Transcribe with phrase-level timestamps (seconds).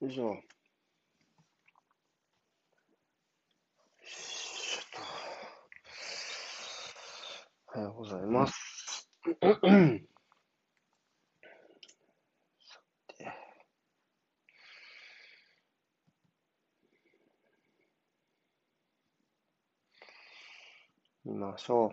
[0.00, 0.36] よいしょ。
[4.04, 5.00] しょと。
[7.74, 8.54] おはようございます。
[9.24, 9.26] さ
[13.08, 13.26] て。
[21.24, 21.90] 見ましょう。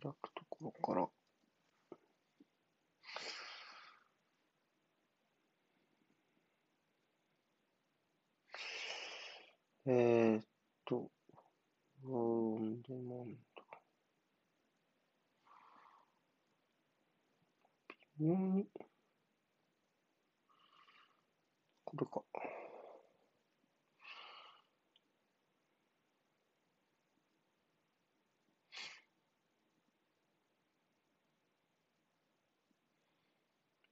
[0.00, 1.17] 開くところから。
[9.90, 10.44] えーっ
[10.84, 11.10] と、
[12.04, 13.62] オンデマンド。
[18.18, 18.66] 微妙に、
[21.86, 22.22] これか。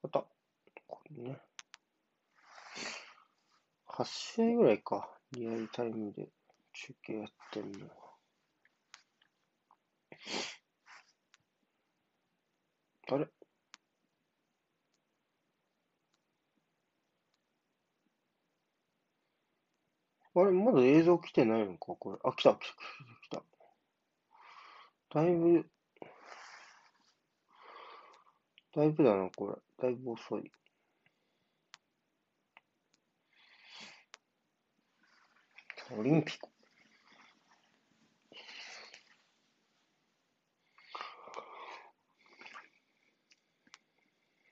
[0.02, 0.26] また、
[0.86, 1.40] これね。
[3.86, 5.15] 8試合ぐらいか。
[5.36, 6.30] リアルタイムで
[6.72, 7.86] 中継やってんの。
[13.12, 13.26] あれ？
[20.34, 21.94] あれまだ映像来てないのか？
[22.00, 22.18] これ。
[22.24, 22.74] あ、来た、来た、
[23.22, 23.36] 来た。
[23.36, 23.40] 来
[25.10, 25.20] た。
[25.20, 25.66] だいぶ、
[28.74, 29.84] だいぶだな、これ。
[29.84, 30.50] だいぶ遅い。
[35.90, 36.48] オリンピック。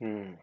[0.01, 0.39] うん。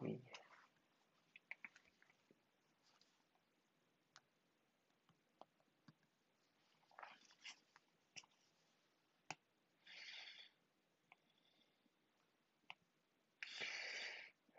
[0.00, 0.20] 寒いね。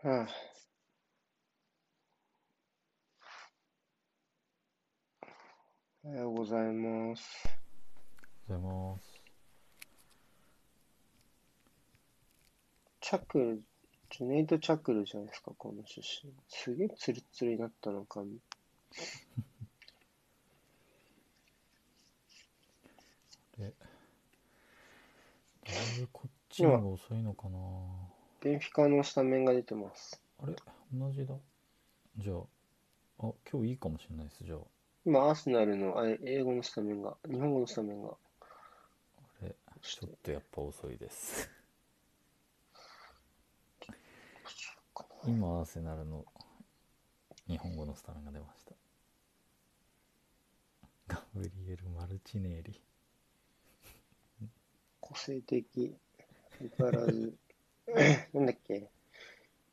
[0.01, 0.27] はあ。
[6.05, 7.49] おはようございます。
[8.47, 9.21] おはようございます。
[13.01, 13.61] チャクル、
[14.09, 16.31] ジュネイド・チャクルじゃないですか、この出身。
[16.47, 18.39] すげえツルツルになったの髪。
[23.57, 23.69] で、だ
[25.73, 28.08] いぶこっちの方が遅いのかな。
[28.41, 30.21] ベンフィカのスタメンが出てます。
[30.41, 30.55] あれ？
[30.93, 31.35] 同じだ。
[32.17, 32.37] じゃあ、
[33.27, 34.43] あ、今日いいかもしれないです。
[34.43, 34.59] じゃあ、
[35.05, 38.09] 今、アーセナルのあれ英語のスタメンが、日本語のスタメンが。
[38.09, 38.15] あ
[39.41, 41.49] れ、ちょっとやっぱ遅いです。
[45.25, 46.25] 今、アーセナルの
[47.47, 48.73] 日本語のスタメンが出ました。
[51.07, 52.81] ガブリエル・マルチネーリ。
[55.01, 55.95] 個性的、
[56.77, 57.33] 相変わらず、
[58.33, 58.89] なんだっけ、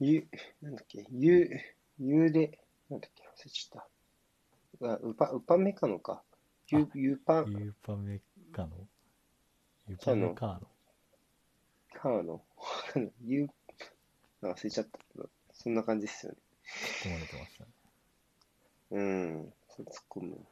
[0.00, 0.26] ゆ、
[0.62, 1.48] なんだっけ、ゆ、
[1.98, 3.82] ゆで、なんだっけ、忘れちゃっ
[4.80, 4.88] た。
[4.92, 6.22] あ、ウパ、ウパメカノか？
[6.68, 8.20] ゆあ、ゆパ、ユーパメ
[8.52, 8.88] カノ
[9.88, 10.70] ユパメカーノ
[11.92, 12.42] カーノ。
[13.24, 13.48] ゆ、
[14.42, 16.38] あ忘れちゃったけど、そんな感じですよね。
[16.64, 17.70] 突っ込まれてましたね。
[18.90, 20.46] うん、そう突っ込む。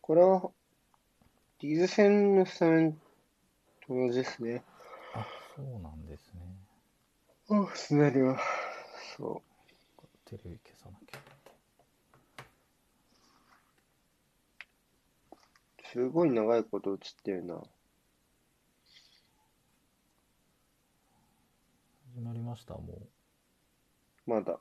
[0.00, 0.52] これは、
[1.58, 2.98] リーズ戦のスタメンと
[3.88, 4.62] 同じですね。
[5.14, 6.42] あ、そうなんですね。
[7.48, 8.38] あ、スナリは、
[9.16, 9.40] そ
[10.26, 11.18] テレビ消さなきゃ。
[15.78, 17.58] う、すごい長いこと映ってるな。
[22.14, 22.82] 始まりました、も
[24.26, 24.30] う。
[24.30, 24.60] まだ。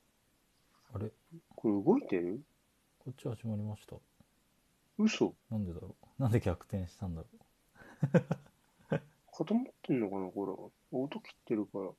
[0.94, 1.11] あれ？
[1.57, 2.41] これ動いてる？
[3.00, 3.97] こっち始まりました。
[4.97, 7.28] 嘘なんでだろうなんで逆転したんだろ
[9.38, 10.97] 固まってんのかなこれ。
[10.97, 11.85] 音切ってるから。
[11.85, 11.96] ちょ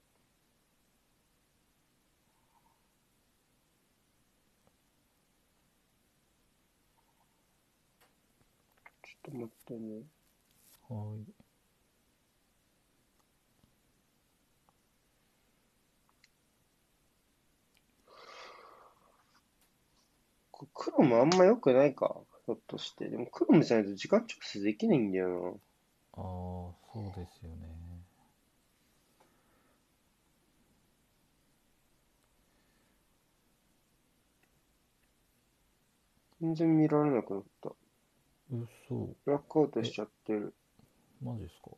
[9.31, 10.03] っと待ってね。
[10.91, 11.27] うはーい。
[20.51, 22.17] これクロムあんま良くないか
[22.47, 23.09] ひょっとして。
[23.09, 25.61] でもクロムじゃないと時間調整できないんだよ
[26.15, 27.67] ああ、そうですよね。
[27.67, 27.77] な。
[36.41, 37.71] 全然見られなくなった。
[38.51, 39.17] 嘘。
[39.25, 40.55] ブラックアウトしちゃってる。
[41.23, 41.71] マジっすか？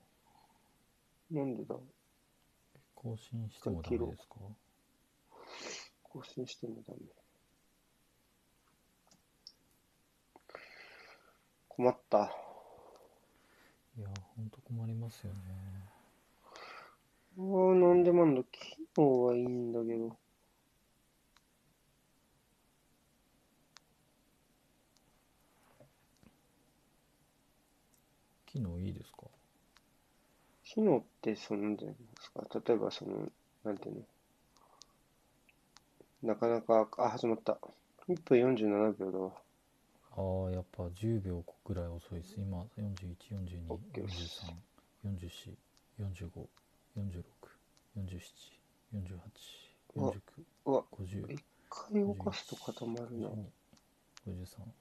[1.31, 1.77] なんでだ？
[2.95, 4.35] 更新してもダメですか？
[6.03, 7.01] 更新してもダメ。
[11.79, 12.19] 困った。
[13.97, 15.39] いや、ほんと困りますよね。
[17.39, 18.43] ああ、なんでもあんだ。
[18.51, 20.17] 機能はいいんだけど。
[28.45, 29.19] 機能いいですか？
[30.65, 32.43] 機能って、その、なんていうんですか？
[32.67, 33.31] 例えば、その、
[33.63, 34.05] なんていう
[36.23, 36.29] の？
[36.35, 37.57] なかなか、あ、始まった。
[38.09, 39.48] 1分47秒だわ。
[40.19, 42.35] ああ、やっぱ10秒ぐらい遅いです。
[42.41, 44.53] 今、41、42、OK 43、
[45.05, 45.57] 44、
[46.01, 46.49] 45、
[46.97, 47.23] 46、
[47.97, 48.53] 47、
[48.95, 49.21] 48、
[49.95, 50.21] うわ49、
[50.67, 53.29] うわ、50、一回動かすと固まるな。
[53.29, 53.45] 52
[54.27, 54.73] 53、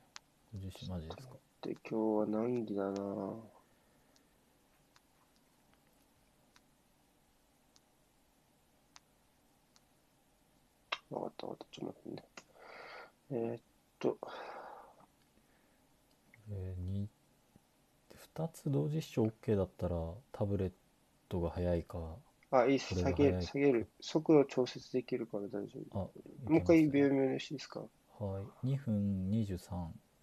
[0.56, 1.36] 54、マジですか？
[1.62, 3.02] で、今日は難儀だな。
[11.10, 11.80] わかったわかった。
[11.80, 12.28] ちょっと待ってね。
[13.30, 13.62] えーっ
[14.00, 14.18] と、
[16.50, 17.10] えー、に
[18.36, 19.96] 2つ同時視聴 OK だったら
[20.32, 20.72] タブレッ
[21.30, 21.98] トが速いか、
[22.52, 22.96] あ、いいっす。
[22.96, 23.88] 下げ、下げる。
[24.00, 26.00] 速度調節できるから大丈夫。
[26.00, 27.82] あ、もう一回秒読みよしいですか？
[28.20, 28.68] はい。
[28.68, 29.58] 2分23、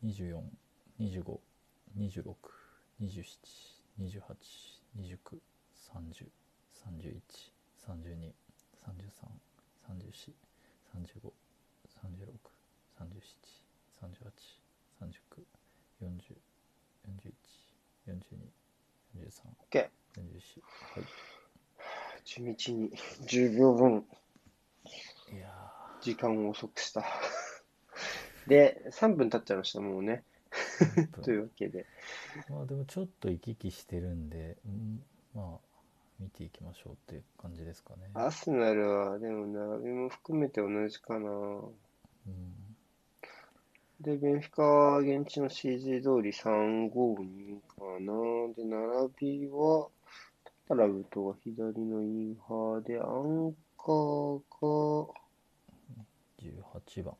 [0.05, 0.41] 24、
[1.00, 1.38] 25、
[1.99, 2.35] 26、
[3.03, 3.25] 27、
[4.00, 4.23] 28、
[4.97, 5.19] 29、
[5.93, 6.27] 30、
[6.73, 7.20] 31、
[7.87, 8.32] 32、
[8.82, 9.29] 33、
[9.87, 10.32] 34、
[10.94, 11.32] 35、
[12.00, 12.38] 36、
[12.99, 13.11] 37、
[14.00, 14.31] 38、
[15.00, 15.44] 39、
[16.05, 16.37] 40、
[17.09, 17.33] 41、
[18.06, 18.21] 42、
[19.17, 19.89] 43、OK。
[20.17, 20.62] 44。
[20.95, 21.05] はい。
[22.25, 22.91] 地道に
[23.27, 24.06] 10秒分
[25.33, 25.49] いや
[26.01, 27.05] 時間を遅くした。
[28.47, 30.25] で、3分経っちゃいました、もうね。
[30.51, 31.87] ー、 というわけで。
[32.49, 35.05] まあでもちょっと行き来してるんで、うん
[35.35, 35.75] まあ
[36.21, 38.11] 見ていきましょうっていう感じですかね。
[38.15, 41.31] アスナルは、でも並びも含めて同じかな。
[41.31, 42.74] うん、
[44.05, 48.12] で、ベンフィカは現地の CG 通り352かな。
[48.55, 49.89] で、並びは、
[50.69, 55.15] タラブトが左のインハーで、アンカーが
[56.39, 57.15] 18番。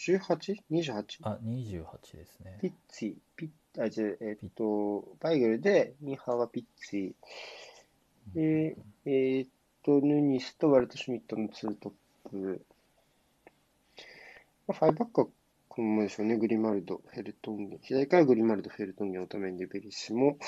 [0.00, 1.04] 18?28?
[1.24, 2.58] あ、28ですね。
[2.62, 7.12] ピッツィ、ピッ、あ、じゃあ、えっと、バイグルで、インハーがピッツィ。
[8.34, 9.46] で、えっ
[9.82, 11.92] と、ヌニェスとワルトシュミットのツート
[12.24, 12.64] ップ。
[14.72, 15.26] まあ、ファイバックは
[15.68, 16.38] このままでしょうね。
[16.38, 17.78] グリマルド、フェルトンゲン。
[17.82, 20.38] 左からグリマルド、フェルトンゲン、オタメンデ、ベリスも、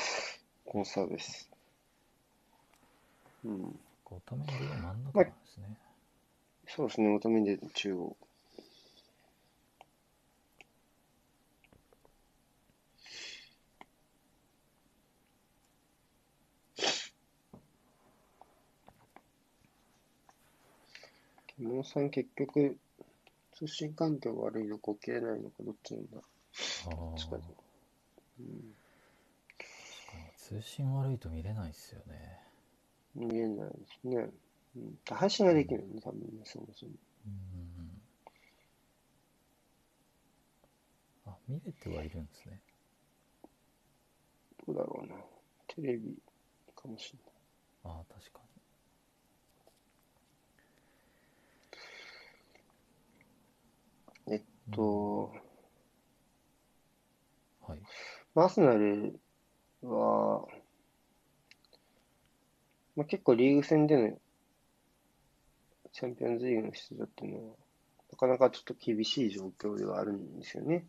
[0.64, 1.50] コンサーベス。
[3.44, 3.78] うん。
[4.02, 5.76] こう、ために真ん中なんですね。
[6.68, 7.14] そうですね。
[7.14, 8.16] オタメンデ中央。
[21.58, 22.78] 獣さん結局、
[23.66, 26.18] 通信環境が悪いのか起きれないのかどっちなんだ。
[26.86, 27.62] ああ、確かに確か
[28.40, 28.74] うん。
[30.18, 32.40] に通信悪いと見れないっすよね。
[33.14, 34.30] 見えないですね。
[34.76, 34.98] うん。
[35.08, 36.92] 配信ができるね、多分ね、そもそも。
[37.26, 38.02] うん。
[41.26, 42.60] あ、見れてはいるんですね。
[44.66, 45.16] どうだろうな。
[45.68, 46.14] テレビ
[46.74, 47.32] かもしれない。
[47.84, 48.40] ああ、確か
[54.26, 54.42] えっ
[54.72, 55.40] と、に。
[57.68, 57.80] はい。
[58.36, 59.18] アーセナル
[59.82, 60.46] は、
[62.96, 64.16] まあ、結構リーグ戦での
[65.92, 67.54] チャンピオンズリーグの出場っていうのは、
[68.12, 70.86] なかなかちょっと厳しい状況ではあるんですよね。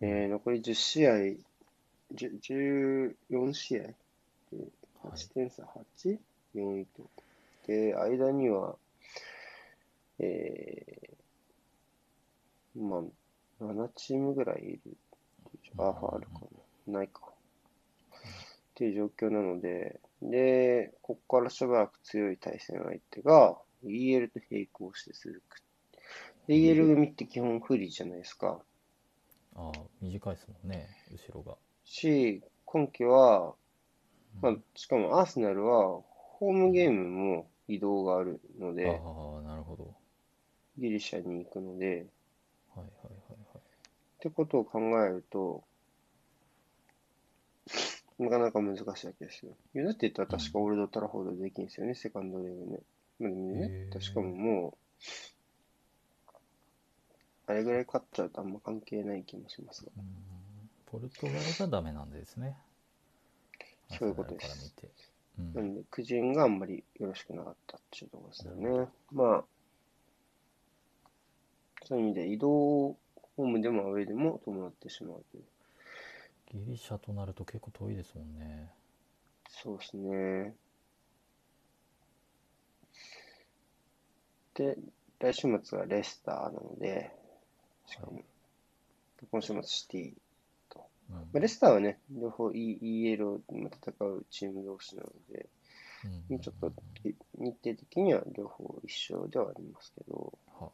[0.00, 1.12] えー残り10試合、
[2.14, 3.88] 10 14試合で
[5.02, 5.62] はい8点差
[5.94, 7.10] 8?4 位と。
[7.66, 8.76] で、間には、
[10.18, 11.19] えー、
[12.76, 14.96] まあ、7チームぐらいいる。
[15.78, 16.32] あ、ファールか
[16.86, 16.98] な。
[16.98, 17.20] ないか。
[17.22, 25.62] っていう状況なので、で、ここからしばらく強い対戦相手が EL と並行して続く。
[26.46, 28.60] で EL 組って基本不利じゃないですか。
[29.54, 31.56] ああ、短いですもんね、後ろが。
[31.84, 33.54] し、今季は、
[34.36, 36.00] うんまあ、しかもアーセナルは、
[36.38, 39.94] ホームゲームも移動があるので、ああ、なるほど。
[40.78, 42.06] ギリシャに行くので、
[42.74, 43.58] はいはいはいはい。
[43.58, 43.60] っ
[44.20, 45.64] てことを考えると、
[48.18, 49.52] なかなか難しいわけですよ。
[49.74, 52.80] ユナイテッドは確かオールド・トラフォードでできるんですよね、セカンドレグね。
[53.18, 56.32] まあでもね確かももう、
[57.46, 59.92] あれぐらい勝っちゃうとあんま関係ない気もしますが。
[59.96, 60.04] うん
[60.90, 62.56] ポルトガルがダメなんですね。
[63.96, 64.74] そういうことです。
[65.38, 68.88] うんなんで、苦人があんまりよろしくなかったっていうところですよね。
[69.12, 69.44] まあ、
[71.84, 75.44] そういう意味で移動ホームでもアウェーでも伴ってしまうという。
[76.52, 78.70] ギリシャとなると結構遠いですもんね。
[79.48, 80.54] そうですね。
[84.54, 84.76] で、
[85.20, 87.10] 来週末はレスターなので、
[87.86, 88.22] しかも、
[89.30, 90.12] 今週末シティ
[90.68, 90.86] と。
[91.10, 95.46] うんまあ、レスターはね、両方 E- EL で戦うチーム同士なので、
[96.28, 96.72] うんちょっと
[97.04, 100.70] い日程的には両方一緒ではありますけど、はは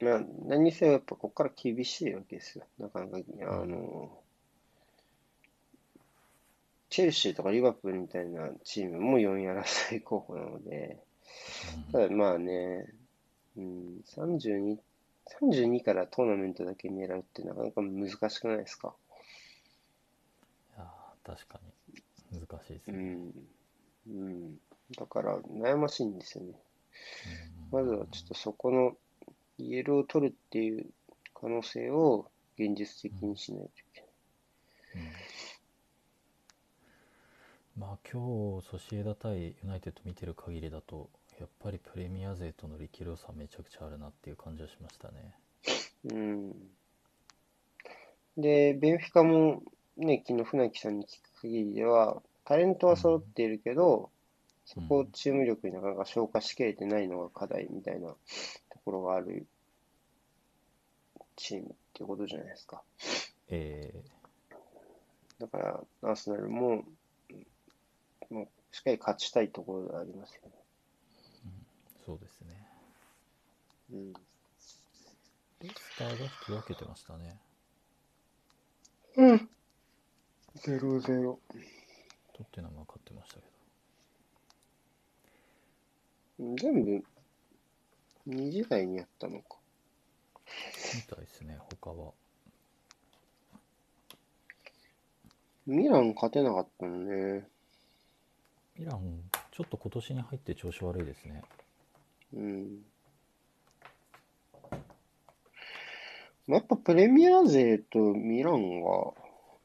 [0.00, 2.64] まあ、何にせよやっぱここから厳しいわけですよ。
[2.78, 4.10] なかなか、あの、
[6.88, 10.98] チェルシーとかリバプールみたいなチームも4位争い候補なので、
[11.86, 12.86] うんただまあね、
[13.56, 14.78] うん、32、
[15.40, 18.94] 32からトーナメントだけ狙うってなかなか難しくないですか？
[20.76, 21.60] いやー確か
[22.32, 22.96] に難しいですね。
[22.96, 23.48] うん。
[24.08, 24.60] うん。
[24.98, 26.54] だから悩ましいんですよね。
[27.72, 28.96] うんまずはちょっとそこの
[29.58, 30.86] イエローを取るっていう
[31.34, 32.28] 可能性を
[32.58, 34.10] 現実的にしないといけない。
[34.96, 35.12] うん
[37.76, 45.34] まあ今日ソシエダ対ユナイテッド見てる限りだとやっぱりプレミア勢との力量差めちゃくちゃあるなっていう感じはしましたね。
[46.04, 46.52] うん。
[48.36, 49.62] で、ベンフィカも
[49.96, 54.10] ね、昨日船木さんに聞く限りでは、タレントは揃っているけど、
[54.72, 58.16] そこをチーム力になかなか消化しきれてないのが課題みたいなと
[58.84, 59.48] ころがある
[61.34, 62.80] チームっていうことじゃないですか。
[63.48, 63.92] え
[65.40, 66.84] だから、アーセナルも、
[68.30, 70.50] もうしっかり勝ちたいところではありますよね。
[72.02, 72.68] ーそうですね。
[73.92, 74.12] うん。
[74.12, 77.40] レスターが引き分けてましたね。
[79.16, 79.48] うん。
[80.54, 81.40] ゼロゼロ。
[82.34, 83.49] トッテナムは勝ってましたけ
[86.40, 87.04] 全部、
[88.26, 89.58] 2時台にやったのか。
[89.58, 90.42] ど。
[90.94, 92.12] みたいですね、他は。
[95.66, 97.46] ミラン勝てなかったのね。
[98.78, 99.20] ミラン、
[99.52, 101.42] ちょっと今年に入って調子悪いですね。
[102.32, 102.84] うん。
[106.46, 109.12] まあやっぱプレミア勢とミランが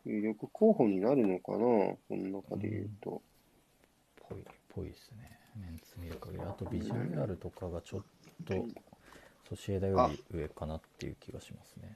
[0.03, 3.21] 有力候補になるのかな、この中で言うと。
[4.27, 5.34] ぽい、ぽいですね。
[5.55, 6.43] メンツ見る限り。
[6.43, 8.01] あとビジュアルとかがちょっ
[8.45, 8.65] と
[9.49, 11.95] ソシエダより上かなっていう気がしますね。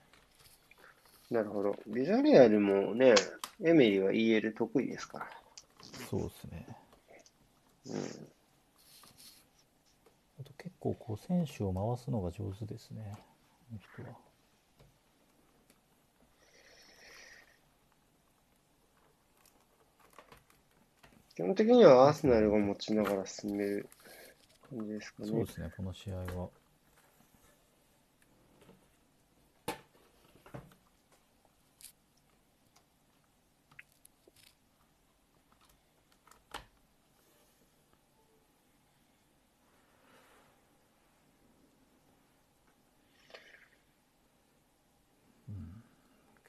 [1.31, 1.75] なるほど。
[1.87, 3.13] ビジャレアルもね、
[3.63, 5.27] エメリは EL 得意ですから。
[6.09, 6.65] そうですね。
[7.87, 7.95] うん。
[10.41, 13.13] あと結構こう選手を回すのが上手ですね。
[13.13, 14.28] この人は。
[21.39, 23.87] 基本的にはアーセナルが持ちながら進める
[24.69, 25.51] 感じですかねそうで。
[25.53, 26.49] すね、この試合は。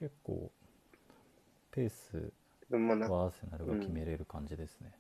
[0.01, 0.51] 結構
[1.71, 2.33] ペース
[2.95, 4.93] もまあなはアーセナルが決めれる感じですね。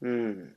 [0.00, 0.56] うん。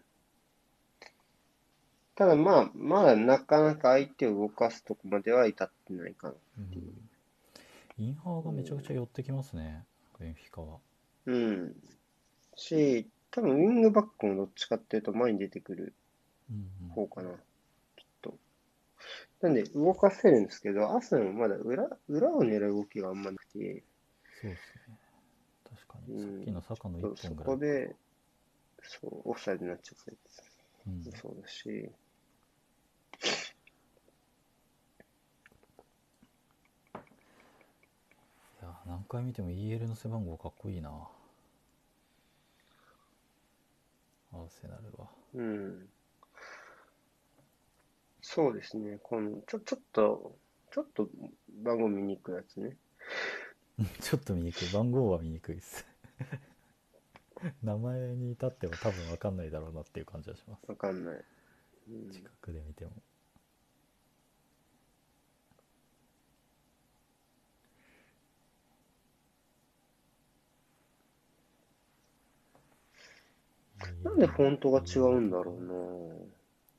[2.15, 6.33] ただまあ、まだなかなか相手を動かすとこまでは至ってないかな。
[6.59, 7.11] うん
[7.97, 9.83] インハーがめちゃくちゃ寄ってきますね、
[10.19, 10.79] ベンフィカは。
[11.27, 11.75] うん。
[12.55, 15.93] し、多分ウィングバックもどっちかっていうと前に出てくる
[16.49, 17.29] うんうん方かな。
[17.29, 18.33] きっと。
[19.41, 23.83] なんで動かせるんですけど、アーセナルもまだ裏、裏を狙う動きがあんまなくて、
[24.41, 24.80] そうですね。
[26.19, 27.55] さっきの坂のそうそ一本ぐらい。
[27.55, 27.95] こで、
[28.83, 30.51] そう、オフサイドになっちゃったやつ。
[30.87, 31.91] うん、そうだし、い
[38.61, 40.89] や、何回見ても EL の背番号かっこいいな。
[44.33, 45.07] アーセナルは。
[45.35, 45.89] うん。
[48.21, 48.97] そうですね。
[49.03, 50.35] この、ちょ、ちょっと、
[50.71, 51.09] ちょっと
[51.63, 52.77] 番号見に行くやつね。
[53.99, 54.69] ちょっと見にくい。
[54.69, 55.90] 番号は見にくいです。
[57.63, 60.65] 名前に至っては多分わかんないだろうなっていう感じはします。
[60.67, 61.25] わかんない。
[61.89, 62.91] うん近くで見ても。
[74.03, 76.31] なんでフォントが違うんだろうな。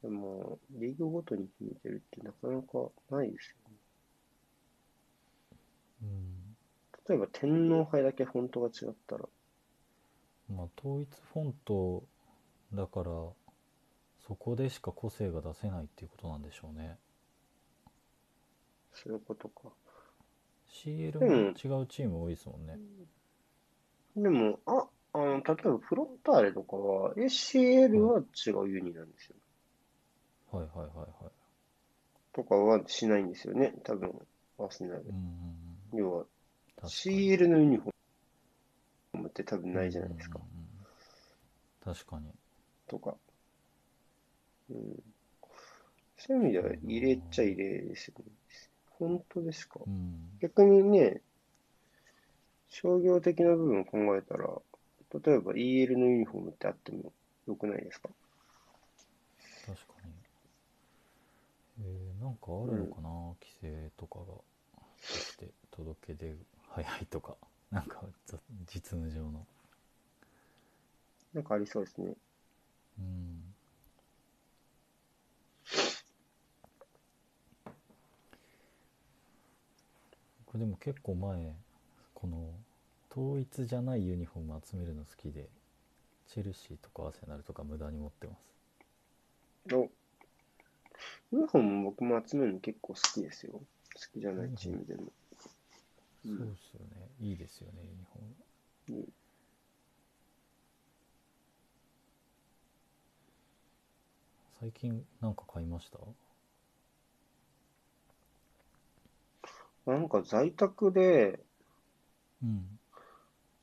[0.03, 3.77] でも、リーグごとに決めてるってなかなかないですよね。
[6.03, 6.57] うん。
[7.09, 9.29] 例えば天皇杯だけフォントが違ったら、
[10.49, 12.05] まあ統一フォント
[12.75, 13.11] だから
[14.27, 16.99] そこでしか個性が出せないっていうことなんでしょうね。
[18.93, 19.69] そういうことか。
[20.69, 22.79] CL でもも違うチーム多いですもんね。
[24.17, 29.37] でも、あ、あの、例えばフロンターレとかは、ACL は違うユニなんですよ。
[30.53, 31.33] はいはいはいはい。
[32.33, 34.13] とかはしないんですよね、多分、
[34.59, 35.03] アーセナル。
[35.03, 35.09] うん。
[35.09, 35.15] うん
[35.93, 35.99] うん。
[35.99, 36.27] 要は、
[36.89, 40.39] CL のユニフォームって多分ないじゃないですか。
[40.39, 40.45] うん。
[40.45, 40.65] うん
[41.91, 41.95] うん。
[41.95, 42.27] 確かに。
[42.89, 43.17] とか。
[44.71, 45.03] うん。
[46.19, 48.25] そういう意味では入れちゃ入れですよね。
[48.99, 49.81] 本当ですか？
[49.87, 50.39] うん。
[50.41, 51.21] 逆にね、
[52.69, 54.49] 商業的な部分を考えたら、
[55.25, 57.13] 例えば EL のユニフォームってあっても
[57.47, 58.09] よくないですか？
[59.67, 60.13] 確かに。
[61.85, 63.09] えー、なんかあるのかな、
[63.41, 64.25] 規制とかが
[65.01, 66.35] そして届け出
[66.75, 67.37] 早いとか
[67.71, 69.47] なんかざ実務上の
[71.35, 72.15] なんかありそうですね。
[72.99, 73.43] うん
[80.47, 81.55] これでも結構前
[82.13, 82.51] この
[83.11, 85.49] 統一じゃないユニフォーム集めるの好きで
[86.29, 89.89] チェルシーとかアーセナルとか無駄に持ってますお、
[91.33, 93.53] ユニフォーム僕も集めるの結構好きですよ。
[93.55, 93.61] 好
[94.13, 95.05] きじゃないチームでも。
[95.05, 95.13] うん
[96.25, 97.11] そうですよね。
[97.21, 99.01] いいですよねユニフォーム。
[99.01, 99.13] うん
[104.61, 105.99] 最近なんか買いました？
[109.91, 111.41] なんか在宅で、
[112.41, 112.79] うん。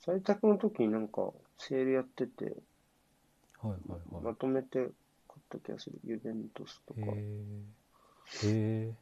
[0.05, 2.43] 在宅の時になんかセールやってて、
[3.61, 4.23] はいはいはい。
[4.25, 4.89] まとめて
[5.29, 6.01] 買った気がする。
[6.03, 7.09] ユベントスとか、へえ
[8.47, 8.95] へえ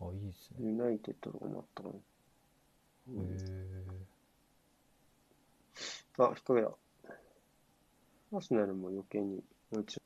[0.00, 0.58] あいいですね。
[0.60, 1.94] ユナイテッドとかもあったかな。
[3.08, 3.36] へうん。
[3.36, 4.06] え
[6.18, 6.70] あ、引っ掛けだ。
[8.32, 10.00] アーセナルも余計にもう一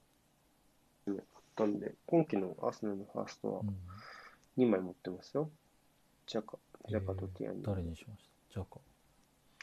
[1.07, 1.25] 枚買っ
[1.57, 4.63] たんで、今季のアーセナルのファーストはうん。
[4.65, 5.51] 2枚持ってますよ。
[6.27, 7.59] ジャカ、ジャカとティアニ。
[7.61, 8.55] えー誰にしました？
[8.55, 8.81] ジャカ。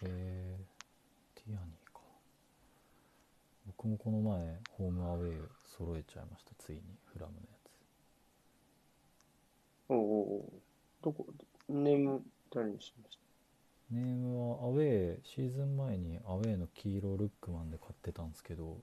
[0.04, 2.00] えー、ティアニーか。
[3.68, 5.42] 僕もこの前ホームアウェイ
[5.78, 6.52] 揃えちゃいました。
[6.60, 6.82] ついに。
[7.06, 7.44] フラムのや
[9.90, 10.52] おうおうおう。
[11.02, 11.26] どこ、
[11.70, 12.22] ネーム
[12.54, 13.23] 誰にしましつ
[13.94, 18.78] ネームはアウェイシーズン前にアウェイの黄色ルックマンで買ってたんですけど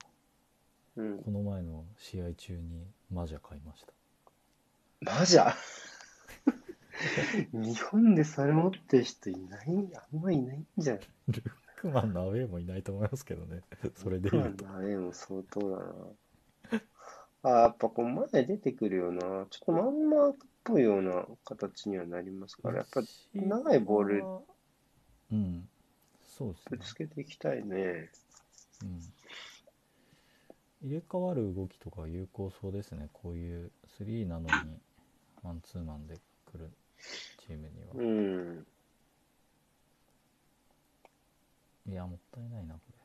[0.97, 1.19] たうん。
[1.23, 3.93] この前の試合中にマジャ買いました。
[5.19, 5.53] マジャ？
[7.53, 9.67] 日本でそれ持ってる人いない、
[10.13, 11.03] あんまいないんじゃない？
[11.29, 13.63] ルックマンのアウェイもいないと思いますけどね。
[13.97, 14.65] それで言うと。
[14.67, 15.95] まあ、でも相当だな。
[17.43, 23.01] あ、やっぱこう前出てくるような、ちょっとまんまっぽいような形にはなりますから、やっぱ
[23.35, 24.25] 長いボール
[25.33, 25.69] うん。
[26.27, 28.11] そうですぶねつけていきたいね。
[28.83, 29.01] うん。
[30.83, 33.09] 入れ替わる動きとか有効そうですね。
[33.13, 34.49] こういう3なのに
[35.43, 36.17] マンツーマンで
[36.47, 36.71] 来る
[37.47, 38.67] チームには、うん。
[41.87, 42.99] いやもったいないなこれ。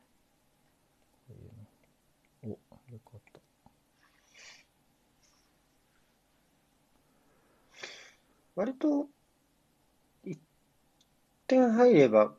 [1.27, 2.57] こういうの。
[2.71, 3.39] およかった。
[8.55, 9.14] 割と、1
[11.47, 12.37] 点入ればっ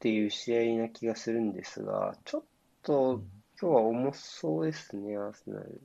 [0.00, 2.44] ていう試合な気がするんですが、ちょっ
[3.10, 5.80] うとん今日は重そうですね、アーセナル。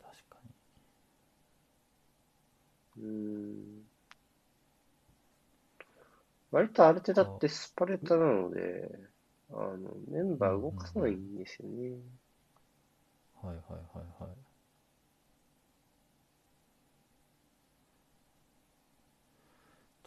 [0.00, 0.52] 確かに
[2.96, 3.82] うん。
[6.52, 8.88] 割とアルテタってスパルタなので、
[9.50, 11.98] あの、メンバー動かさないんですよね。
[13.42, 13.62] はいはい
[13.98, 14.52] はいはい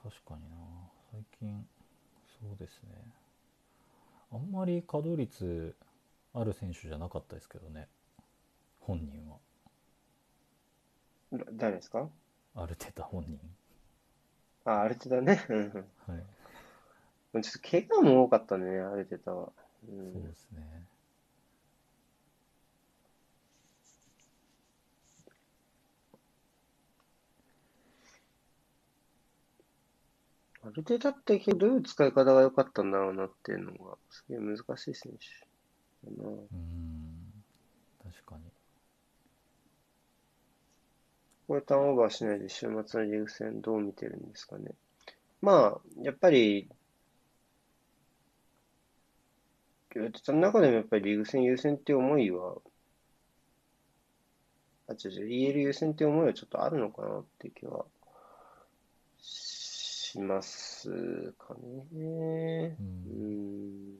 [0.01, 0.56] 確かにな
[1.15, 1.65] 最近
[2.41, 2.89] そうですね。
[4.34, 5.73] あんまり稼働率
[6.34, 7.88] ある選手じゃなかったですけどね。
[8.82, 9.38] 本人は。
[11.32, 12.10] だ誰ですか？
[12.54, 13.39] アルテタ本人。
[14.65, 15.39] あ、アルテタね。
[16.06, 17.41] はい。
[17.41, 19.54] ちょっと怪我も多かったね、アルテタは。
[19.88, 20.86] うそうんですね
[30.67, 36.28] アルテタってどういう使い方が良かったんだろうなっていうのが、すげえ難しい選手だな。
[36.28, 37.43] うーん
[38.04, 38.41] 確かに
[41.47, 44.71] これターンオーバーしないで週末のリーグ戦どう見てるんですかね。
[45.39, 46.67] まあ、やっぱり、
[50.23, 52.56] その中でもやっぱりリーグ戦優先っていう思いは、
[54.88, 57.86] あ、違う違う、EL 優先っていう思いはちょっとあるのかなっていう気は
[60.15, 61.54] ししますか
[61.91, 62.78] ね。
[62.80, 63.95] ううんん。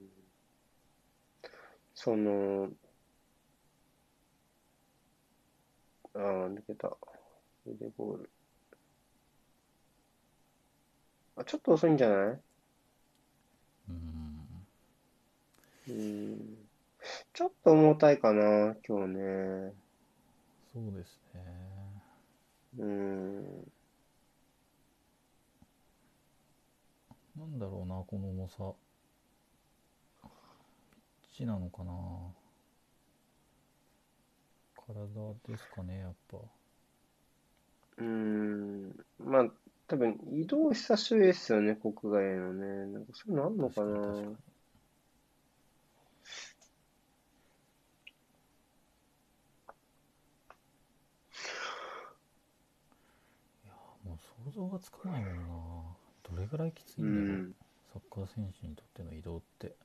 [1.94, 2.70] その、
[6.14, 6.98] ああ、抜けた。
[7.66, 8.30] 腕ボール。
[11.38, 12.42] あ、ちょっと遅いんじゃない？
[13.90, 14.68] うん
[15.88, 16.70] うん。
[17.34, 19.74] ちょっと重たいかな、今日ね。
[20.74, 21.42] そうですね
[22.78, 23.75] うん。
[27.38, 28.74] なんだろうなこの重さ
[31.22, 31.92] ピッチなのかな
[34.88, 36.38] 体ですかねやっぱ
[37.98, 38.96] うん。
[39.20, 39.46] まあ、
[39.88, 42.86] 多分移動久しぶりですよね、国外へのね。
[42.94, 44.38] なんかそういうのあんのか確かに確かにな。
[53.66, 53.74] いや
[54.06, 55.75] もう想像がつかないもんな
[56.30, 57.56] どれぐらいきついうんだろう、ん。
[57.94, 59.76] サッカー選手にとっての移動って。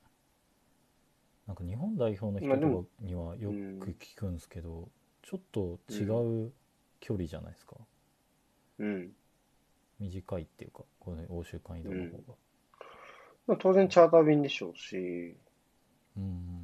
[1.47, 4.87] なんか日本代表の人とかにはようんく聞くんですけど、
[5.21, 6.03] ちょっと違
[6.45, 6.51] う
[6.99, 7.75] 距離じゃないですか、
[8.79, 9.11] うん。
[9.99, 12.35] 短いっていうかこの欧州間移動の方が。
[13.47, 15.35] まあ、当然チャーター便でしょうし、
[16.15, 16.60] うん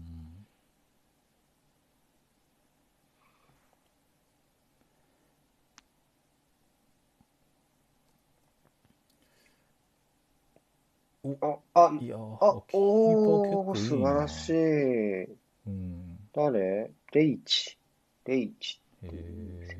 [11.27, 11.37] うん
[11.73, 15.23] あ、いやーあ、キーおー、結構い晴らしい。
[15.67, 16.91] うん誰？
[17.13, 17.77] レイチ。
[18.25, 19.77] レイチへっていう選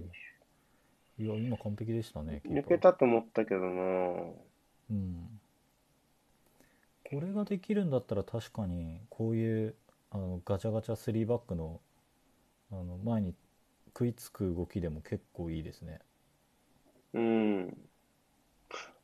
[1.20, 2.50] えいや今完璧でしたね手。
[2.50, 4.34] キーパー抜けたと思ったけどな。
[4.92, 5.40] うん
[7.10, 9.76] これができるんだったら確かにこういう
[10.12, 11.80] あのガチャガチャ3バックの
[12.72, 13.34] あの前に
[13.88, 16.00] 食いつく動きでも結構いいですね。
[17.14, 17.68] うん。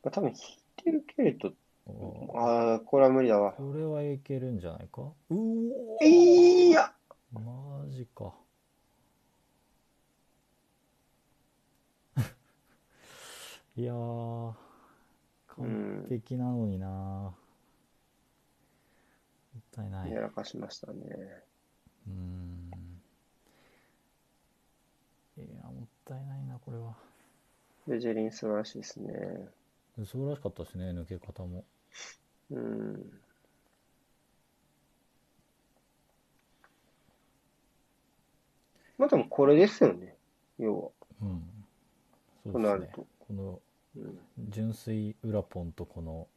[0.04, 0.38] まあ、多分引い
[0.84, 1.54] て受けると、
[1.86, 3.54] ああ、これは無理だわ。
[3.54, 5.02] これはいけるんじゃないか？
[5.30, 6.94] うおーいや、
[7.34, 8.34] マジか。
[13.76, 14.54] いやー、
[15.48, 17.34] 完璧なのになも
[19.60, 20.12] ったいない。
[20.12, 21.04] やらかしましたね。
[22.08, 22.72] うーん。
[25.38, 26.96] いや、もったいないな、これは。
[27.88, 29.50] ベジェリン素晴らしいですね。
[29.98, 31.64] 素晴らしかったですね、抜け方も。
[32.52, 33.20] うん。
[38.98, 40.16] まあでもこれですよね。
[40.58, 40.90] 要は。
[41.22, 41.44] うん。
[42.44, 43.06] そうとですね。
[43.28, 43.62] この
[43.96, 44.20] うん。
[44.50, 46.28] 純粋ウラポンとこの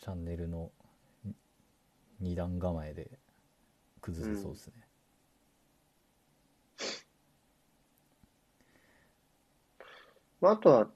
[0.00, 0.70] チャンネルの
[1.24, 1.34] に
[2.20, 3.10] 二段構えで
[4.02, 4.72] 崩せそうですね。
[10.40, 10.88] まあ、あとは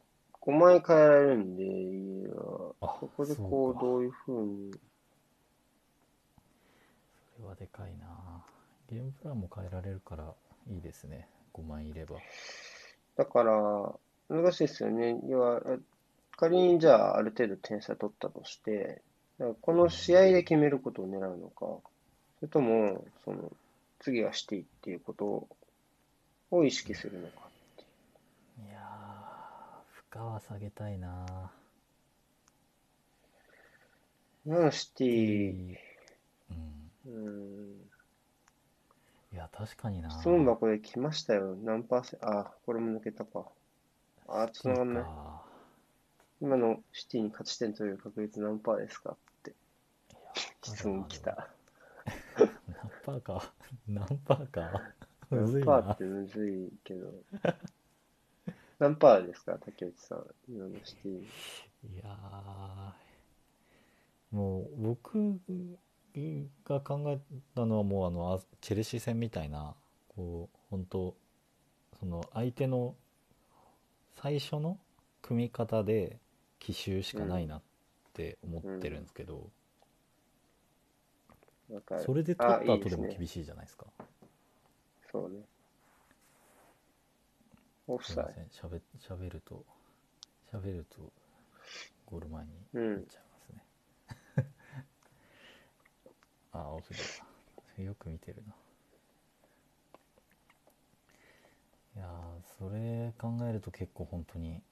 [0.44, 2.30] 5枚変えられるんで、いや
[2.80, 4.72] あここでこうどういうふうに。
[7.36, 8.44] それはでかいな
[8.90, 10.34] ゲームプランも変えられるから
[10.68, 11.28] いいですね。
[11.54, 12.16] 5枚いれば。
[13.16, 13.92] だから、
[14.28, 15.20] 難しいですよね。
[15.28, 15.78] 要は、え
[16.36, 19.00] 仮にじゃあある程度点差取ったとして、
[19.60, 21.66] この試合で決めることを狙うのか、
[22.40, 23.52] それとも、その、
[24.00, 25.46] 次はしていいっていうこと
[26.50, 27.41] を意識するのか。
[30.14, 31.50] いやー、負荷は下げたいな
[34.44, 35.76] 今のシティ、
[37.06, 37.14] うん。
[37.14, 37.72] うん、
[39.32, 41.56] いや、確かにな質問箱で来ましたよ。
[41.62, 43.44] 何パーセント、あ、これも抜けたか。
[44.28, 45.04] あ、シティ繋がんない。
[45.04, 45.42] か
[46.40, 49.54] 今のシティに勝ち点取れる確率何パーですかって
[50.62, 51.48] 質問来た。
[52.36, 52.48] 何
[53.04, 53.52] パーか？
[53.86, 54.82] 何パーか？
[55.30, 57.12] むずいな何パーってむずいけど。
[58.82, 60.24] 何パーですか竹内さん。
[60.48, 61.20] 今のシティ。
[61.20, 65.38] いやーもう僕
[66.64, 67.20] が考え
[67.54, 69.76] たのはもうあのあチェルシー戦みたいな
[70.08, 71.14] こう本当
[72.00, 72.96] その相手の
[74.20, 74.80] 最初の
[75.20, 76.18] 組み方で
[76.58, 77.62] 奇襲しかないなっ
[78.14, 79.48] て思ってるんですけど、
[81.70, 82.02] わかる。
[82.02, 83.86] それで取った後ですも厳しいじゃないですか
[85.12, 85.38] そうね。
[87.86, 88.24] オフサイ。
[88.24, 88.50] ません。
[88.50, 89.64] しゃべしゃべると
[90.50, 91.12] しゃべると
[92.06, 93.64] ゴール前に行っちゃいますね、
[96.52, 97.04] あオフだ。
[97.82, 98.54] よく見てるな。
[101.94, 104.62] いやーそれ考えると結構本当に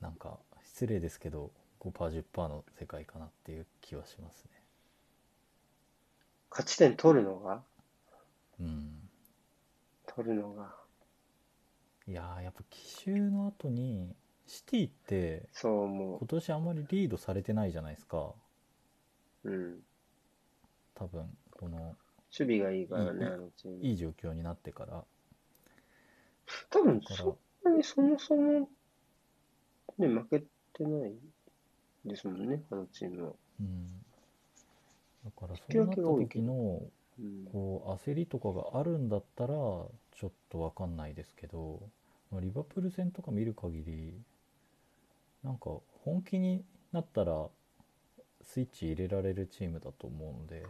[0.00, 4.50] なんか失礼ですけど 5%10% の世界かなっていう気はしますね。
[6.50, 7.62] 勝ち点取るのが？
[8.60, 9.08] うん。
[10.06, 10.74] 取るのが。
[12.06, 14.14] いやーやっぱ奇襲の後に
[14.46, 18.34] シティってそう思今年あんまりリードされてないじゃないですか
[19.44, 19.50] う。
[19.50, 19.76] うん。
[20.94, 21.78] 多分この
[22.38, 23.82] 守備がいいからね、いいあのチーム。
[23.82, 25.04] いい状況になってから
[26.70, 27.38] 多分、だからそ
[27.68, 28.68] んなにそもそも、
[29.98, 31.14] ね、負けてない
[32.04, 33.32] ですもんね、あのチームは。
[33.60, 33.86] うん
[35.24, 36.82] だからそうなった時の
[37.18, 37.44] うん。
[37.50, 39.54] こう焦りとかがあるんだったら
[40.14, 41.80] ちょっとわかんないですけど、
[42.30, 44.14] まあリバプール戦とか見る限り
[45.42, 45.70] なんか
[46.04, 47.48] 本気になったら
[48.42, 50.64] スイッチ入れられるチームだと思うので。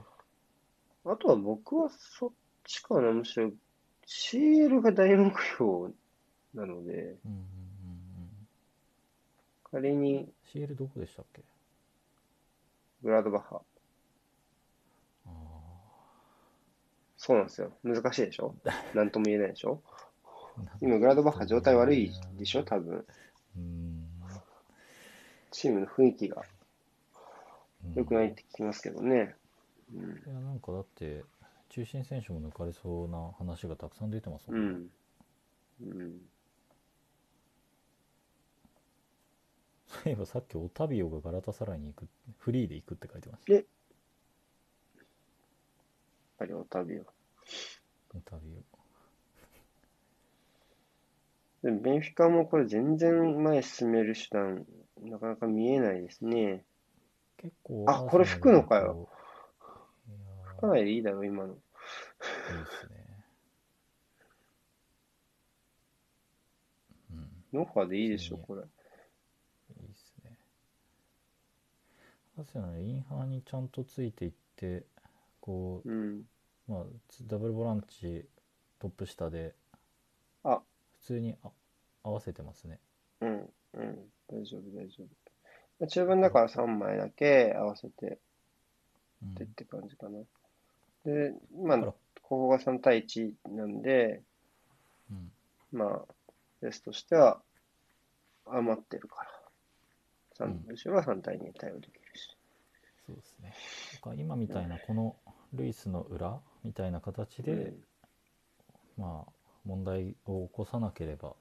[1.06, 2.30] あとは僕はそっ
[2.64, 3.50] ちかな、むしろ
[4.06, 5.92] CL が大目標
[6.54, 8.48] なので、うんうんうんうん。
[9.70, 11.42] 仮に CL どこでしたっけ？
[13.02, 13.60] グラードバッハ、
[17.26, 17.72] そうなんですよ。
[17.82, 18.54] 難しいでしょ？
[18.94, 19.80] なんとも言えないでしょ？
[20.58, 22.62] ー今、グラードバッハ状態悪いでしょ？
[22.64, 23.06] 多分。
[23.56, 24.10] うん
[25.50, 26.42] チームの雰囲気が
[27.84, 29.34] うん良くないって聞きますけどね。
[29.94, 30.10] うん。
[30.10, 31.24] いやなんかだって
[31.70, 34.90] 中心選手も抜かれそうな話がたくさん出てますもね、うんん。
[35.80, 36.20] うん。
[39.86, 42.08] そういえばさっきオタビオがガラタサライに行く
[42.38, 43.64] フリーで行くって書いてましたやっ
[46.36, 47.13] ぱりオタビオ。
[48.14, 48.54] オタビ
[51.62, 54.66] でもベンフィカもこれ全然前進める手段、
[55.02, 56.62] なかなか見えないですね。
[57.38, 59.08] オ結構あこれ吹くのかよ
[60.08, 61.54] いやーかなりいいだろ、今の。
[61.54, 61.62] いいで
[62.82, 63.24] すね
[67.12, 68.62] うんノファーでいいでしょ、これ。
[68.62, 68.64] い
[69.84, 70.38] いですね
[72.38, 74.84] アセナルインハーにちゃんとついていって
[75.40, 76.22] こううん。
[76.68, 78.24] まあ、つダブルボランチ
[78.78, 79.54] トップ下で
[80.42, 80.60] あ
[81.00, 81.50] 普通にあ
[82.02, 82.80] 合わせてますね。
[83.20, 83.50] うん。
[83.74, 83.98] うん。
[84.28, 85.04] 大丈夫、大丈
[85.80, 85.86] 夫。
[85.86, 88.18] 中盤だから3枚だけ合わせて
[89.22, 90.18] うんってって感じかな。
[91.04, 94.22] で、まあ、だからここが3対1なんで、
[95.10, 95.32] うん
[95.72, 96.02] まあ、
[96.62, 97.40] レースとしては
[98.46, 99.30] 余ってるから。
[100.36, 102.36] 三うん後ろは3対2に対応できるし。
[103.06, 103.54] そうですね。
[104.16, 105.16] 今みたいなこの
[105.52, 107.84] ルイスの裏みたいな形で、うん
[108.96, 109.32] まあ
[109.64, 111.32] 問題を起こさなければ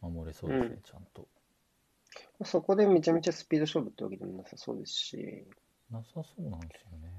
[0.00, 1.26] 守れそうですね、うんちゃんと。
[2.44, 5.44] そこでめちゃめちゃスピード勝負ってわけでもなさそうですし、
[5.90, 7.12] なさそうなんですよね。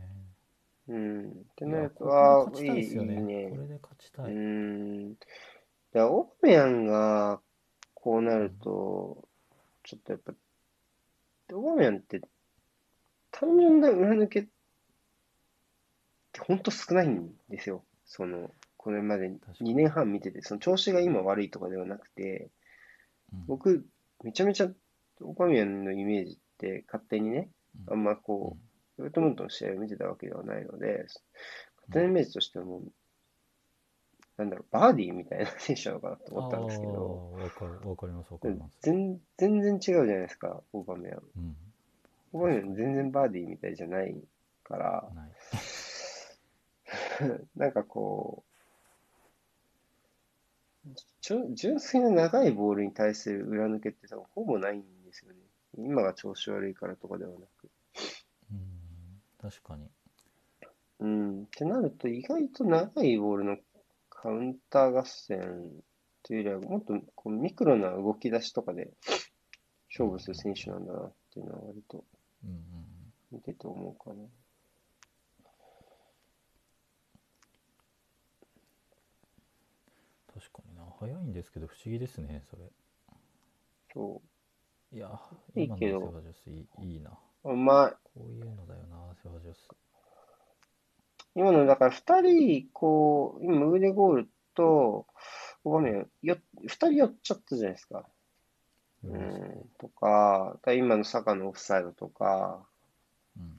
[0.90, 1.30] うん。
[1.30, 3.16] っていなる、とれでああ、勝ちたいいい、ですよね。
[3.22, 3.58] ねこ。
[3.58, 4.36] れで勝ちたうい。
[4.36, 5.14] ん。
[5.14, 7.42] で、オーメヤンが
[7.94, 9.28] こうなると、
[9.84, 10.34] ちょっとやっぱ、
[11.54, 12.22] オーメヤンって
[13.32, 14.48] 単純な裏抜け
[16.38, 17.84] って本当少ないんですよ。
[18.06, 22.50] その、これまで確かに2年半見てて、その調子が今悪いとかではなくて、
[23.34, 23.86] うん僕、
[24.24, 24.70] めちゃめちゃ
[25.22, 27.50] オーメヤンのイメージって勝手にね、
[27.90, 28.56] あんまこ
[28.98, 31.06] う、ドルトムントの試合を見てたわけではないので、
[31.76, 32.92] 勝手なイメージとしてはもう、
[34.38, 38.78] なんだろう、バーディーみたいな選手なのかなと思ったんですけど、わかるわかりますわかります。
[38.82, 41.22] 全全然違うじゃないですか、オーバーメアン。
[41.36, 41.56] うん。
[42.34, 44.16] オーバーメアン全然バーディーみたいじゃない
[44.64, 45.10] から、
[47.56, 48.44] なんかこ
[50.86, 50.90] う、
[51.22, 55.40] ちょ純粋な長いボールに対する裏抜けって多分ほぼないんですよね。
[55.78, 57.70] 今が調子悪いからとかではなく。
[58.52, 59.22] うん。
[59.42, 59.90] 確かに。
[61.00, 61.44] うん。
[61.44, 63.58] ってなると、意外と長いボールの
[64.10, 65.84] カウンター合戦
[66.24, 68.92] というよりは、もっとこうミクロな動き出しとかで
[69.90, 72.04] 勝負する選手なんだなっていうのは割と
[72.44, 72.88] うんうん
[73.32, 74.24] 見てて思うかな。
[80.34, 80.87] 確かにな。
[81.00, 82.64] 早いんですけど不思議ですね、それ。
[83.94, 84.22] そ
[84.92, 85.20] いや、
[85.56, 87.12] いい今のけどセファジョスいいいいな。
[87.44, 87.56] こう。
[87.56, 89.70] まあ、ういうのだよな、セファジョス。
[91.36, 95.06] 今の、だから2人、こう、今、ムーデゴールと、
[95.64, 98.10] ごめん、よ、2人寄っちゃったじゃないですか。
[99.04, 102.66] ううんん、とか、だから今の坂のオフサイドとか、
[103.38, 103.58] うん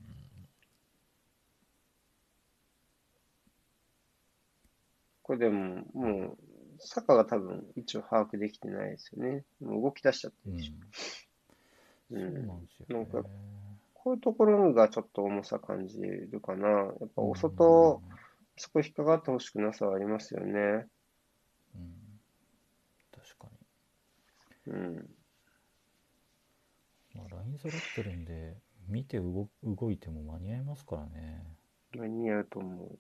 [5.23, 6.39] これでも、もう、
[6.79, 9.45] 坂が多分位置を把握できてないですよね。
[9.61, 10.75] もう動き出しちゃってうんるし。
[12.11, 12.23] うん。
[12.23, 12.95] うんなんですよね。
[12.95, 13.29] なんか
[13.95, 16.69] こういうところがちょっと重さ感じるかな。
[16.69, 18.01] やっぱお外、
[18.57, 20.53] そこ引っかかってほしくなさはありますよね。
[20.53, 21.83] うん。
[21.83, 22.09] うん
[23.13, 23.49] 確か
[24.67, 24.73] に。
[24.73, 25.09] うん。
[27.15, 31.45] まあ、ライン揃ってるんで、見て動動いても間に合いますからね。
[31.97, 32.99] 間に合うと思う。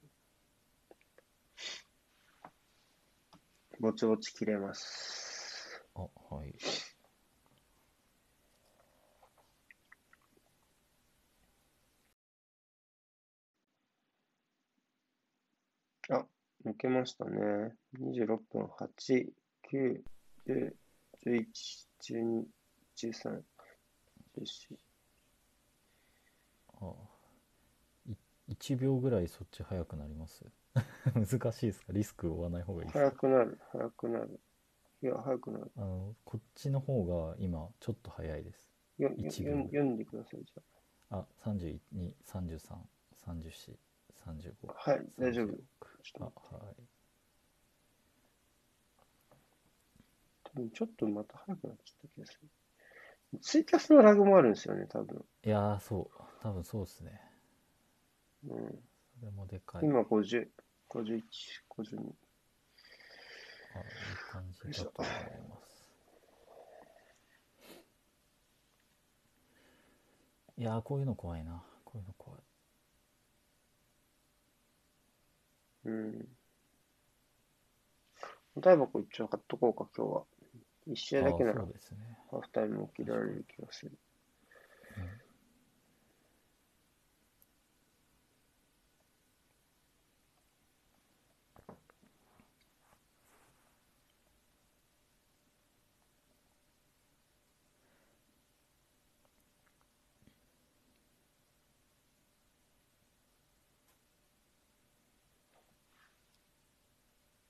[3.80, 5.84] ぼちぼち切れます。
[5.94, 6.00] あ、
[6.34, 6.54] はい。
[16.10, 16.26] あ、
[16.64, 17.76] 抜けましたね。
[18.00, 19.32] 26分8、
[19.70, 20.02] 9、
[20.46, 20.76] 10、
[21.24, 22.46] 11、12、
[22.96, 23.44] 13、
[24.36, 24.76] 14。
[26.80, 27.08] ああ
[28.48, 30.44] 1秒ぐらいそっち早くなります？
[31.14, 31.92] 難しいですか？
[31.92, 33.00] リスクを負わない方がいいですか？
[33.00, 34.40] 早くなる、早くなる。
[35.02, 35.70] いや、早くなる。
[35.76, 41.78] あのこっちの方が今ちょっと早いですよよ一読んでください、じゃあ32、
[42.24, 42.76] 33、
[43.24, 43.76] 34、
[44.26, 44.90] 35あ。
[44.90, 45.46] はい、大丈夫。
[45.46, 45.58] 36あ
[46.02, 46.74] ちょっとはい
[50.44, 52.48] 多分ちょっとまた早くなっちゃった気がする。
[53.40, 55.24] ツイキャスのラグもあるんですよね、多分。
[55.44, 57.20] いやーそう多分そうですね
[58.48, 58.87] うん、
[59.18, 60.48] それもでかい今50、
[60.88, 61.22] 51、
[61.68, 61.96] 52。
[63.74, 63.94] あいい
[64.30, 65.12] 感じだと思い
[65.48, 65.68] ます
[70.56, 72.40] いやーこういうの怖いなこういうの怖い
[75.84, 76.28] うん。
[78.56, 80.22] お台箱一応買っとこうか、今日は。
[80.86, 83.92] 一試合だけならハーフタイム起きられる気がする。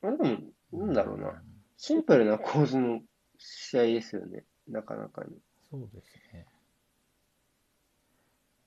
[0.08, 0.38] あでも、
[0.72, 1.42] なんだろうな。
[1.76, 3.00] シンプルな構図の
[3.38, 4.44] 試合ですよね。
[4.66, 5.36] なかなかに。
[5.70, 6.46] そうですね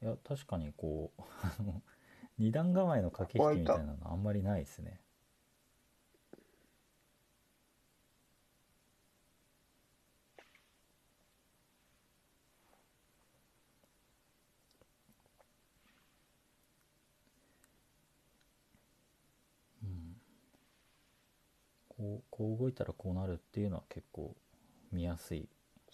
[0.03, 1.81] いや確かにこうあの
[2.37, 4.99] 二段構えの駆け引きみたいなのあんまりないですね
[21.99, 24.35] うんこう動いたらこうなるっていうのは結構
[24.91, 25.47] 見やすい。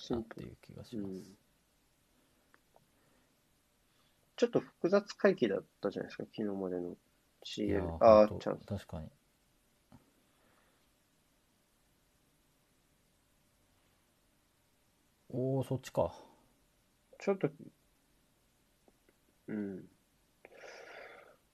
[0.10, 1.24] なっていう気がします、うん
[4.38, 6.96] ちょっと複雑回帰だったじゃないですか、昨日までの
[7.44, 7.98] CL。
[8.00, 8.66] ーああほん、とチャンス。
[8.68, 9.10] 確かに
[15.30, 16.14] おおそっちか
[17.20, 17.50] ちょっと、
[19.48, 19.90] うん。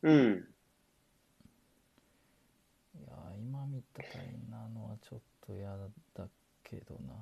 [0.04, 0.48] うん。
[2.96, 4.43] いやー今みたいなのはちょっ
[5.46, 5.70] と嫌
[6.16, 6.28] だ
[6.64, 7.14] けどな。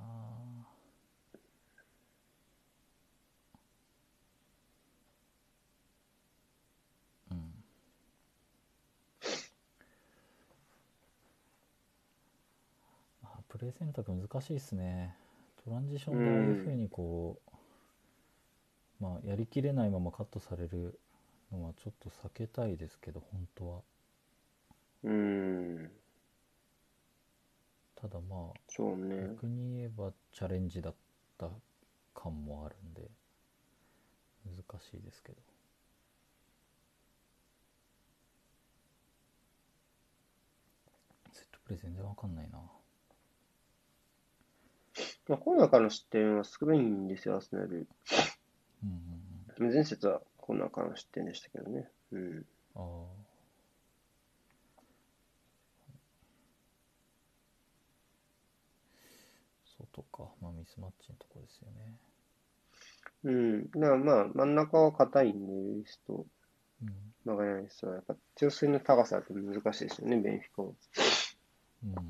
[7.32, 7.64] うん。
[13.24, 15.16] あプレー選択難しいっすね。
[15.64, 17.40] トランジションでああいう風にこ
[19.00, 21.00] う、まあやりきれないままカットされる
[21.52, 23.82] のはちょっと避けたいですけど本当は。
[25.04, 26.01] うん。
[28.02, 29.16] ただまあそうね。
[29.36, 30.96] 逆に言えばチャレンジだっ
[31.38, 31.48] た
[32.16, 33.12] 感もあるんで
[34.44, 35.38] 難しいですけど
[41.32, 42.60] セットプレー全然わかんないな
[45.28, 47.88] まあ、コーナーからの失点は少ないんですよ、アーセナル。
[48.84, 48.90] うん
[49.60, 51.88] うん前節はコーナーからの失点でしたけどね。
[52.12, 52.20] うん。
[52.20, 53.32] うんああ
[59.92, 60.32] 外か。
[60.42, 61.94] まあミスマッチのとこですよね。
[63.24, 63.70] うん。
[63.72, 66.26] だからまあ、真ん中は硬いんで、ルイスと。
[66.82, 67.14] うん。
[67.24, 70.70] マガヤネスは、やっぱ強水の高さって難しいですよね、ベンフィカは。
[71.84, 71.94] うん。
[71.94, 72.02] 確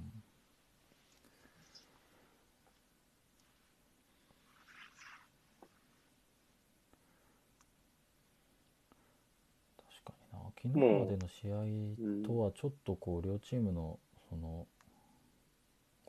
[10.06, 10.52] かにな。
[10.62, 14.66] 昨日までの試合とはちょっとこう両チームのその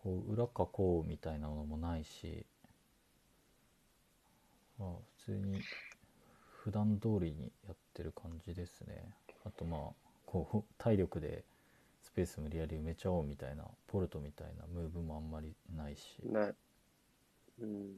[0.02, 2.44] こう裏かこうみたいなのもないし、
[4.78, 4.88] まあ、
[5.18, 5.60] 普通に
[6.64, 9.04] 普段通りにやってる感じですね
[9.44, 9.80] あとまあ
[10.26, 11.44] こう体力で
[12.02, 16.54] スペース無理やり埋めちゃおうみたいなポルトみたいなムーブもあんまりないしない。
[17.60, 17.92] うん。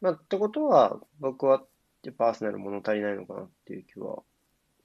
[0.00, 1.62] まあ、ってことは、僕は、
[2.02, 4.22] やっぱアーセナル物足りないのかなっていう気は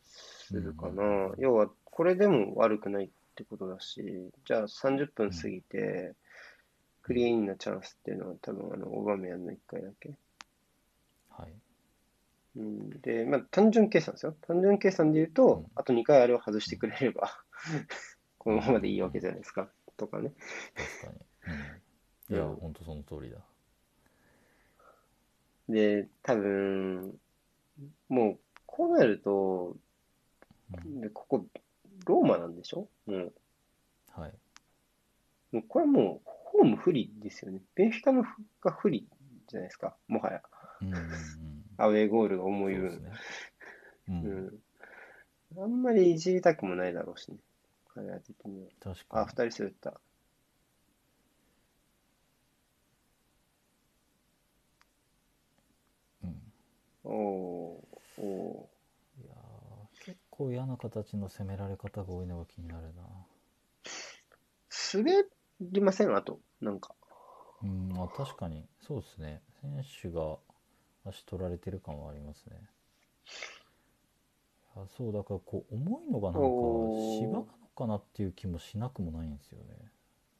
[0.04, 1.04] するかな。
[1.04, 4.04] うん要は、これでも悪くないってことだし、
[4.46, 6.14] じゃあ30分過ぎて、
[7.02, 10.14] クリーンなチャンスっていうのは多分、あの、オバメヤンの1回だけ？
[11.30, 11.54] はい。
[12.58, 14.36] うん、で、まあ、単純計算ですよ。
[14.42, 15.66] 単純計算で言うと、うん。
[15.76, 17.44] あと2回あれを外してくれれば、
[18.38, 19.72] このままでいいわけじゃないですか。
[19.98, 20.34] とかね。
[20.76, 21.54] 確かに、
[22.30, 23.38] うん、いやうんほんとその通りだ。
[25.70, 27.20] で、多分、
[28.10, 29.78] もう、こうなると、
[30.74, 31.02] うん。
[31.02, 31.46] でここ、
[32.06, 32.88] ローマなんでしょ？
[33.06, 33.34] もう、
[34.16, 34.34] はい。
[35.52, 37.62] もうこれはもう、ホーム不利ですよね。
[37.76, 38.24] ベンフィカの
[38.62, 39.08] が不利
[39.48, 40.42] じゃないですか、もはや。
[40.82, 41.06] うんうんうん。
[41.78, 42.92] アウェーゴールが重い分。
[42.92, 43.12] そうね。
[44.08, 44.12] う。
[44.12, 44.62] うんん。
[45.64, 47.38] あんまりいじりたくもないだろうしね。
[47.94, 48.68] 彼ら的には。
[48.82, 49.28] あ、確かに。
[49.48, 50.02] 二人滑った。
[56.24, 56.42] うん。
[57.04, 58.70] おおーお
[60.42, 63.04] 構嫌な形の攻められ方が多いのが気になるな。
[64.72, 65.26] ー滑
[65.62, 66.16] りません？
[66.16, 66.96] あと、なんか。
[67.62, 69.44] うん、あ、確かに、そうですね。
[69.62, 70.38] 選手が
[71.06, 72.60] 足取られてる感はありますね。
[74.76, 76.48] いやそう、だからこう、重いのがなんか
[77.20, 79.92] 芝なのかなっていう気もしなくもないんですよね。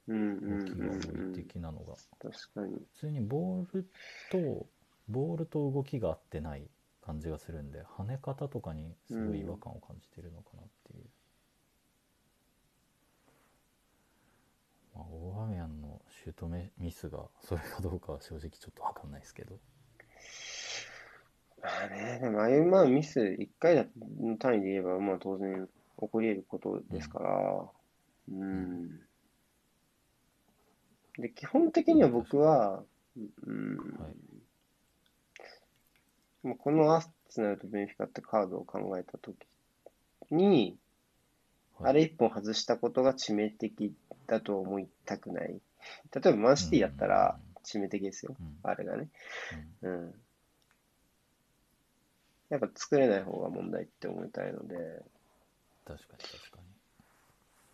[0.08, 1.94] うんうん動きが重い的なのが。
[2.20, 2.74] 確かに。
[2.96, 3.88] 普通にボール
[4.32, 4.66] と、
[5.08, 6.68] ボールと動きが合ってない
[7.02, 11.06] 感じがするんで、跳ね方とかにすごい違和感を感じてるのかなっていう。
[14.96, 19.58] まあ、オーバメヤンのシュートメミスがそれかどうかは正直ちょっとわかんないですけど。
[21.62, 23.86] まあね、でもああいうまあミス、1回だ
[24.20, 25.68] の単位で言えば、まあ当然
[26.00, 27.72] 起こり得ることですから、
[28.30, 29.00] うん。
[31.18, 32.84] で、基本的には僕は、
[33.46, 34.31] うん、はい
[36.44, 40.78] もうこのアーセナルとベンフィカってカードを考えたときに、
[41.78, 43.92] はいあれ一本外したことが致命的
[44.28, 45.60] だと思いたくない。
[46.14, 48.36] 例えばマンシティだったら致命的ですよ。
[48.40, 49.10] うんあれがね。
[49.82, 50.14] うんうん。
[52.50, 54.76] やっぱ作れない方が問題って思いたいので、
[55.86, 56.60] 確かに確か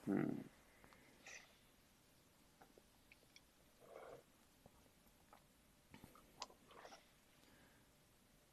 [0.07, 0.45] うん。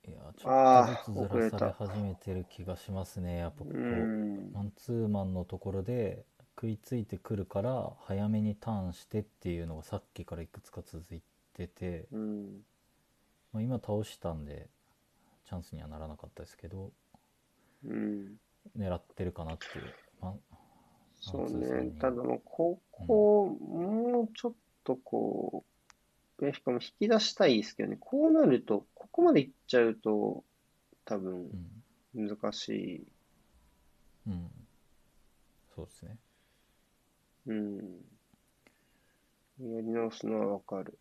[0.06, 0.12] に。
[0.12, 3.38] いや、ちょっとずつずらされ始めてる気がしますね。
[3.38, 4.52] やっぱこうう、ん。
[4.52, 6.24] マンツーマンのところで
[6.56, 11.22] 食いついてくるから早めにターンしてっていうのがさっきからいくつか続い
[11.54, 12.64] てて、うん。
[13.52, 14.68] まあ、今倒したんで
[15.44, 16.90] チャンスにはならなかったですけど
[17.84, 18.36] うん。
[18.76, 20.56] 狙ってるかなっていう、まあ、
[21.20, 21.50] そう。
[21.50, 24.52] ねただもう、ここ、もうちょっ
[24.84, 25.64] とこ
[26.38, 27.96] う、ベンフィカも引き出したいですけどね。
[28.00, 30.44] こうなると、ここまでいっちゃうと、
[31.04, 31.50] 多分
[32.14, 33.06] うん難しい。
[34.28, 34.50] うん
[35.74, 36.16] そうですね
[37.46, 37.76] うん。
[39.60, 40.98] やり直すのはわかる。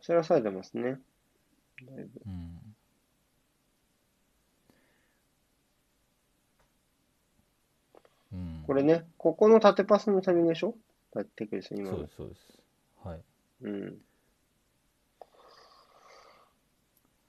[0.00, 0.98] それはされてますね。
[1.86, 2.20] だいぶ。
[2.26, 2.74] うん
[8.32, 10.76] うんこれね、ここの縦パスのタイミングでしょ
[11.34, 12.08] テクレス、今のそうで。
[12.08, 12.40] すそうです
[13.02, 13.20] はい
[13.62, 13.98] うん。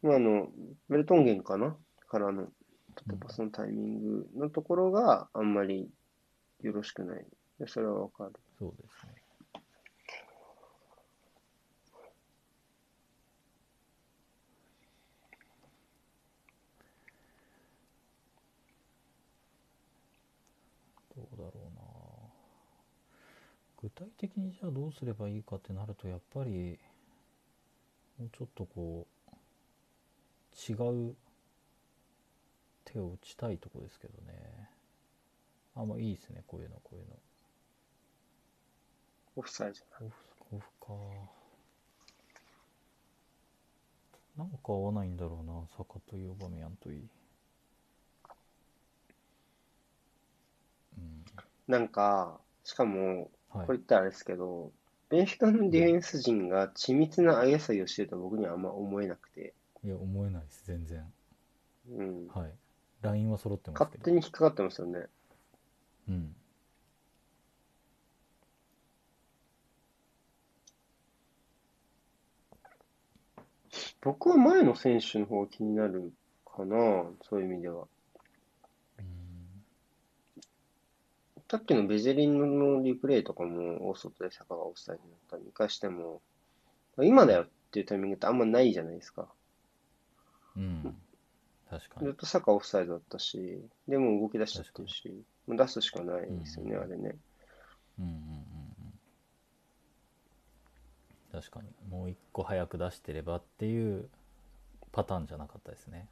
[0.03, 0.49] まあ、あの、
[0.87, 1.75] ベルトンゲンかな？
[2.07, 2.45] からの
[2.93, 5.89] 縦パスのタイミングのところがあんまり
[6.61, 7.25] よろしくない。
[7.59, 8.33] でそれはわかる。
[8.59, 9.13] そうですね
[21.13, 21.81] どうだろうな
[23.81, 26.79] 具体的にじゃあどうすればいいかってなるとやっぱり
[28.19, 30.75] もうちょっとこう違
[31.09, 31.15] う
[32.85, 34.69] 手を打ちたいとこですけどね。
[35.75, 36.43] あまあいいですね。
[36.47, 37.15] こういうのこういうの。
[39.37, 40.15] オフサイドオフ
[40.57, 40.87] オフか。
[44.37, 45.53] なんか合わないんだろうな。
[45.77, 47.07] サカといいオバメヤンといい。
[50.97, 51.25] うん。
[51.67, 54.71] なんか、しかも、はいこれ言ったらあれですけど、
[55.09, 61.03] ベンフィカのディフェンス陣が緻密な上げ下げをしてると僕にはあんま思えなくて、いや思えないです全然
[61.91, 62.27] うん。
[62.27, 62.51] はい
[63.01, 65.07] ラインは揃ってます勝けど手に引っかかってますよね。
[66.07, 66.35] うん
[74.01, 76.11] 僕は前の選手の方が気になる
[76.45, 76.75] かな、
[77.21, 77.87] そういう意味では。
[78.99, 79.63] うん
[81.51, 86.21] さっきのベジェリンのリプレイとかも、大外で坂がオフサイドになったり、見返しても、
[86.97, 89.27] 今だよっていうタイミングってあんまないじゃないですか。
[90.55, 90.95] うん。
[91.69, 92.05] 確かに。
[92.07, 96.83] ずっと坂オフサイドだったし、でも動き出しちゃってるし、もう出すしかないですよね、うん。
[96.83, 97.17] あれね。
[97.99, 98.13] うんうんうん。
[98.13, 98.93] うん
[101.33, 101.67] 確かに。
[101.89, 104.07] もう一個早く出してればっていう
[104.93, 106.07] パターンじゃなかったですね。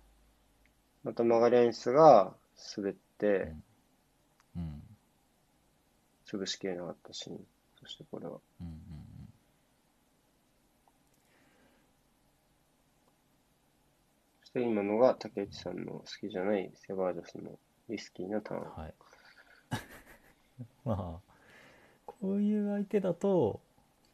[1.05, 2.33] またマガリアニスが
[2.75, 3.53] 滑って、
[4.57, 4.83] うん
[6.31, 7.31] 潰しきれなかったし、
[7.79, 8.39] そしてこれは。
[8.61, 8.99] うんうん
[14.49, 17.51] して今のが竹内さんの好きじゃないセバージョスの
[17.87, 18.61] リスキーなターン。
[18.61, 18.93] はい
[20.83, 21.33] まあ
[22.07, 23.61] こういう相手だと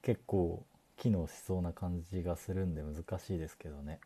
[0.02, 0.66] 結構
[0.98, 4.02] 機能しそうな感じがするんで難しいですけどね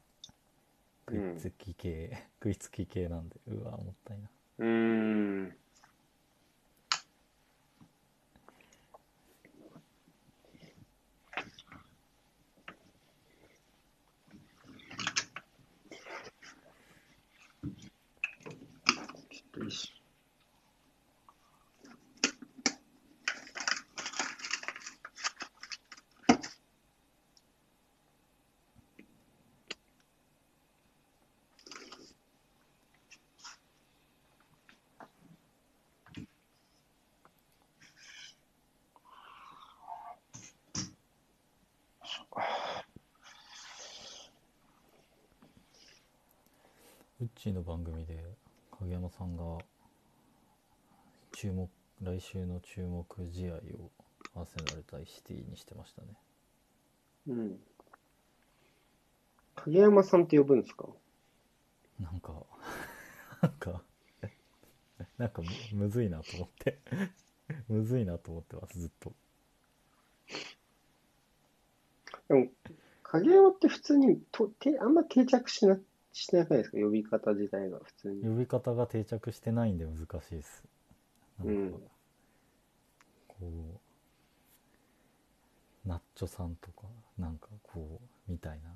[1.08, 4.30] 食いつき系、 食いつき系なんでうわもったいな
[4.60, 5.58] うーん。
[47.40, 48.18] ウッチーの番組で
[48.80, 49.44] 影山さんが
[51.32, 51.70] 注目
[52.02, 53.60] 来週の注目試合を
[54.36, 56.08] アーセナル対シティにしてましたね。
[57.30, 57.60] うん。
[59.56, 60.90] 影山さんって呼ぶんですか？
[62.02, 62.34] なんか
[63.42, 63.84] なんか
[65.18, 65.48] なんかむ
[65.86, 66.80] むずいなと思って。
[67.70, 69.14] むずいなと思ってますずっと。
[72.28, 72.48] でも、
[73.04, 75.80] 影山って普通にとてあんま定着しな、
[76.12, 76.78] してないですか？
[76.78, 78.24] 呼び方自体が普通に。
[78.24, 80.64] 呼び方が定着してないんで難しいです。
[81.40, 81.72] なんか、うん。
[83.28, 83.80] こ
[85.86, 86.84] うナッチョさんとか
[87.18, 88.70] なんかこうみたいな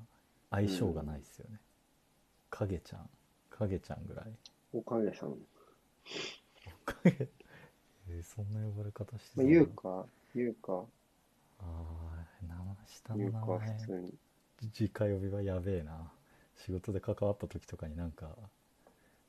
[0.52, 1.60] 相性がないですよね、
[2.50, 3.10] 影ちゃん。
[3.50, 4.26] 影ちゃんぐらい。
[4.74, 5.36] おかげさん。
[6.86, 7.30] 影
[8.10, 10.06] えーそんな呼ばれ方してたまあ、の言うか、
[10.36, 10.84] 言うか、
[11.60, 12.76] ああ名前。
[12.88, 14.14] 下の名前普通に。
[14.80, 16.12] 直呼びはやべえな
[16.66, 18.30] 仕事で関わった時とかになんか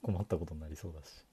[0.02, 1.24] 困ったことになりそうだし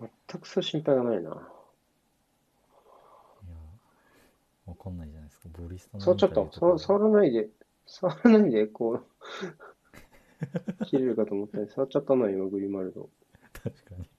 [0.00, 1.20] 全くそう心配がないな。
[1.20, 1.34] いや
[4.66, 7.50] わかんないじゃないですかボリスタのそう、ちょっと、触らないで、
[7.86, 9.06] 触らないで、こう、
[10.86, 13.10] 切れるかと思ったら、触っちゃったな、今、グリマルド。
[13.52, 14.11] 確かに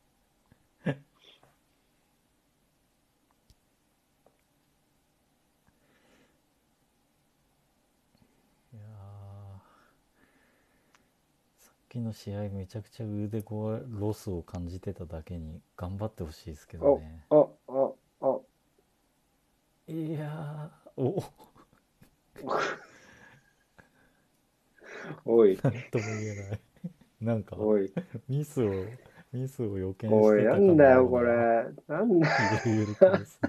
[12.00, 17.24] の試合めちゃくちゃ腕ごロスを感じてただけに頑張ってほしいですけどね。
[17.30, 17.92] あ、あ、
[18.22, 18.40] あ、
[19.88, 21.24] いやーお。
[25.26, 26.60] おい、なんとも言えない。
[27.22, 27.92] なんかおい、
[28.28, 28.98] ミスを
[29.32, 31.28] ミスを予見しておい、なんだよ、うこれ。
[31.88, 32.28] なんだ、
[32.66, 33.40] ゆるゆるクロス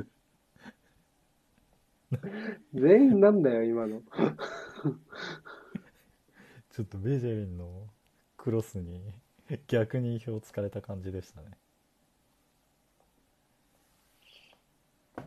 [2.74, 4.02] 全員なんだよ、今の。
[6.70, 7.88] ちょっとベジェリンの
[8.44, 9.00] クロスに
[9.68, 11.56] 逆に意表をつかれた感じでしたね。
[15.16, 15.22] さ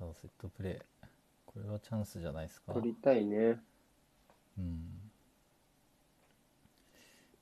[0.00, 1.06] あ、セットプレー。
[1.46, 2.72] これはチャンスじゃないですか？
[2.74, 3.60] 取りたいね。
[4.58, 5.12] うん。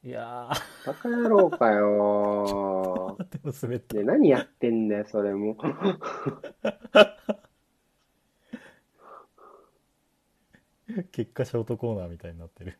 [0.04, 0.50] いや
[0.86, 3.16] バカ野郎かよ。
[3.18, 4.04] ー、でも滑ったで、。
[4.04, 5.56] 何やってんだよ、それも。
[11.12, 12.78] 結果ショートコーナーみたいになってる。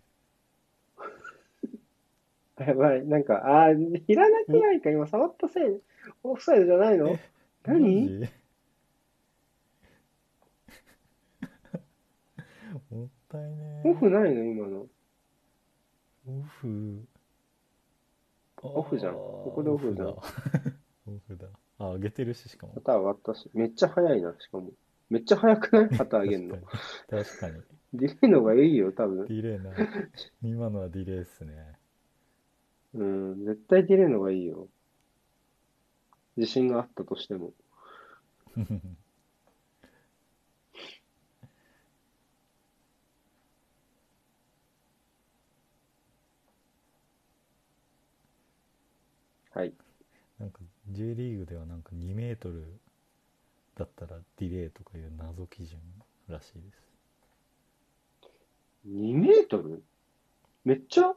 [2.58, 5.80] やばい、なんか、あー、いらなくないか、今、触ったせい。
[6.22, 7.08] オフサイドじゃないの？
[7.10, 7.18] え
[7.64, 8.20] 何？
[8.20, 8.32] マジ？
[12.94, 14.86] もったいねオフないの、今の？
[16.28, 17.04] オフ。
[18.62, 20.72] オフじゃんここでオフじゃんオフだ。
[21.08, 21.46] オフだ。
[21.78, 22.72] あ、上げてるし、しかも。
[22.74, 24.70] 旗上がったし、めっちゃ早いな、しかも。
[25.10, 25.88] めっちゃ早くない？
[25.96, 26.56] 旗上げんの。
[27.10, 27.62] 確かに。
[27.96, 29.34] ディレイの方がいいよ、多分デ。
[29.34, 29.72] ィレイな。
[30.42, 31.52] 今のはディレイっすね。
[32.94, 34.68] うん、絶対ディレイの方がいいよ。
[36.36, 37.52] 自信があったとしても。
[49.50, 49.72] はい。
[50.38, 52.78] なんか J リーグではなんか2メートル
[53.74, 55.80] だったらディレイとかいう謎基準
[56.28, 56.85] らしいです。
[58.88, 59.82] 2メートル？
[60.64, 61.12] めっちゃ？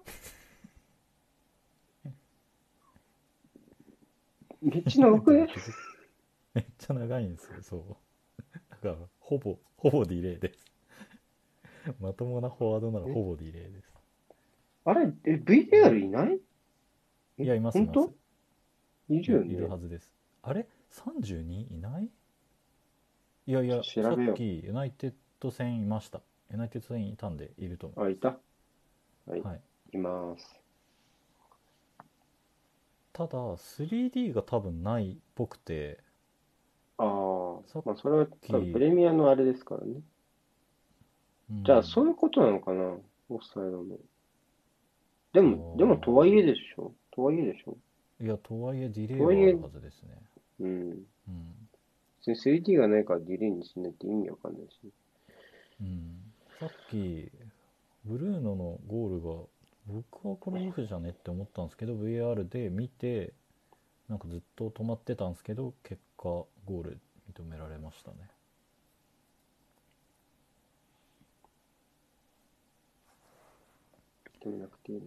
[4.61, 5.47] めっちゃ長くね？
[6.53, 7.95] めっちゃ長いんですよ、そう。
[8.71, 10.65] だから、ほぼ、ほぼディレイです。
[11.99, 13.93] まともなフォワードならほぼディレイです。
[14.85, 16.39] あれ、え、VAR いない？
[17.37, 17.43] え？
[17.43, 18.13] いや、います、い本ます
[19.07, 19.13] 当。
[19.13, 19.83] いるよいるはね。
[19.83, 20.11] ずです。
[20.41, 22.09] あれ ?32 いない？
[23.45, 26.21] いやいや、さっきユナイテッド戦いました。
[26.51, 28.39] ユナイテッド戦いたんでいると思あ、いた？
[29.25, 29.47] はい、う。
[29.47, 29.61] はい。
[29.93, 30.59] います。
[33.13, 35.99] ただ、3D が多分ないっぽくて、
[36.97, 40.01] ああさっ、まあ、それはき多分プレミアのあれですからね。
[41.49, 42.97] うんじゃあ、そういうことなのかな？
[43.29, 43.97] オフサイドの。
[45.33, 47.77] でも、でも、とはいえでしょとはいえでしょ
[48.21, 50.09] いや、とはいえディレイとはいえはあるはずですね。
[50.59, 51.05] うん。
[51.27, 51.69] うん。
[52.19, 54.93] 別に 3D がないからディレイにしないって意味わかんないし。
[55.81, 56.28] うん。
[56.59, 57.31] さっき、
[58.05, 59.45] ブルーノのゴールが、
[59.87, 63.33] 僕はこれオフじゃねって思ったんですけど、VAR で見て、
[64.09, 66.99] なんかずっと止まってたんですけど、結果、ゴール
[67.33, 68.17] 認められましたね。
[74.41, 75.05] 止めなくていいの。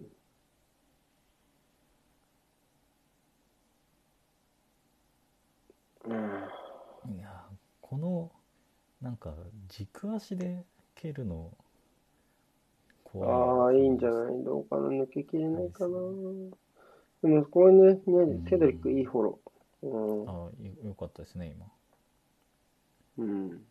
[6.05, 7.13] うん。
[7.15, 8.31] いやーこの
[9.01, 9.35] なんか
[9.67, 10.65] 軸足で
[11.03, 11.51] 蹴るの
[13.03, 14.43] 怖いああ、いいんじゃない？
[14.45, 15.89] どうかな抜けきれないかな。
[17.21, 19.87] でも、これね、ねセドリックいいフォロー。
[19.87, 20.29] うん。
[20.29, 20.51] あよ
[20.85, 21.65] よかったですね今。
[23.17, 23.65] うん。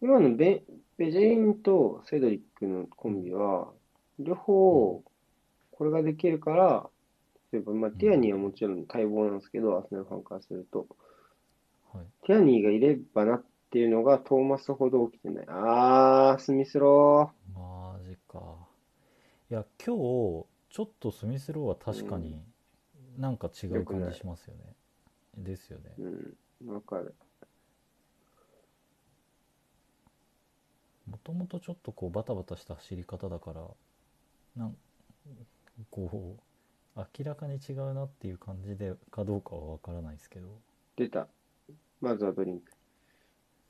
[0.00, 0.62] 今のベ、
[0.96, 3.68] ベジェリンとセドリックのコンビは、
[4.18, 5.02] 両方、
[5.72, 6.88] これができるから、
[7.52, 10.86] 例えば、まあ、ティアニーはもちろん待望なんですけど、アスナルファンからすると、
[11.92, 12.06] はい。
[12.26, 15.46] ティアニーがいればなっていうのがトーマスほど起きてない。
[15.48, 18.40] あー、スミスロマジか
[19.50, 22.40] いや今日ちょっとスミスローは確かに
[23.16, 24.74] なんか違う感じしますよね、
[25.36, 26.34] ですよねー。
[26.66, 27.14] うん、わかる。
[31.08, 33.62] もともとちょっとこうバタバタした走り方だから
[34.56, 34.76] なん
[35.90, 36.38] こ
[36.96, 40.48] う明らかに違うなっていう感じでかどうかは分からないですけど
[40.96, 41.28] 出た。
[42.00, 42.72] まずはドリンク。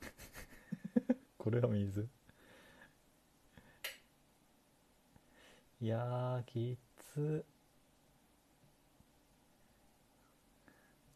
[1.37, 2.07] これは水。
[5.79, 7.45] いやーきつ。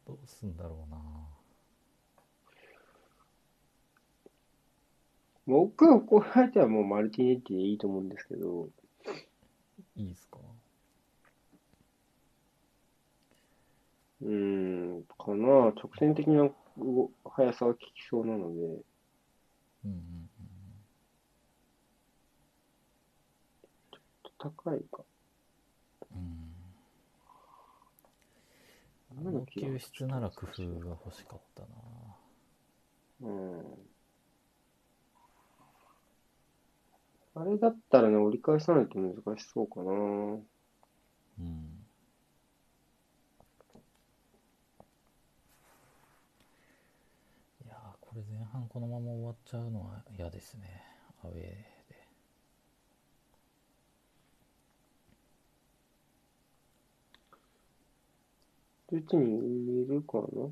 [0.05, 0.97] どうすんだろうな。
[5.47, 8.69] 僕はこうやってはもうマルティネッティでいいと思うんですけど、
[9.95, 10.39] いいですか？
[14.21, 14.29] うー
[14.99, 15.47] ん、かな。
[15.71, 18.61] 直線的な動速さが効きそうなので、
[19.85, 19.87] うん。
[19.87, 19.91] うん。
[19.91, 20.29] うん。
[24.37, 25.03] 高いか。
[26.13, 26.45] うん。
[29.31, 31.67] の救出なら工夫が欲しかったな
[33.21, 33.63] うん。
[37.35, 39.91] あれだったらね、折り返さないと難しそうかな。
[41.39, 41.85] うん
[47.65, 50.81] いやーこれ前半このまま終わっちゃうのは嫌ですね。
[51.25, 51.65] アウェーで。
[58.93, 60.47] どっちにいるかな？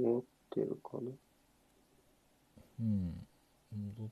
[0.00, 1.10] 持ってるかな？
[2.80, 3.26] うん。
[3.76, 4.08] 戻っ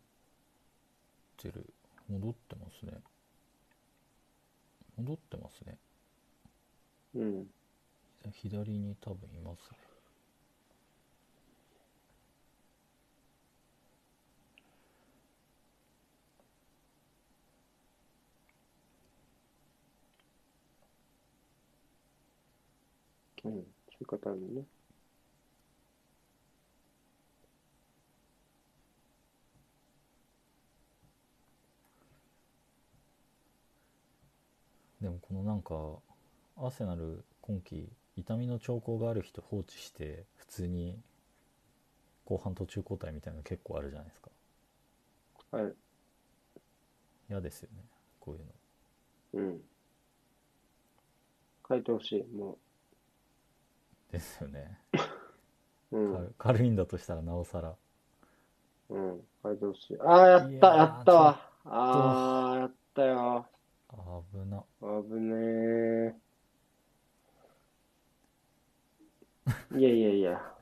[1.38, 1.72] てる。
[2.11, 2.92] 戻ってますね。
[4.99, 5.78] 戻ってますね。
[7.14, 7.47] うん。
[8.30, 9.78] 左に多分いますね
[23.45, 23.53] うん。
[23.53, 23.64] そうい
[24.03, 24.64] う方あるね。
[35.01, 35.74] でもこのなんか
[36.57, 40.99] アーセナル今季痛みの兆候がある人放置して普通に
[42.24, 44.30] 後半途中交代みたいなの結構あるじゃないですか
[45.51, 45.74] はい。
[47.28, 47.84] 嫌ですよね
[48.20, 49.61] こういうのうん。
[51.68, 52.59] 書いてほしい、も
[54.15, 54.79] ですよね、
[55.91, 55.99] う。
[55.99, 56.15] うん。
[56.15, 57.75] 軽軽いんだとしたらなおさら
[58.91, 59.21] うん。
[59.43, 59.99] 書いてほしい。
[60.01, 61.51] ああ、やった、いやったわ。
[61.65, 63.47] ああ、やったよ。
[63.91, 66.15] 危な危ね
[69.75, 69.79] え。
[69.79, 70.55] いやいやいや。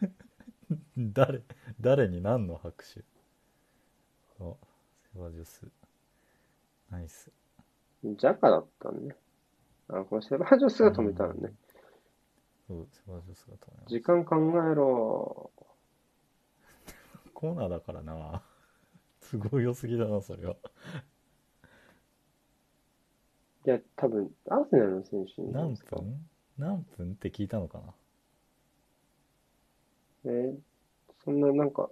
[0.96, 1.42] 誰
[1.80, 3.00] 誰に何の拍手
[4.40, 4.54] あ
[5.12, 5.68] セバジョス
[6.90, 7.30] ナイス
[8.04, 9.16] ジャカだったね。
[9.88, 11.52] あ、これセバジョスが止めたのね。
[11.63, 11.63] そ
[12.70, 15.50] うセバジョスが止めまし時間考えろ。
[17.24, 18.42] た コーナーだからな
[19.20, 20.56] すごい良すぎだなそれは
[23.66, 25.50] いや、多分、アーセナルの選手に。
[25.52, 26.28] 何分？
[26.58, 27.94] 何分って聞いたのかな？
[30.26, 30.58] えー
[31.24, 31.90] そんななんか、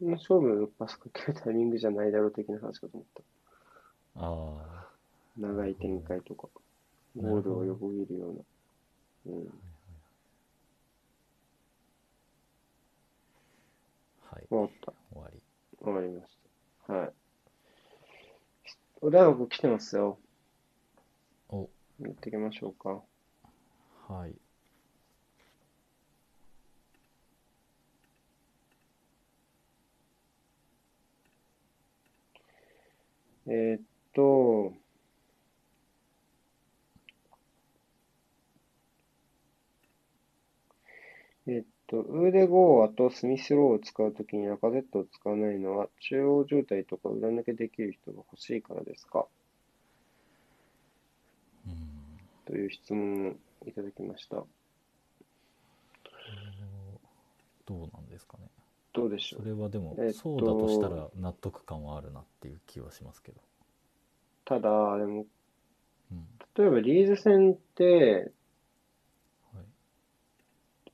[0.00, 3.22] そんな勝負のパスかけるタイミングじゃないだろう的な話かと思った。
[4.16, 4.88] あ
[5.36, 6.48] 長い展開とか、
[7.16, 8.40] ゴールを横切るような。
[9.26, 9.60] うん。
[14.30, 14.48] あ、はい。
[14.50, 14.92] わかった。
[15.12, 15.42] 終わり。
[15.80, 16.38] わかりまし
[16.86, 16.92] た。
[16.92, 17.14] はい。
[19.00, 20.18] お題箱来てますよ。
[21.48, 21.70] お、
[22.00, 23.02] やっていきましょうか。
[24.08, 24.36] はい。
[33.46, 33.82] えーっ
[34.14, 34.74] と、
[41.46, 49.26] えーっと、ウーデゴーアとスミスローを使うときにラカゼットを使わないのは、中央状態とか裏抜けできる人が欲しいからですか？
[51.66, 51.74] うん。
[52.46, 53.34] という質問を
[53.68, 54.44] いただきました。
[57.66, 58.44] どうなんですかね。
[58.92, 63.40] どうでしょそうれはでもえっ、とそうだとしたら納得感はあるなっていう気はしますけど。
[64.44, 65.26] ただ、でも、
[66.12, 66.26] うん。
[66.56, 68.32] 例えばリーズ戦って、はい。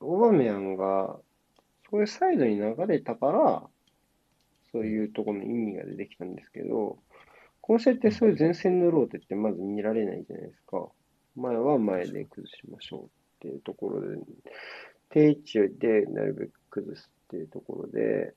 [0.00, 1.18] オバメヤンが、
[1.90, 3.62] そういうサイドに流れたから、
[4.72, 6.98] そういうところの意味が出てきたんですけど、
[7.60, 10.88] 今戦ってそういう前線のローテってまず見られないじゃないですか。
[11.36, 13.06] 前は前で崩しましょうっ
[13.40, 14.16] ていうところで、
[15.10, 18.34] 定位置でなるべく崩すっていうところで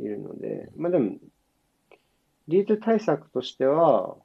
[0.00, 1.16] いるので、まあでも、
[2.48, 4.16] リーズ対策としては、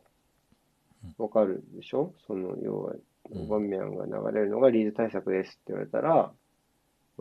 [1.17, 2.13] わかるでしょ？
[2.27, 2.93] その、要は、
[3.31, 6.33] オバメヤンが流れるのがリーズ対策ですって言われたら、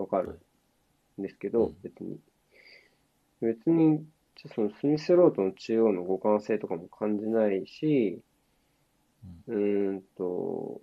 [0.03, 0.41] わかる
[1.19, 2.21] んですけど、うん別に。
[3.41, 3.99] 別に、
[4.37, 8.23] じゃあそのスミスロートの中央の互換性とかも感じないし、
[9.49, 10.81] うーんと、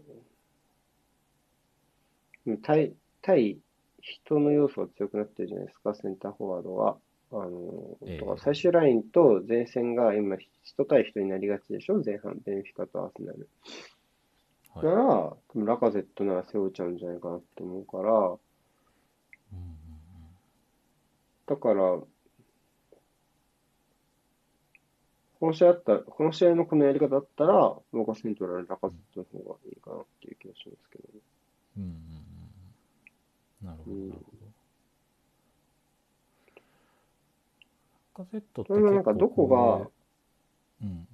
[2.63, 3.59] 対、対
[4.01, 6.97] 人の要素が強くなってるじゃないですか、センターフォワードは。
[7.31, 13.49] あの、ええだから最終ラインと前線が今、人対人になりがちでしょ前半、ベンフィカとアーセナル。
[14.75, 15.05] だかはい。
[15.55, 18.37] ら、ラカゼットなら背負っちゃうんじゃないかなって思うから、
[19.51, 19.75] うんうん
[21.47, 21.99] だから、
[25.39, 31.19] この試合だったら、この試合のこのやり方だったら、僕はセントラルラカゼットの方がいいかなっていう気がしますけどね。
[31.77, 31.83] うん。
[31.83, 31.95] うんうん
[33.61, 33.67] うん。
[33.67, 34.37] なるほど、うんなるほど。
[38.23, 39.91] カセットってそれはなんかどこがこ
[40.81, 41.07] うん。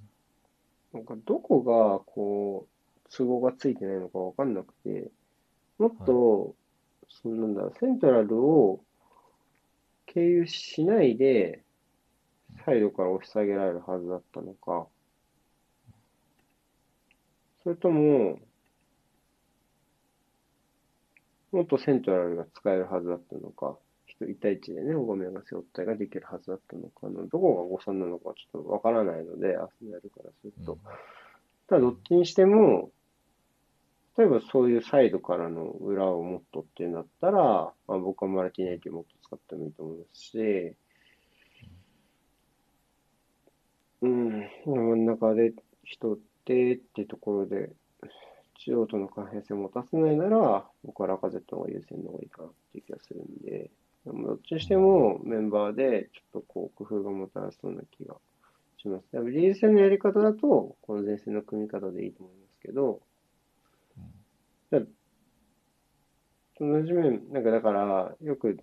[0.93, 2.69] なんかどこが、こう、
[3.09, 5.09] 都合がついてないのかわかんなくて、
[5.77, 6.55] もっと、
[7.09, 8.79] そのなんだセントラルを
[10.13, 11.63] 経由しないで、
[12.65, 14.87] サイドから押し下げられるはずだったのか、
[17.63, 18.39] それとも、
[21.51, 30.77] もっとセントラルが使えるはずだったのか、人1対1でね、オバメヤンが背負ったりができるはずだったのかの、どこが誤算なのかちょっとわからないので、アスナルからすると。
[31.67, 32.91] ただどっちにしても、
[34.17, 40.75] 例えばそういうサイドからの裏をもっとっていうんだったら、まあ、僕はマルティネリをもっと使ってもいいと思いますし、
[44.01, 45.53] うん、真ん中で
[45.83, 47.69] 人ってってところで、
[48.65, 53.71] 中央との関係性を持たせないなら、僕はラカゼットが優先の方がいいかなっていう気がするんで、
[54.05, 58.15] でもどっちにしてもメンバーでちょっとこう工夫がもたらそうな気が
[58.77, 59.05] します。
[59.13, 63.01] リーズ戦のやり方だと、この前線の組み方でいいと思いますけど、
[66.61, 68.57] 同じ面、なんかだから、よく、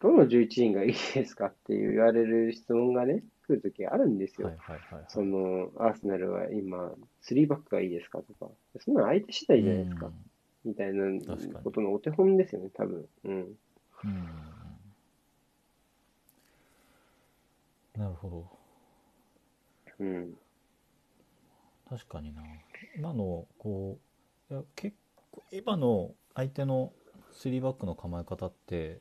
[0.00, 4.48] どの11人がいいですかって言われる質問がね、来るときあるんですよ。
[4.48, 5.04] はいはいはいはい。
[5.08, 6.92] その、アーセナルは今、
[7.22, 10.10] 3バックがいいですかとか、そんなの相手次第じゃないですか、
[10.64, 11.04] みたいな
[11.62, 13.08] ことのお手本ですよね、多分。
[13.24, 13.32] うん。
[13.32, 13.56] うん。
[14.04, 14.08] う
[17.98, 18.00] ん。
[18.00, 18.50] なるほど。
[20.00, 20.34] うん。
[21.88, 22.42] 確かにな
[22.96, 23.98] 今のこ
[24.50, 24.96] ういや結
[25.30, 26.92] 構今の相手の
[27.36, 29.00] 3バックの構え方って、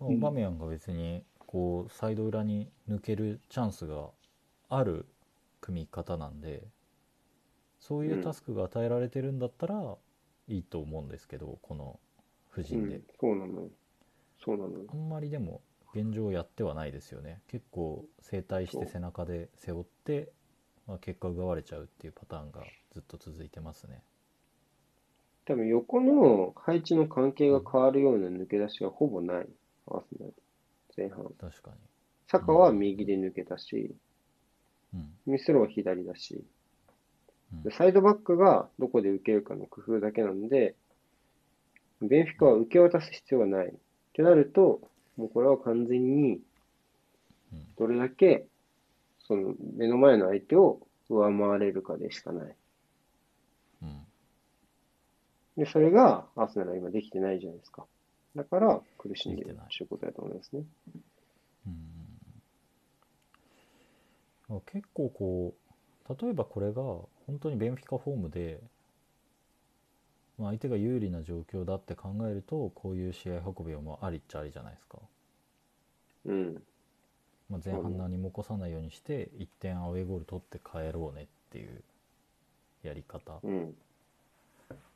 [0.00, 4.08] オバメヤンが別にこうサイド裏に抜けるチャンスが
[4.68, 5.06] ある
[5.60, 6.62] 組み方なんで
[7.78, 9.96] そういうタスクが与えられてるんだったら
[10.48, 11.98] いいと思うんですけどこの
[12.50, 12.96] 布う陣で。
[12.96, 13.68] ん、、そうなの。
[14.42, 14.70] そうなの。
[14.88, 15.60] あんまりでも
[15.94, 17.42] 現状やってはないですよね。
[17.48, 20.32] 結構整体して背中で背負って、
[20.86, 24.02] まあ、結果奪われちゃうっていうパターンがずっと続いてますね
[25.50, 29.48] 多分横の配置の関係が変わるような抜け出しがほぼない、
[29.88, 30.34] アーセナル。
[30.96, 31.24] 前半。
[31.40, 31.72] 確か
[32.28, 33.92] サカは右で抜けたし、
[34.92, 36.44] にミスロは左だし、
[37.52, 40.76] うんでサイドバックがどこで受けるかの工夫だけなので、
[42.00, 43.66] ベンフィカは受け渡す必要がない。
[43.66, 43.72] っ
[44.12, 44.80] てなると、
[45.16, 46.38] もうこれは完全に
[47.52, 48.46] うんどれだけ
[49.26, 50.78] その目の前の相手を
[51.08, 52.54] 上回れるかでしかない。
[53.82, 54.06] うん
[55.60, 57.84] で、それがアーセナルは今できてないじゃないですか。
[58.34, 60.62] だから苦しんでるできてないうことだと思いますね。
[61.66, 61.70] う
[64.54, 65.54] ん結構こ
[66.08, 67.08] う例えばこれが本
[67.40, 68.58] 当にベンフィカフォームで、
[70.38, 74.98] まあ、相手が有利な状況だって考えるとこういう試合運びはまあありっちゃありじゃないですか、
[76.24, 76.62] うん。
[77.48, 81.84] まあ、前半何も起こさないようにして1点アウェーゴール取って帰ろうねっていう
[82.82, 83.72] やり方うん。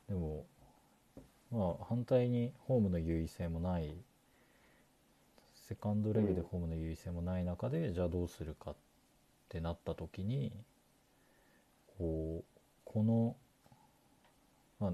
[0.09, 0.43] でも
[1.51, 3.95] まあ反対にホームの優位性もない
[5.67, 8.75] セカンドレグでホームの優位性もない中で、じゃあどうするかっ
[9.49, 10.51] てなった時に
[11.97, 13.35] こうこの、
[14.79, 14.91] まあ、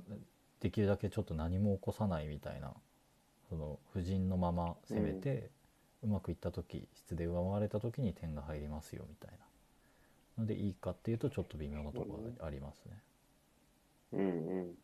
[0.60, 2.74] できるだけちょっと何も起こさないみたいな
[3.49, 5.49] その布陣のまま攻めて、
[6.04, 9.32] うまくいった時質で上回れた時に点が入りますよみたい
[10.38, 13.04] なのでいいかっていうとちょっと微妙なところがありますね。
[14.14, 14.24] うんう
[14.62, 14.76] ん。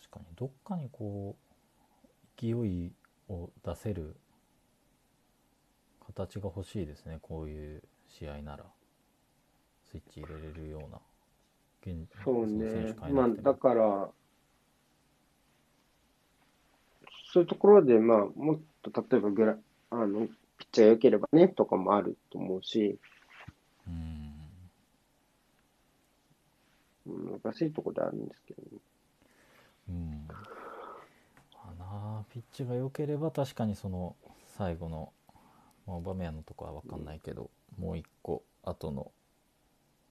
[0.00, 2.92] 確かにどっかにこう勢い
[3.28, 4.16] を出せる
[6.06, 7.18] 形が欲しいですね。
[7.20, 8.64] こういう試合なら。
[9.90, 10.98] スイッチ入れれるような。
[11.82, 12.94] 現そうね。
[13.12, 14.08] まあだから、
[17.32, 19.58] そういうところで、まあもっと例えばグラ、
[19.90, 20.26] あの、
[20.56, 22.98] ピッチャー良ければねとかもあると思うし、
[23.86, 23.94] うん。
[27.06, 28.78] うん難しいところであるんですけどね。
[29.88, 34.16] うんまあなピッチが良ければ確かにその
[34.56, 35.12] 最後の、
[35.86, 39.10] まあ、オバメヤのとこは分かんないけど、もう一個後の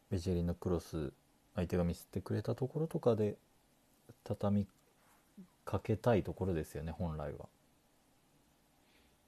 [0.10, 1.14] ベジェリンのクロス
[1.56, 3.38] 相手がミスってくれたところとかで
[4.24, 4.68] 畳み
[5.66, 7.48] かけたいところですよね本来は。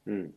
[0.07, 0.33] うん。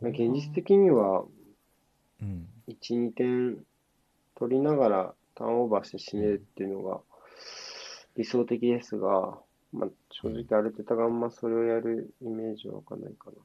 [0.00, 1.24] 現実的には、
[2.22, 3.64] うん1、2点
[4.36, 7.00] 取りながらターンオーバーして締めるっていうのが
[8.16, 9.38] 理想的ですが、
[9.72, 13.36] まあ、正直アルテタがあんまそれをやるイメージはわかんないかな。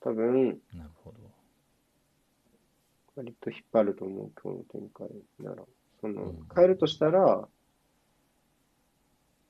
[0.00, 1.16] 多分、なるほど。
[3.16, 5.08] 割と引っ張ると思う、今日の展開
[5.40, 5.62] なら。
[6.00, 7.46] そのうん、変えるとしたら、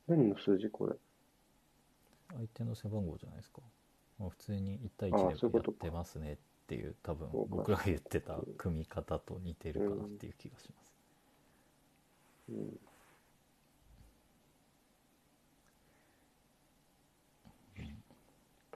[0.07, 0.95] 何の数字これ？
[2.33, 3.61] 相手の背番号じゃないですか。
[4.19, 6.41] まあ、普通に1対ああ1でやってますねって
[6.75, 10.93] いう多分僕が言ってた組み方と似てるかなっていう気がします。
[12.49, 12.79] うん。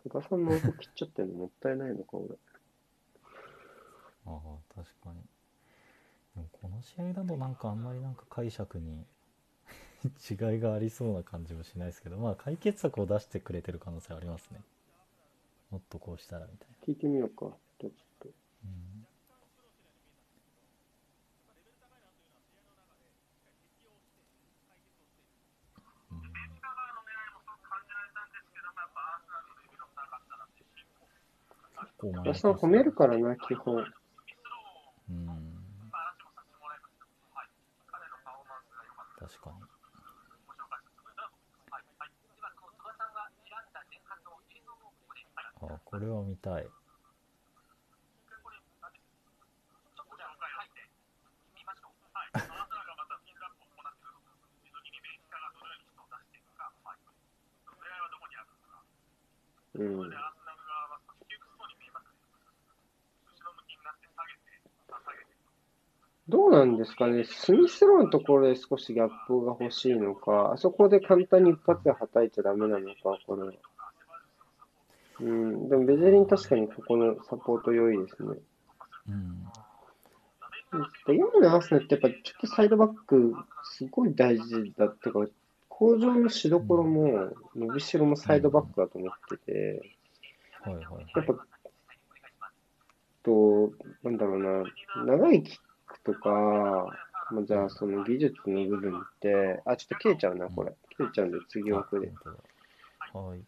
[0.03, 2.35] 戸田さんの音切っちゃってるのもったいないのか、俺。
[4.27, 4.39] ああ
[4.75, 5.15] 確かに。
[6.35, 9.05] でもこの試合だとなんかあんまりなんか解釈に
[10.29, 14.61] 違いがありそうな感じもしないですけどまあ解決策を出してくれてる可能性ありますね。
[15.71, 16.75] もっとこうしたらみたいな。
[16.85, 17.55] 聞いてみようか。
[18.66, 19.66] じゃあちょっと。
[26.11, 26.26] うんうん
[31.78, 33.93] 結構マイナス戸田さん褒めるからな、基本。
[35.09, 35.61] うん
[39.18, 39.68] 確かに。
[45.61, 46.72] あ、これは見たい。
[59.78, 60.09] うん。
[66.28, 73.59] どうなんですかね、スミスローのところで少しギャップが欲しいのか、あそこで簡単に一発ではたいちゃダメなのか、これ。
[75.21, 78.38] うん、でもベゼリン確かにここのサポート良いですね。
[79.09, 79.45] うん。
[81.05, 85.32] で今のアーセナルってやっぱちょっとサイドバックすごい大事だっていうか、
[85.78, 89.82] 工場のしどころも伸びしろもサイドバックだと思ってて、
[90.61, 91.05] はいはいはい。
[91.13, 91.36] やっぱ、
[93.23, 96.30] と、なんだろうな、長いキックとか、
[97.30, 100.73] まあ、じゃあその技術の部分って、あ、ちょっと切れちゃうな、これ。
[100.95, 102.07] 切れちゃうんで次あ奥で。
[102.07, 102.15] 本
[103.13, 103.39] 当だはい。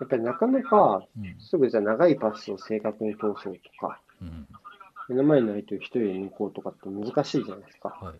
[0.00, 1.40] やっぱりなかなかうん。
[1.40, 4.48] すぐじゃあ長いパスを正確に通そうとか、うん。
[5.08, 7.90] 目の前の相手を一人で抜こうとかって難しいじゃないですか。
[7.90, 8.14] はい。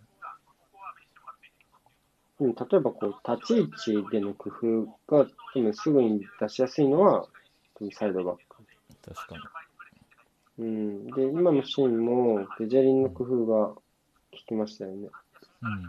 [2.39, 3.61] でも例えばこう、立ち
[3.95, 4.85] 位置での工夫
[5.17, 7.27] が、多分すぐに出しやすいのは、
[7.93, 8.63] サイドバック。
[9.15, 9.37] 確か
[10.59, 10.59] に。
[10.59, 11.07] うん。
[11.07, 13.83] で、今のシーンも、ベジャリンの工夫が効
[14.47, 15.09] きましたよね。
[15.63, 15.83] うん。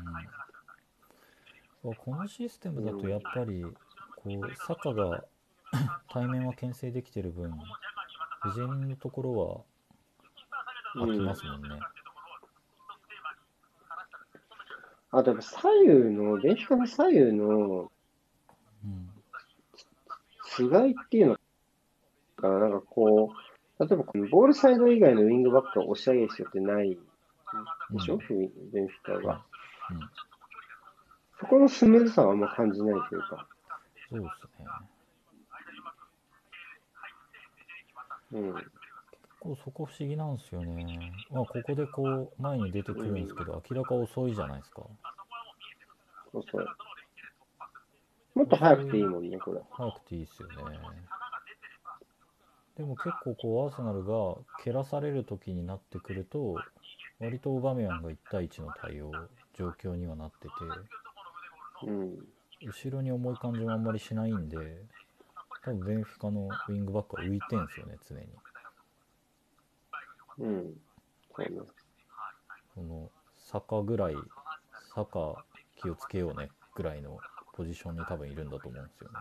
[1.92, 3.74] あこのシステムだとやっぱり、
[4.16, 5.24] こう、坂が
[6.10, 7.52] 対面は牽制できてる分、
[8.46, 9.66] ベジのところ
[10.96, 11.80] は空きますもんね。
[15.12, 17.92] あとやっぱ左右の、ベンフィカの左右の
[18.84, 19.10] うん。
[20.44, 21.36] つがいっていうの
[22.36, 23.34] かな、なんかこ
[23.80, 26.98] う、例えばこのボールサイド以外のウィングバックが押し上げる必要ってない
[27.92, 28.20] でしょ、うん
[28.72, 29.46] ベンフィカが。
[29.92, 30.00] うん。
[31.40, 33.48] そこのスムーズさはあんま感じないというか。
[34.10, 34.66] そうですね。
[38.32, 38.54] うん。
[38.54, 38.68] 結
[39.40, 41.12] 構そこ不思議なんですよね。
[41.32, 44.84] まあ、ここでこう、前に出てくるんですけど、明らか遅いじゃないですか。
[46.32, 46.66] そうそう。
[48.36, 49.62] もっと早くていいもんね、これ。
[49.72, 50.78] 早くていいですよね。
[52.78, 56.56] でも結構こうアーセナルが蹴らされる時になってくると
[57.20, 59.12] 割とオバメヤンが1対1の対応
[59.58, 60.54] 状況にはなってて
[61.88, 62.28] うん。
[62.62, 64.58] 後ろに重い感じもあんまりしないんで
[65.68, 68.26] 多分ベンフィカのウィングバックは浮いてんすよね常に
[70.40, 70.74] うん。
[71.36, 71.62] そうね。
[72.74, 74.16] その坂ぐらい
[74.96, 75.44] 坂
[75.76, 77.20] 気をつけようねぐらいの
[77.54, 79.16] ポジションに多分いるんだと思うんですよね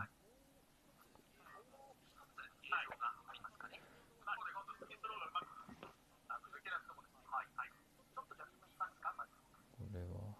[9.77, 10.37] これは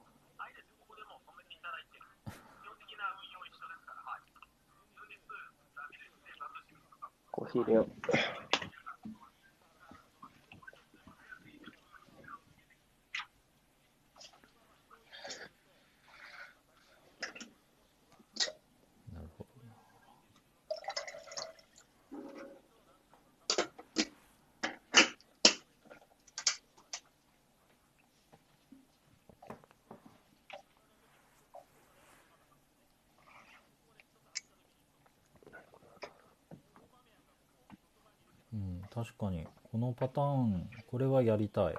[7.37, 8.17] コーヒー入れよう。
[19.13, 19.75] なるほどな
[38.53, 41.75] うん、確かにこのパターンこれはやりたい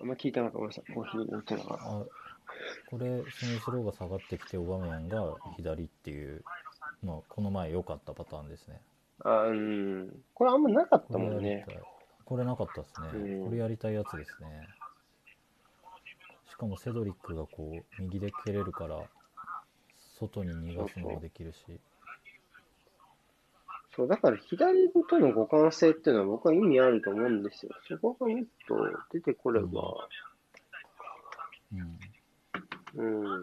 [0.00, 0.94] あんま聞いたのかごめんなさい。
[0.94, 1.80] コーヒー入れてたから。
[1.82, 2.04] あ
[2.88, 6.44] これスミスローが下がってきてオバメヤンが左っていう
[7.02, 8.80] まあこの前良かったパターンですね
[9.24, 10.08] あうん。
[10.34, 11.66] これあんまなかったこれもんね。
[12.24, 13.08] これなかったですね、
[13.40, 14.68] うんこれやりたいやつですね
[16.48, 19.00] しかもセドリックがこう右で蹴れるから
[20.20, 21.80] 外に逃がすのができるし
[23.98, 27.72] そう、だから左との互換性っていうのは僕は意味あると思うんですよ。
[27.88, 28.76] そこがもっと
[29.12, 30.08] 出てこれば、
[31.72, 31.98] うん。
[32.94, 33.24] うん。
[33.24, 33.40] う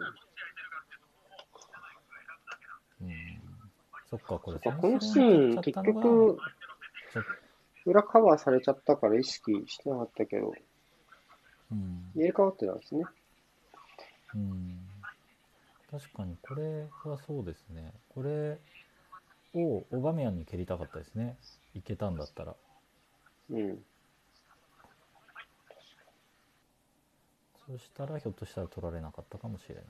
[4.08, 6.38] そっかこれこのシーン、結局、
[7.84, 10.54] 裏カバーされちゃったから意識してなかったけど、
[11.70, 12.12] うん。
[12.14, 13.04] 入れ替わってたんですね。
[14.34, 14.78] うん。
[15.90, 17.92] 確かにこれはそうですね。
[18.08, 18.58] これ
[19.64, 21.36] をオバメヤンに蹴りたかったですね
[21.74, 22.54] いけたんだったら
[23.50, 23.78] うん。
[27.66, 29.84] そしたらひょっとしたら取られなかったかもしれない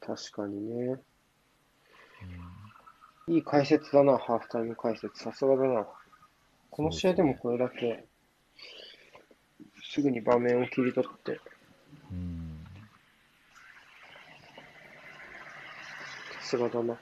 [0.00, 0.84] 確かにね。
[0.86, 0.98] うん
[3.28, 5.22] いい解説だな、ハーフタイム解説。
[5.22, 5.86] さすがだな。
[6.70, 8.06] この試合でもこれだけ、
[9.92, 11.38] すぐに場面を切り取って、
[12.10, 12.66] うん
[16.48, 16.94] さすがだな。
[16.94, 16.96] い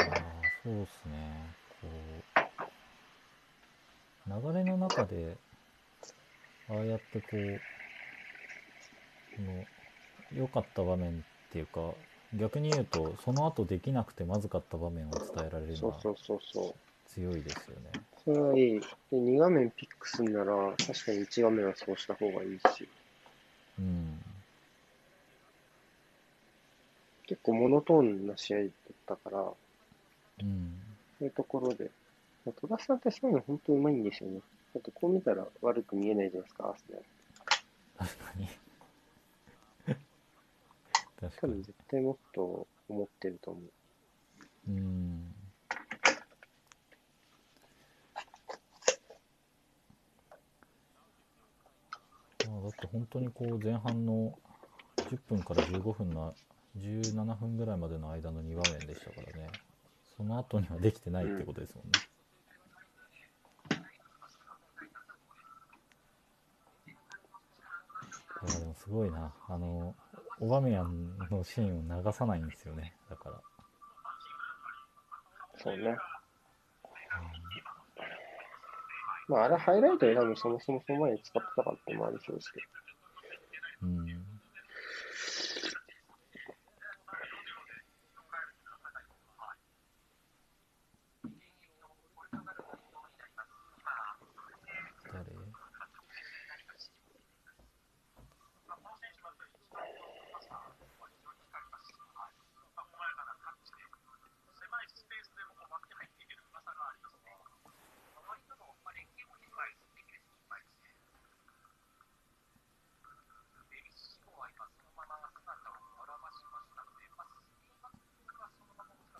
[0.00, 0.16] やー
[0.64, 1.12] そうですね
[1.82, 2.22] こ
[4.26, 5.36] う流れの中で
[6.70, 7.60] ああやってこう
[9.36, 9.66] この
[10.40, 11.12] 良かった場面っ
[11.52, 11.92] ていうか
[12.38, 16.74] 逆に言うとその後できなくてまずかった場面を伝えられるのはそうそうそうそう。
[17.10, 17.90] 強いですよね
[18.24, 18.80] それはいい。
[19.10, 20.54] で、2画面ピックすんなら、
[20.86, 22.88] 確かに1画面はそうした方がいいし、
[23.78, 24.18] うん
[27.26, 28.68] 結構モノトーンな試合だっ
[29.06, 29.56] たから、そ
[30.42, 30.80] うん
[31.20, 31.90] ういうところで、
[32.60, 34.40] 戸田さんってそういうの本当うまいんですよね。
[34.74, 37.04] だってこう見たら悪く見えないじゃないですか、アーセナル。
[37.98, 38.48] 確かに
[41.22, 43.62] 確多分かに絶対もっと思ってると思う。
[44.68, 45.34] うん
[52.48, 54.36] まあだって本当にこう前半の
[54.96, 56.34] 10分から15分の
[56.78, 59.50] 17分ぐらいまでの間の2場面でしたからね。
[60.16, 61.90] その後にはできてないってことですもんね、
[68.48, 69.32] いやでもすごいな。
[69.48, 69.94] あの
[70.40, 72.94] オバメヤンのシーンを流さないんですよね。
[73.08, 73.40] だから。
[75.62, 75.96] そうね。
[79.28, 82.60] まあ、あれハイライトで多分そもそもその前に使ってたかってもありそうですけ
[83.82, 83.86] ど。
[83.86, 84.32] うん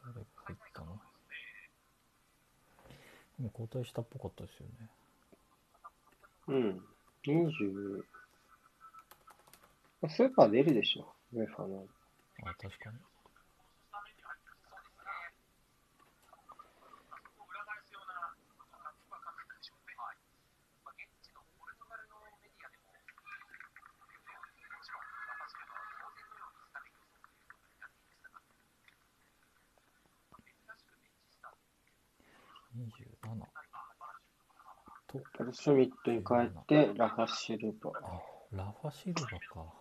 [0.03, 0.99] 誰誰が入ったの
[3.43, 4.89] でも交代したっぽかったですよね
[6.49, 6.81] うん。
[7.27, 8.05] 20、
[10.01, 11.13] まあスーパー出るでしょ。
[11.33, 11.87] ウェファーの。
[12.45, 12.97] あ確かに
[32.75, 33.53] 27
[35.13, 36.51] とパルシュミットに変え
[36.89, 37.95] て、ラファシルバー。
[38.07, 38.21] あ
[38.53, 39.73] ラファシルバか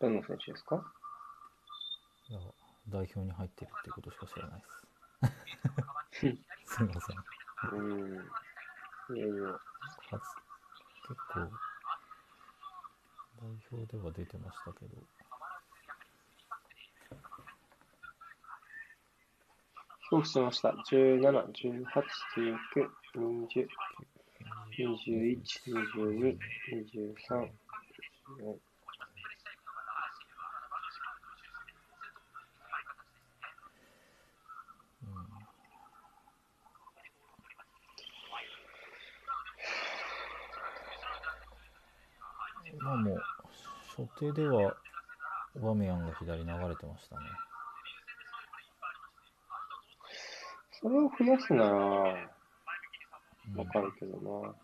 [0.00, 0.84] どの選手ですか？
[2.28, 2.40] いや
[2.88, 6.36] 代表に入ってるってことしか知らないです
[6.76, 7.16] すいません
[7.72, 9.16] うん。
[9.16, 9.58] いやいや。
[10.10, 10.20] 初
[11.08, 11.40] 結構
[13.40, 14.96] 代表では出てましたけど
[20.14, 20.68] 表記しました。
[20.68, 21.86] 17、18、19、
[23.16, 23.66] 20、
[24.78, 25.40] 21、
[25.96, 26.38] 22、
[26.78, 27.50] 23、
[28.40, 28.58] 24
[42.80, 43.16] まあもう
[43.96, 44.76] 初手では
[45.56, 47.22] オバメヤンが左流れてましたね。
[50.84, 54.54] それを増やすなら、うんわかるけどな。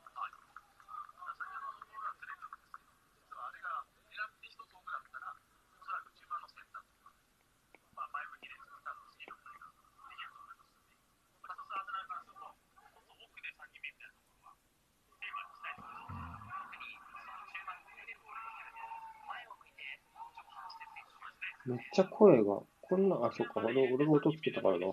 [21.67, 24.87] めっちゃ声が、こんな、あ、そっか、俺俺が音つけたからな。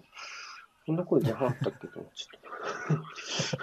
[0.88, 3.62] こんな声出なかったっけと思っちゃっ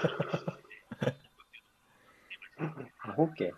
[3.02, 3.10] た。
[3.10, 3.54] アホけ。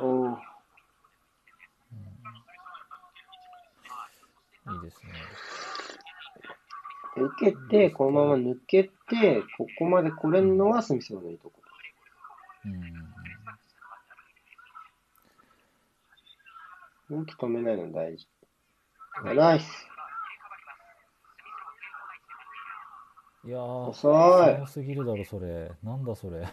[0.00, 0.38] おお、
[4.72, 5.12] いいですね
[7.24, 8.90] 受けて、このまま抜けて、
[9.56, 11.52] ここまで来れるのがスミスロのいいとこ。
[12.66, 13.08] うん
[17.10, 18.28] 動き止めないの大事。
[19.24, 19.88] あナイス。
[23.46, 26.46] いやー遅い早すぎるだろそれなんだそれ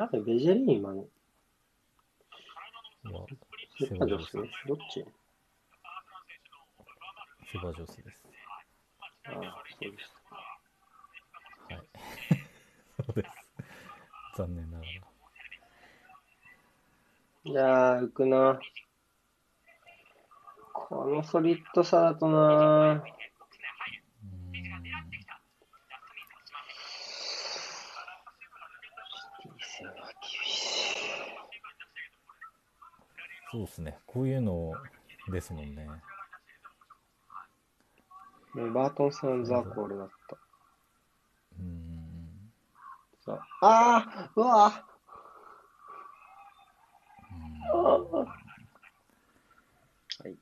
[0.00, 1.02] なんかベジェリー今の、
[3.04, 3.20] いや
[3.78, 4.68] セセパジョスバジョス。
[4.68, 5.04] どっち？
[7.52, 8.26] セバジョスです。
[9.24, 10.24] ああ、そうです。
[11.68, 11.82] はい。
[13.04, 13.30] そうです。
[14.38, 14.90] 残念ながら。
[17.44, 18.58] いやー、浮くな。
[20.72, 22.94] このソリッドさだとな。
[22.94, 23.04] うーん
[29.12, 30.60] シティ戦は厳し
[33.50, 33.98] そうですね。
[34.06, 34.72] こういうの
[35.32, 35.88] ですもんね。
[38.54, 40.36] バートン戦はザ・コールだった。
[41.58, 42.10] うーん。
[43.26, 44.84] ああうわ
[47.74, 48.34] うんは
[50.28, 50.36] い。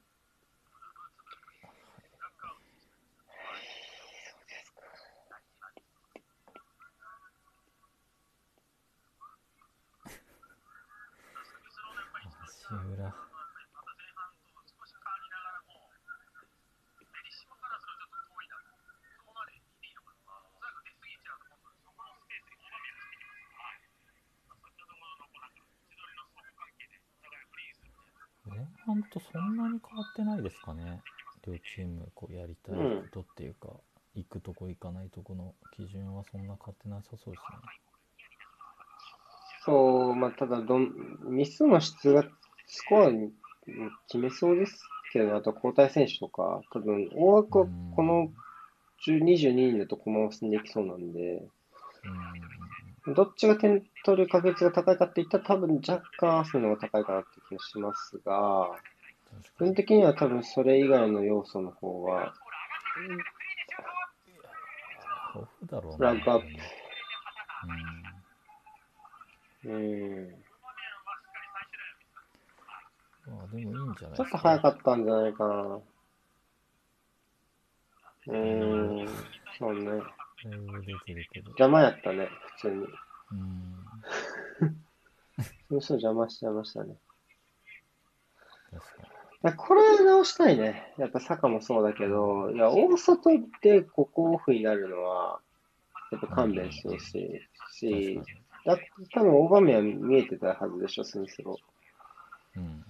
[12.69, 13.15] 足裏。
[28.89, 31.03] 前半とそんなに変わってないですかね。
[31.47, 33.69] 両チームこうやりたいことっていうか、
[34.15, 37.59] 行くとこ行かないとこの基準はそんな変わってなさそうですね。
[39.67, 40.91] そう、まあ、ただどん、
[41.29, 42.25] ミスの質が
[42.67, 43.31] スコアに
[44.07, 44.83] 決めそうです
[45.13, 48.33] けど、あと交代選手とか、多分、大枠はこの
[49.07, 51.21] 10 22人だと駒を進んでいきそうなんで、
[52.05, 52.58] うん。
[53.15, 58.69] どっちが点取る確率が高いかって言ったら、多分若干アーセナルの方が高いかなって気がしますが、
[59.31, 59.75] 確かに基本。
[59.75, 62.35] 的には多分それ以外の要素の方が、
[65.37, 66.47] オフだろうランクアップ
[69.65, 69.73] うん。
[69.73, 70.45] うん、
[73.27, 75.81] まあでもいいんじゃないちょっと早かったんじゃないかな。
[78.29, 79.09] うん、
[79.59, 80.03] そうね。
[80.45, 81.49] 出てるけど。
[81.51, 82.87] 邪魔やったね、普通に。
[83.33, 83.89] うん。
[85.71, 86.95] そうそう邪魔しちゃいましたね。
[88.71, 89.57] 確かに。
[89.57, 90.95] これ直したいね。
[90.99, 95.41] やっぱ坂もそうだけど、いや、大外でここオフになるのは、
[96.11, 97.41] やっぱ勘弁してほしい
[97.73, 98.21] し。
[98.65, 98.77] だ
[99.15, 101.57] 多分大場面は見えてたはずでしょ、スミスロ
[102.57, 102.85] うん。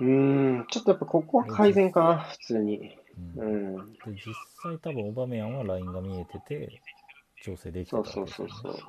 [0.00, 2.96] うーん、ちょっとやっぱここは改善かな、普通に。
[3.36, 3.42] う。
[3.42, 3.92] うんん。
[3.92, 6.72] で、実際多分オバメヤンはラインが見えてて、
[7.42, 8.28] 調整できてたそう。
[8.28, 8.82] そうそうそう。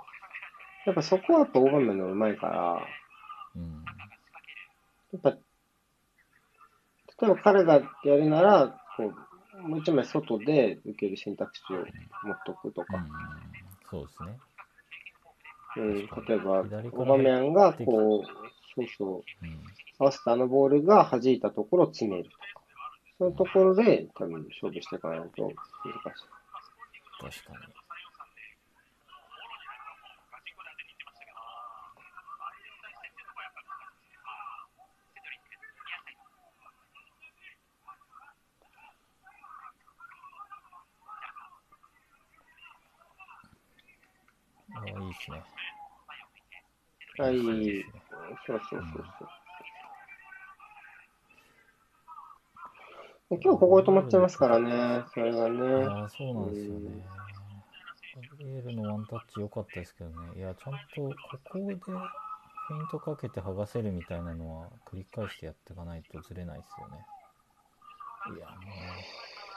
[0.86, 2.88] やっぱそこはやっぱ大場面のうまいから、
[3.56, 3.86] うん。
[5.12, 5.38] やっぱ、例
[7.24, 7.74] えば彼が
[8.06, 9.14] やるなら、こ
[9.64, 11.78] う、もう一枚外で受ける選択肢を
[12.24, 13.06] 持っとくとうんか。。
[13.90, 14.40] そうですね。
[15.78, 18.26] うん、例えば、オバメヤンがこう、
[18.76, 19.60] そうそう、うん。
[20.00, 22.59] 合わせたあのボールが弾いたところを詰めるとか。
[23.20, 26.30] そういうところで多分勝負していかないと難しい。
[27.20, 27.74] 確かに。
[44.76, 45.44] ああ、いいですね。
[47.18, 47.36] はい。
[48.48, 49.39] そうそうそうそう。
[53.32, 55.86] 今日ここで止まっちゃいますからね、それがね。
[55.86, 57.06] ああ、そうなんですよね。
[58.16, 60.16] ガブリエルのワンタッチ良かったですけどね。
[60.36, 61.14] いや、ちゃんとこ
[61.52, 62.00] こでフェ
[62.76, 67.06] イントかけて剥がせるみたいなのは繰り返してやっていかないとずれないですよね。
[68.36, 68.54] いや、も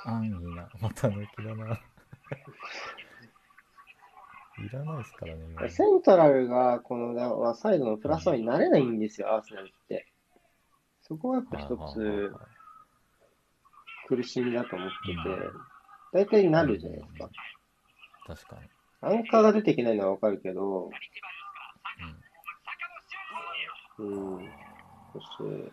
[0.05, 1.81] う、安易な、また抜きだな。
[4.59, 5.71] いらないですからね。
[5.71, 10.13] セントラルがこのサイドのプラスワンになれないんですよ、アーセナルって。
[11.01, 12.01] そこはやっぱ一つ
[12.35, 12.62] はい
[14.09, 15.53] 苦しみだと思っててうん、
[16.13, 17.31] 大体なるじゃないですか。
[18.27, 18.69] 確かに。
[19.01, 20.91] アンカーが出ていけないのはわかるけど、
[23.99, 24.49] うんうん、
[25.13, 25.73] そして、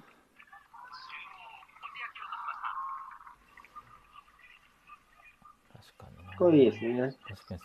[5.74, 6.38] 確かにな。
[6.38, 7.12] これいいですね。
[7.28, 7.62] 確かに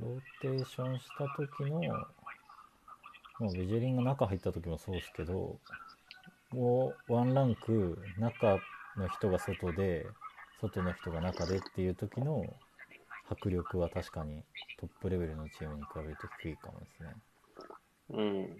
[0.00, 1.80] ローテーションした時の、
[3.40, 5.58] もうベジェリンが中入った時もそうですけど、
[6.52, 8.58] もうワンランク中
[8.96, 10.06] の人が外で、
[10.60, 12.44] 外の人が中でっていう時の
[13.30, 14.42] 迫力は確かに
[14.78, 17.14] トップレベルのチームに比べると低いかもですね。
[18.10, 18.56] うん。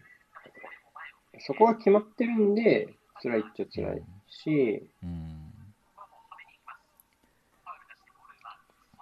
[1.41, 5.51] そこは決まってるんで、辛いっちゃ辛いし、うん。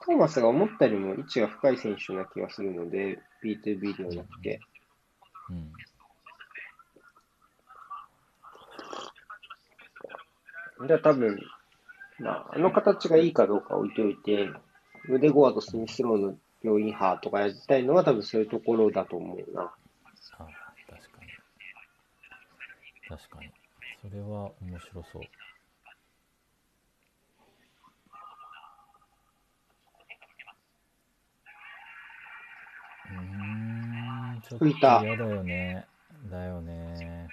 [0.05, 4.60] トーマスが思ったよりも位置が深い選手な気がするので、B2B ではなくて。
[5.50, 5.72] うん。
[10.86, 11.40] じゃあ多分、
[12.20, 14.48] まあ、あの形がいいかどうか置いておいて、
[15.09, 19.62] 腕ゴアとスミスローの病院派とかやりたいのは多分そういうところだと思うな。
[19.62, 19.72] あ
[20.88, 21.30] 確かに。
[23.09, 23.50] 確かに。
[24.02, 25.22] それは面白そう。
[33.10, 35.86] うーん、ちょっと嫌だよね。
[36.30, 37.28] だよね。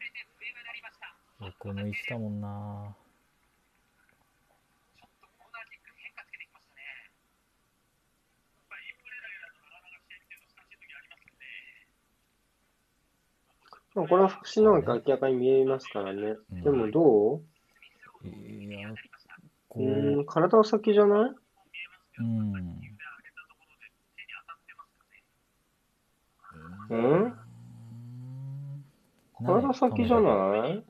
[1.42, 2.96] 横向いてたもんな。
[13.96, 16.36] まあこれは福祉能力明らかに見えますからね。
[16.52, 17.42] うんでもどう？
[18.28, 18.80] いや、
[19.70, 21.32] こうう、ーん、体は先じゃない？
[22.20, 22.82] うん。
[26.90, 27.34] うん？
[29.46, 30.84] 体先じゃない？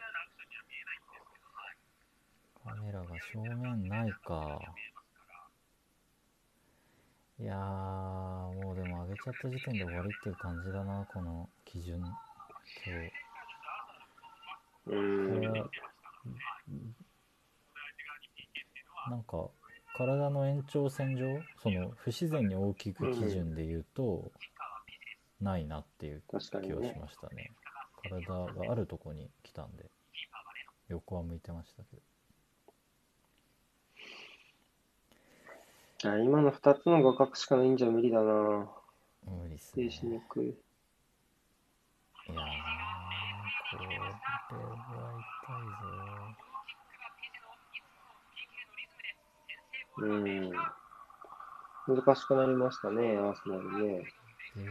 [2.64, 4.62] カメラが正面ないか。
[7.38, 12.02] いやー、もうでも上げちゃった時点で終わりっていう感じだな、この基準。
[12.88, 12.94] 今
[14.88, 14.96] う
[19.10, 19.50] なんか、
[19.98, 24.32] 体の延長線上、その不自然に大きく基準で言うと、
[25.42, 26.98] ないなっていう気はしね。
[27.00, 27.52] ましたね。
[28.04, 29.90] 体があるとこに来たんで、
[30.90, 32.02] 横は向いてましたけど。
[36.12, 38.70] あ今の2つの画角しかないんじゃ無理だな。
[39.24, 39.90] 無理っすね。
[39.90, 40.56] 静止にく
[42.30, 42.32] い。
[42.32, 42.46] いやー、
[43.78, 44.10] これは
[45.42, 45.76] 痛いぞ。
[49.98, 50.52] うん。
[51.88, 54.00] 難しくなりましたね、アーセナルね。
[54.00, 54.06] で
[54.56, 54.68] すね。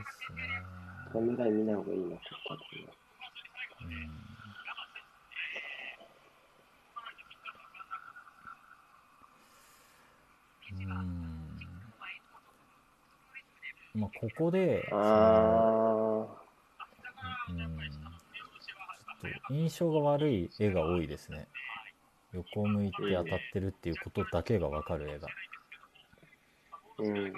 [1.12, 2.88] タイムライン見ない方がいいな、こったとね。
[3.82, 3.90] うん。
[10.80, 10.84] う
[13.96, 14.00] ん。
[14.00, 16.13] まあ、ここで、そのあ
[17.50, 21.48] うん、ちょっと印象が悪い絵が多いですね。
[22.32, 25.28] 横を向いて当たってるっていうことだけがわかる絵が。
[26.98, 27.32] ー、うん。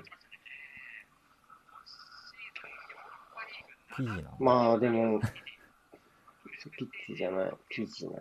[3.97, 4.31] 記事な。
[4.39, 8.20] まあでも、ピッツじゃない、ピッチなんだ。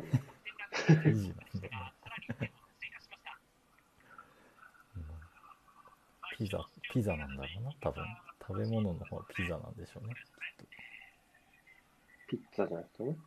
[1.04, 1.82] 記事なんだよ
[2.40, 2.40] ね。
[2.42, 2.66] うん
[6.38, 6.60] ピザ、
[6.94, 8.04] ピザなんだろうな、多分。
[8.46, 10.14] 食べ物の方はピザなんでしょうね。
[10.14, 10.76] きっと
[12.28, 13.18] ピッツァじゃなくてね。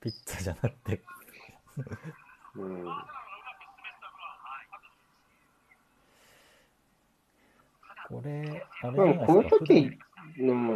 [0.00, 1.02] ピッツァじゃなくて、
[2.56, 2.84] うん。
[8.08, 9.26] これ、あれ。
[9.26, 9.98] この時
[10.36, 10.74] 普の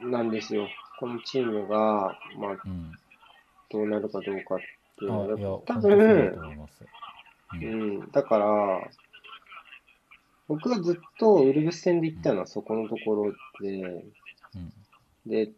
[0.00, 0.68] 段なんですよ。
[0.98, 2.92] このチームが、まあ、うん。
[3.70, 4.58] どうなるかどうかっ
[4.98, 6.84] ていうあ、のは、多分と、思います。
[6.84, 6.86] う。
[7.56, 8.90] うんん、だから、
[10.48, 14.72] 僕がずっとウルブス戦で言ったのはそこのところで、うん。
[15.26, 15.50] で、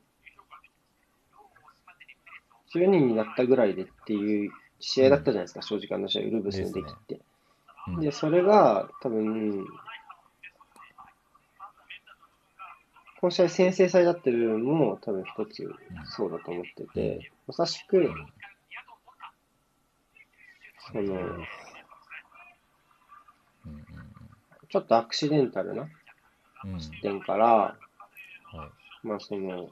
[2.74, 7.14] 10人になったぐらいでっていう試合だったじゃないですか、正直あの試合、ウルブスの出来って。
[7.14, 9.66] うんで、それが多分、
[13.20, 15.70] 今試合先制されたっていう部分も多分一つ
[16.06, 18.26] そうだと思ってて、まさしく、うん
[20.92, 21.18] その、
[24.68, 25.88] ちょっとアクシデンタルな。
[26.78, 27.76] 視点から、は
[29.04, 29.06] い。
[29.06, 29.68] まあその、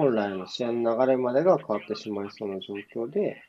[0.00, 2.74] 本来の試合の流れまでが変わってしまいそうな状
[3.04, 3.42] 況で、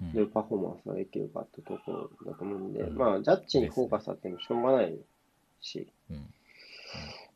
[0.00, 0.12] うん。
[0.12, 2.96] どういうパフォーマンスができるかってところだと思うんで、うん。
[2.96, 4.96] まあ、ジャッジにフォーカスあってもしょうがない
[5.60, 6.32] し、うん。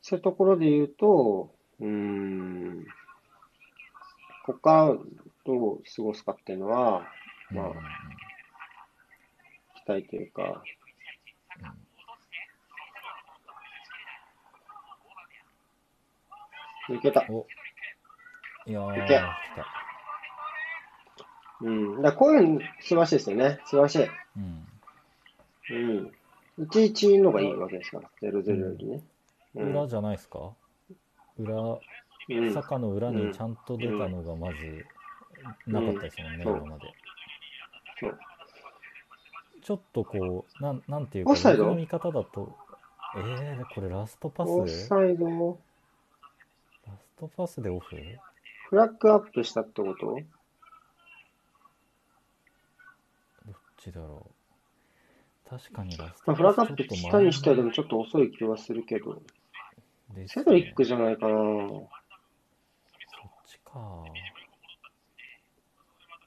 [0.03, 1.51] そういうところで言うと、
[1.81, 2.87] うーん、
[4.47, 4.97] ここから
[5.45, 7.03] どう過ごすかっていうのは、
[7.51, 7.73] まあ
[9.85, 10.63] 期待というか、
[16.89, 17.27] 抜けた。
[18.66, 19.66] おいやた。
[21.61, 22.03] うん。
[22.03, 23.61] だこういうの素晴らしいですよね。
[23.66, 24.09] 素晴らしい。
[24.36, 24.66] うん。
[25.70, 26.66] うん。
[26.66, 29.01] 1-1のがいいわけですから、0-0よりね。
[29.55, 29.70] うん。
[29.70, 30.53] 裏じゃないですか？
[31.39, 31.81] 裏、う
[32.31, 32.53] ん。
[32.53, 34.85] 坂の裏にちゃんと出たのがまず
[35.66, 36.95] なかったですもんね、うん今まで。
[38.01, 38.19] そう
[39.62, 41.65] ちょっとこう、なんなんていうか、オフサイド？
[41.65, 42.57] 僕の見方だと、
[43.16, 44.51] えー、これラストパス？
[44.51, 45.27] オフサイド？
[45.27, 45.59] も、
[46.86, 47.97] ラストパスでオフ？
[48.70, 50.07] フラッグアップしたってこと？
[53.47, 54.27] どっちだろ
[55.47, 55.49] う。
[55.49, 59.23] 確かにラストまあ、フラッグアップしたにしてはでももちょっと遅い気はするけど、
[60.15, 61.35] ねセドリックじゃないかな。
[61.35, 61.89] そ
[63.27, 64.05] っちか。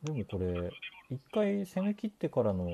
[0.03, 0.71] でもこれ、
[1.09, 2.69] 一回攻め切ってからの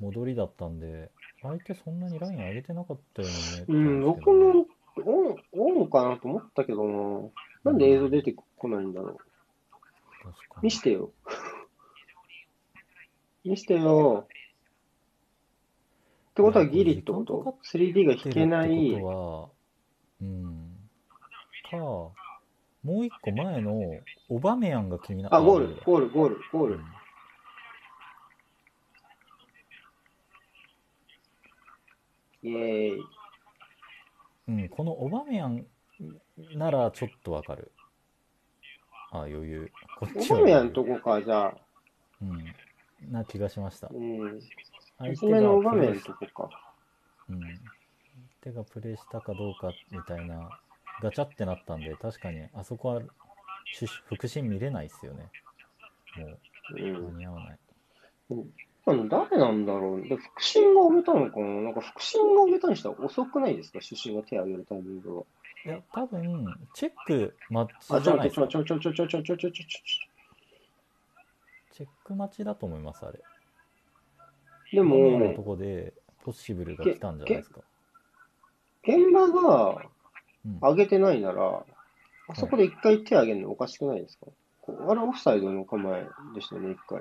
[0.00, 1.10] 戻りだったんで、
[1.42, 3.34] 相手そんなにライン上げてなかったよね。
[3.68, 4.66] うん、僕も
[5.04, 7.28] オン、オンかなと思ったけどな。
[7.64, 9.18] なんで映像出てこないんだろう。
[10.62, 11.10] 見してよ。
[13.44, 14.28] 見してよ。
[14.28, 14.30] っ
[16.34, 17.34] てことはギリってこと？
[17.34, 19.00] いやこ ?3D が引けないって。
[19.00, 19.50] ことは、
[20.22, 20.78] うん。
[21.68, 22.14] か、も
[22.84, 23.80] う一個前の
[24.28, 26.80] オバメヤンが気になあ、ゴール、ーゴール、ゴール、ゴール。
[32.44, 33.04] イェーイ。
[34.48, 35.66] うん、このオバメヤン
[36.54, 37.72] ならちょっとわかる。
[39.12, 39.70] あ余裕。
[39.98, 41.54] こっオちはバメヤンとこか、じゃあ。
[42.22, 43.12] うん。
[43.12, 43.88] な気がしました。
[43.92, 44.40] うん。
[44.98, 46.72] 相低めのオバメヤンプレーしとこか。
[47.28, 47.40] うん。
[48.40, 50.50] 手がプレイしたかどうかみたいな、
[51.02, 53.02] ガチャってなったんで、確かにあそこは
[53.74, 55.30] 主腹心見れないっすよね。
[56.16, 56.38] もう
[56.76, 57.18] う間ん。
[57.18, 57.58] に合わない。
[58.84, 60.02] あの誰なんだろう？
[60.02, 61.46] で、腹心が上げたのかな？
[61.62, 63.80] なんか腹心が上げたにしては遅くないですか？
[63.80, 65.24] 主審が手を挙げるタイミングは。
[65.64, 68.48] いや、多分、チェック待ちじゃないですか。
[68.48, 68.62] チェ
[71.84, 73.20] ック待ちだと思います、あれ。
[74.72, 75.94] でも、今のとこで
[76.24, 77.60] ポッシブルが来たんじゃないですか。
[78.82, 79.82] 現場が
[80.60, 81.54] 上げてないなら、うん、
[82.28, 84.26] あそこで一回手上げるのおかしくないですか、
[84.88, 87.00] あれオフサイドの構えでしたね、一回。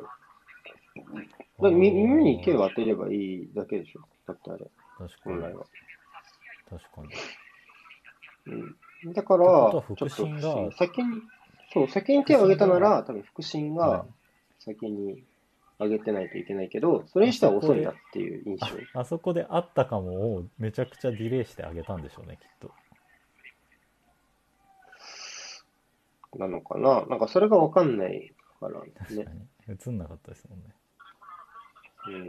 [1.62, 4.66] だ耳に手を当てればいいだけでしょ、だってあれ。
[4.98, 5.42] 確かに。
[5.42, 7.08] 確かに。
[8.48, 9.14] うん。
[9.14, 11.22] だから、ちょっと腹心が先に、
[11.74, 14.14] そう、先に手を挙げたなら、多分腹心がうん
[14.60, 15.24] 先に
[15.80, 18.66] 挙げてないといけないけど、それにしては遅いなっていう印象。
[18.94, 22.72] ああそこであったかもをめちゃくちゃディレイしてあげたんでしょうね、きっと。
[26.38, 27.06] なのかな？
[27.08, 29.32] なんかそれがわかんないからね確か。
[29.32, 29.42] に。
[29.68, 30.66] 映んなかったですもんね。
[32.08, 32.28] うん。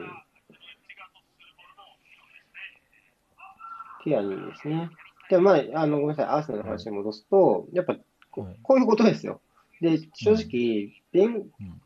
[4.05, 4.91] ティアニーですね。
[5.33, 7.97] で、まあ、あの、ごめんなさい、アーセナルの話に戻すと、やっぱ
[8.31, 9.41] こはい、こういうことですよ。
[9.81, 11.81] で、正直、ベン、うん。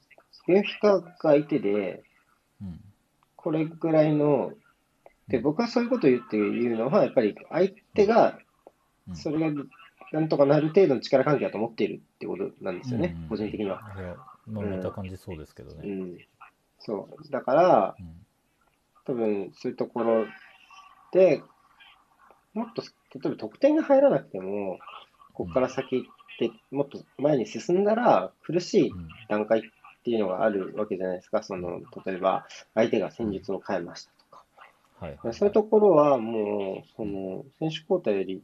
[0.49, 2.03] ベンフィカが相手で、
[2.61, 2.81] うん。
[3.37, 4.53] これぐらいの、
[5.29, 8.39] で、僕はそういうことを言って言うのは、やっぱり相手が、
[9.09, 9.63] うんそれが
[10.13, 13.81] なんとかなる程度の力関係だと思っているってことなんですよね、うん個人的には。
[14.49, 15.89] まあ見た感じそうですけどね。
[15.89, 16.19] うん。
[16.81, 17.31] そう。
[17.31, 18.27] だから、うん。
[19.05, 20.27] 多分そういうところ
[21.13, 21.41] で、
[22.57, 22.83] もっと、
[23.23, 24.79] 例えば得点が入らなくても、
[25.33, 26.01] ここから先っ
[26.39, 29.63] て、もっと前に進んだら、苦しいうん段階っ
[30.05, 31.43] ていうのがあるわけじゃないですか。
[31.43, 34.45] その、例えば、相手が戦術を変えましたとか。
[35.01, 35.35] はいはい。
[35.35, 38.43] そういうところはもう、その、選手交代より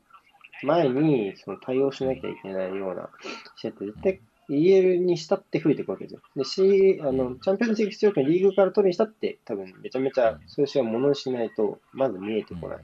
[0.64, 3.10] 前に、その対応しなきゃいけないような
[3.56, 4.20] 試合って絶対
[4.50, 6.20] EL にしたって増えていくわけですよ。
[6.36, 12.78] で、C、あの、チャンピオンズリーグ出場権リーグから取るにしたって、多分めちゃめちゃそういう試合をものにしないと、まず見えてこない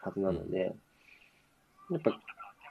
[0.00, 0.74] はずなので、
[1.90, 2.18] やっぱ、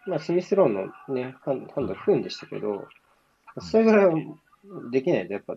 [0.08, 2.88] まあ、スミスローンのね、ハンハンド不運でしたけど、
[3.60, 4.14] それぐらいは
[4.92, 5.56] できないとやっぱ、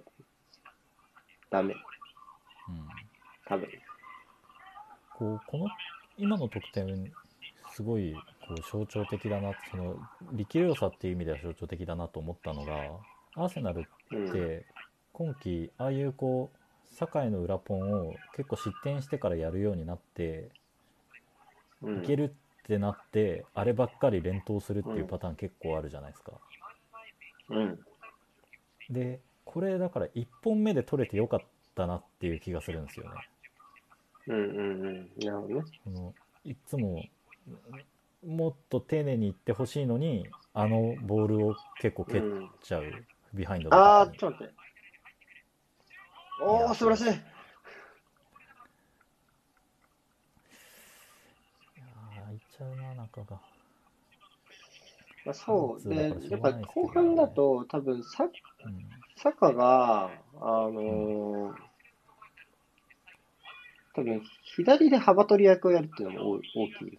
[1.51, 1.75] ダメ、
[2.69, 2.87] うん。
[3.47, 3.69] 多分。
[5.19, 5.69] こう、この、
[6.19, 7.13] 今の得点、
[7.71, 8.15] すごい、
[8.49, 9.97] こう、象徴的だな、その、
[10.33, 12.65] 力量差っていう意味では象徴的だなと思ったの
[13.37, 14.29] が、アーセナルうん。
[14.29, 14.65] って、
[15.13, 16.59] 今季、ああいうこう、
[16.97, 20.51] 堺の裏ポンを結構失点してからやるようになって、
[21.83, 22.31] うんいけるっ
[22.67, 26.41] てなって、あればっかり連投するっていうパターン結構あるじゃないですか。
[27.49, 27.79] うん。
[28.91, 31.45] で、これだから1本目で取れてよかっ
[31.77, 33.23] たなっていう気がするんですよね。
[34.27, 35.25] うんうんうん。
[35.25, 35.65] なるほどね。
[35.85, 36.15] その
[36.45, 37.09] いつも
[38.23, 44.55] もっと丁寧にいってほしいのにあのボールを結構蹴っうん、ちゃう、ビハインドあー、とかにちょっと待って。
[46.39, 47.21] おー、素晴らしい。
[51.77, 53.41] いやーいっちゃうな中が
[55.27, 55.89] まあ、そう。
[55.89, 58.31] でやっぱ後半だと、多分サうん
[59.17, 60.11] サカが、
[60.41, 61.55] あのー
[63.95, 64.21] 多分
[64.57, 66.99] 左で幅取り役をやるっていうのも大大きい。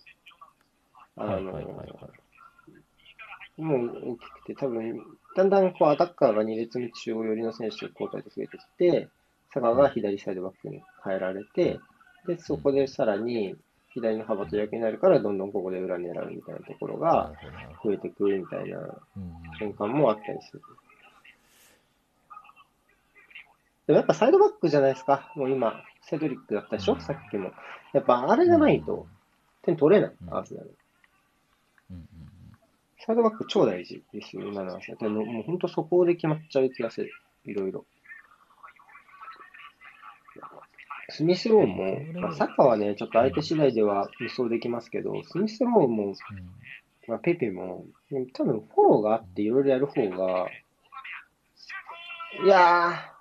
[1.16, 5.00] あのーはいはいはいはいもう大きくて、多分
[5.36, 9.10] だんだんこうアタッカーが2列目中央寄りの選手が交代で増えてきて、
[9.54, 11.80] サカが左サイドバックに変えられて、
[12.28, 13.56] で、そこでさらに
[13.98, 17.34] 左の幅取り役になるから、どんどんここで裏狙うみたいなところなが
[17.84, 18.80] 増えてくみたいな
[19.58, 20.62] 瞬間もあったりする。
[23.88, 25.32] でもやっぱサイドバックじゃないですか。
[25.36, 27.52] もう今、セドリックだったでしょ、うんさっきも。
[27.94, 29.08] やっぱあれがないと
[29.64, 30.78] 点取れない、うんアーセナル。
[33.00, 35.14] サイドバック超大事ですよ、今のアーセナル。
[35.16, 37.12] でももう本当そこで決まっちゃう気がする。
[37.46, 37.86] いろいろ。
[41.10, 46.16] スミスローンも、まあ、サッカーはね、ちょっと相手次第では無双できますけど、スミスローンも、うん
[47.08, 47.86] まあ、ペペも、
[48.34, 50.48] 多分フォローがあっていろいろやる方が、
[52.44, 53.18] いやー、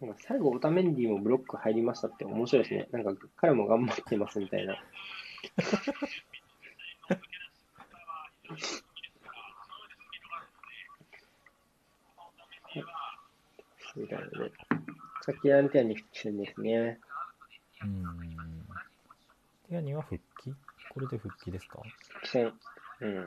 [0.00, 2.88] なんか最後、オタメンディもブロック入りましたって面白いですね。
[2.92, 4.76] なんか彼も頑張ってますみたいな。
[13.98, 14.30] みたいなね。
[15.22, 16.98] さっきアンテアに復帰戦ですね。
[17.82, 18.04] うん
[19.68, 20.54] ティアニは復帰？
[20.94, 21.82] これで復帰ですか？
[22.22, 22.52] 起戦。
[23.00, 23.08] うん。
[23.16, 23.20] うん。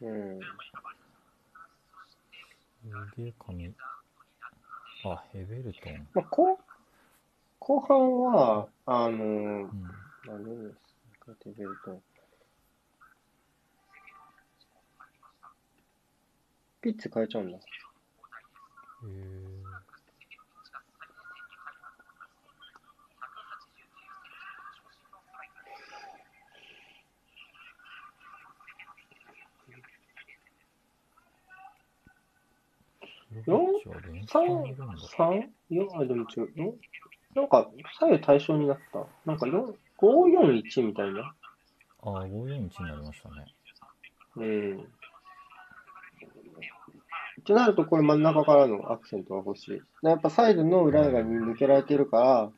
[0.00, 0.06] う
[0.38, 0.40] ん。
[0.40, 0.46] す
[3.16, 3.74] げえ髪。
[5.04, 6.06] あ、ヘベルトン。
[6.14, 6.58] まあ、後
[7.58, 9.70] 後半は、あのー、うん。
[10.26, 10.78] 何です
[11.18, 12.00] か、テベルト。
[16.80, 17.58] ピッチ変えちゃうんだ。
[17.58, 17.60] へ
[19.10, 19.48] え
[33.44, 34.94] スロバチはベンチ三にいるんだ。
[35.16, 36.62] 三四あ、でも違う。
[36.62, 36.74] ん
[37.34, 39.06] なんか、左右対称になった。
[39.24, 41.34] なんか、四五四一みたいな。
[42.02, 43.46] ああ、541になりましたね。
[44.36, 44.97] うん。
[47.38, 49.82] ってなると、これ真ん中からのアクセントが欲しい。
[50.02, 52.50] やっぱサイドの裏側に抜けられてるから、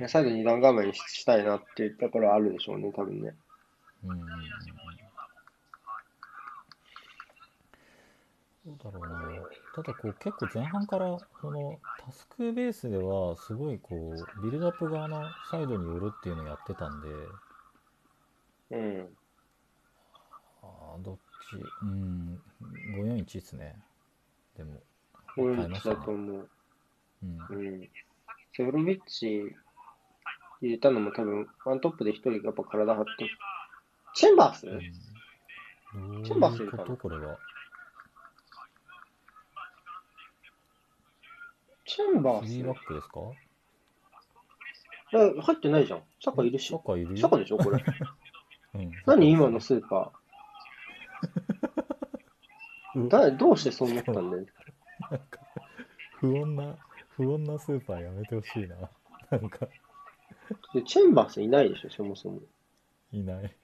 [0.00, 0.08] うん。
[0.08, 3.34] サイド二段構えにしたいなっていうところはあるでしょうね、多分ね。
[4.04, 4.20] うん。
[8.64, 9.42] どうだろうな。
[9.74, 17.08] ただこう結構前半からこのタスクベースではすごいこうビルドアップ側のサイドに寄るっていうのをやってたんで、
[18.70, 19.08] うん。
[20.62, 21.20] あーどっち、
[21.82, 22.40] うん、
[22.96, 23.76] 541ですね。
[24.56, 24.80] でも、
[25.34, 26.48] こういうの変えましたねだと思う。
[27.22, 27.38] うん。
[27.50, 27.90] うん。
[28.54, 29.54] セブロビッチ
[30.60, 33.30] 入れたのも多分、ワントップで一人やっぱ体張って。
[34.14, 37.38] チェンバース、うん、チェンバースいるかこれは。
[41.86, 43.20] チェンバー3バスックですか？
[45.14, 46.02] え入ってないじゃん。
[46.20, 46.74] シャカいるしシ。
[46.74, 47.84] ャカいるよシャカでしょ、これ。
[48.74, 49.30] うん、何？
[49.30, 50.21] 今のスーパうんー。
[52.96, 54.46] だどうしてそう思ったんだよ。
[55.10, 55.40] なんか、
[56.20, 56.76] 不穏な、
[57.10, 58.76] 不穏なスーパーやめてほしいな。
[59.30, 59.66] なんか、
[60.74, 62.40] でチェンバースいないでしょ、そもそも。
[63.12, 63.56] いない。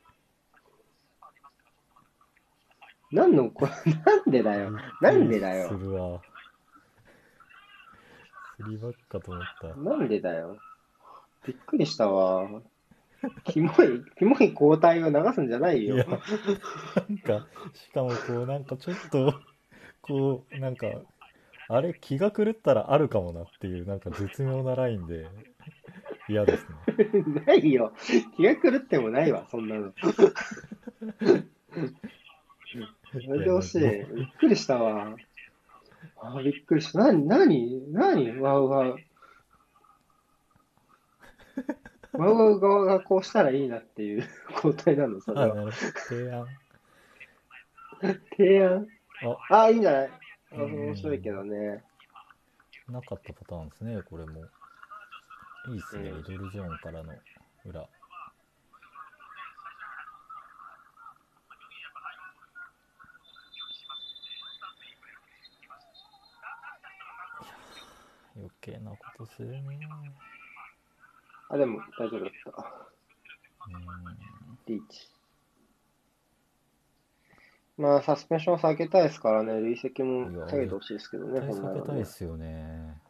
[3.10, 4.70] なんの、これ、なんでだよ。
[5.00, 6.20] なんでだよするわ。
[8.56, 9.74] スリーバックかと思った。
[9.76, 10.58] なんでだよ。
[11.46, 12.48] びっくりしたわ。
[13.44, 16.06] キモい、キモい交代を流すんじゃないよいや。
[16.06, 16.18] なん
[17.18, 19.34] か、しかもこう、なんかちょっと、
[20.00, 20.86] こう、なんか、
[21.68, 25.26] あれ、気が狂ったらあるかもなっていう、なんか絶妙なラインで、
[26.28, 27.44] 嫌ですね。
[27.46, 27.92] ないよ。
[28.36, 29.84] 気が狂ってもないわ、そんなの。
[29.86, 29.92] や
[33.28, 33.80] めてほしい。
[33.80, 34.02] びっ
[34.38, 35.16] くりしたわ。
[36.20, 36.98] あびっくりした。
[37.00, 38.96] なに、なに、なに、ワウワウ。
[42.12, 45.54] ワウワウ側がこうしたらいいなっていう交代なの、それあ、は。
[45.54, 45.72] なるほど。
[46.00, 46.46] 提案。
[48.36, 48.86] 提案？
[49.50, 50.10] あ、あ、いいんじゃない？
[50.52, 51.84] あうん面白いけどね。
[52.88, 54.40] なかったパターンですね、これも。
[55.68, 57.12] いいっすね、うんミドルゾーンからの
[57.66, 57.86] 裏。
[68.36, 69.78] 余計なことするね。
[71.48, 72.50] あ、でも大丈夫だった。
[73.68, 74.18] うん。
[74.66, 75.08] リーチ。
[77.78, 81.86] まあ、サスペンション下げたいですからね、累積も下げてほしいですけどね、絶対避け本来はね。
[81.86, 83.00] たいですよね。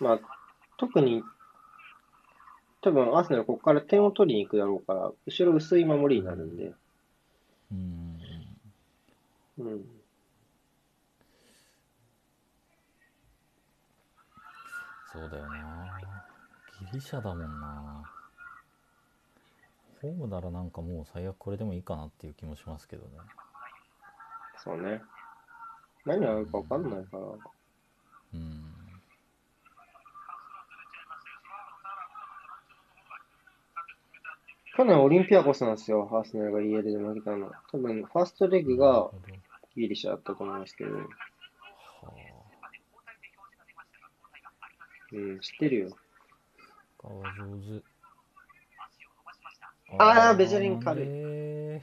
[0.00, 0.20] まあ、
[0.78, 1.22] 特に、
[2.80, 6.72] 多分アーセナルここから点を取りに行くだろうから、後ろ薄い守りになるんで、
[7.70, 8.20] うん。
[9.58, 10.01] うん。
[15.12, 16.00] そうだよな。
[16.80, 18.02] ギリシャだもんな。
[20.00, 23.10] ホームならなんかもう最悪これでもいいかなっていう気もしますけどね。
[24.56, 25.02] そうね。
[26.06, 27.22] 何があるか分かんないから。
[28.34, 28.72] うん。
[34.74, 37.52] 去年オリンピアコスなんですよ、アーセナルが EL で負けたの。
[37.70, 39.10] 多分、ファーストレグが
[39.76, 40.90] ギリシャだったと思いますけど、
[45.12, 45.96] うん、知ってるよ。
[47.04, 47.08] あ。
[47.08, 47.24] 顔上
[47.80, 47.84] 手。
[49.98, 51.82] あーベジャリン軽いい。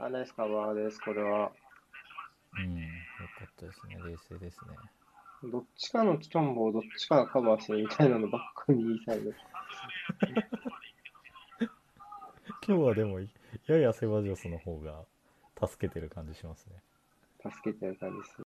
[0.00, 1.52] あ、ナイスカバーです、これは。
[2.58, 2.76] うん。
[2.80, 2.88] よ
[3.38, 3.96] かったですね。
[4.04, 4.76] 冷静ですね。
[5.44, 9.38] どっちかのチョンボをどっちかがカバーしてるみたいなのばっかり言いたいです。
[12.66, 13.28] 今日はでも、や
[13.78, 15.04] やセバジョスの方が
[15.64, 16.82] 助けてる感じしますね。
[17.40, 18.47] 助けてる感じです。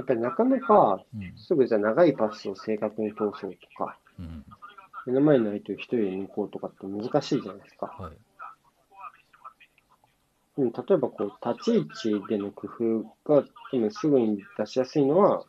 [0.00, 1.34] やっぱりなかなかうん。
[1.36, 4.44] すぐじゃあ長いパスを正確に通そうとか、うん。
[5.06, 7.86] 目の前の相手を一人で抜こうとかって難しいじゃないですか。
[7.86, 8.12] はい。
[10.56, 11.80] でも例えばこう、立ち位
[12.18, 12.68] 置での工
[13.24, 15.44] 夫が多分すぐに出しやすいのは、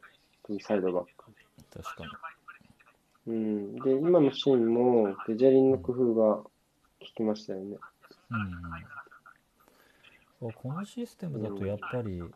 [0.61, 1.09] サイドバック。
[1.73, 2.03] 確か
[3.25, 3.27] に。
[3.27, 3.75] うん。
[3.75, 6.51] で、今のシーンも、ベジャリンの工夫が効
[6.99, 7.77] きましたよね。
[8.31, 8.41] うん
[10.47, 12.29] うん、このシステムだとやっぱりこ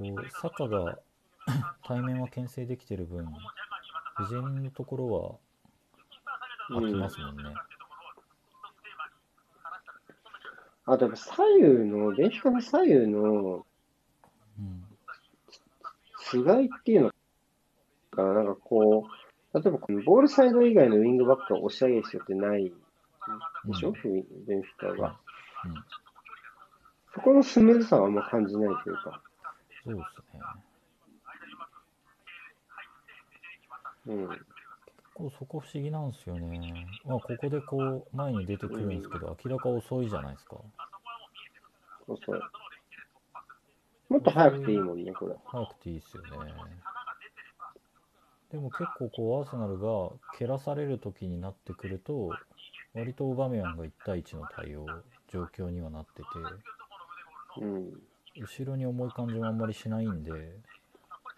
[0.00, 0.98] うサカが
[1.84, 5.40] 対面は牽制できてる分ベジェリンのところ
[6.68, 7.54] は空きますもんね、
[10.84, 13.66] あとやっぱ左右の、ベンフィカの左右の
[14.58, 14.84] うん。
[16.18, 17.10] つがいっていうの
[18.10, 19.06] かな、なんかこ
[19.54, 23.94] う、例えばこのボールサイド以外のウィングバックが押し上げる必要ってないでしょ、うん。
[24.46, 25.18] ベンフィカが。
[25.64, 25.74] うん、
[27.14, 29.22] そこのスムーズさはあんま感じないというか。
[29.84, 30.02] そうで
[30.32, 30.42] すね
[34.08, 34.28] うん。
[34.28, 34.40] 結
[35.14, 40.56] 構そこ不思議なんですよね、まあ、ここでこう前に出てくるんですけど明らか遅いじゃないですか
[42.06, 42.40] そうそう。
[44.08, 45.34] もっと早くていいもんね、これ。
[45.44, 46.52] 早くていいですよね
[48.50, 52.30] でも結構こうアーセナルが蹴らされる時になってくると
[52.94, 54.86] 割とオバメヤンが1対1の対応
[55.30, 56.28] 状況にはなってて
[57.60, 57.92] うん。
[58.40, 60.30] 後ろに重い感じもあんまりしないんで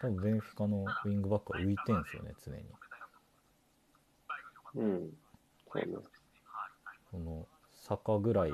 [0.01, 2.65] 多分ベンフィカのウィングバックは浮いてんすよね常に
[4.75, 5.11] うん。
[5.73, 5.97] そうね。
[7.11, 8.53] この坂ぐらい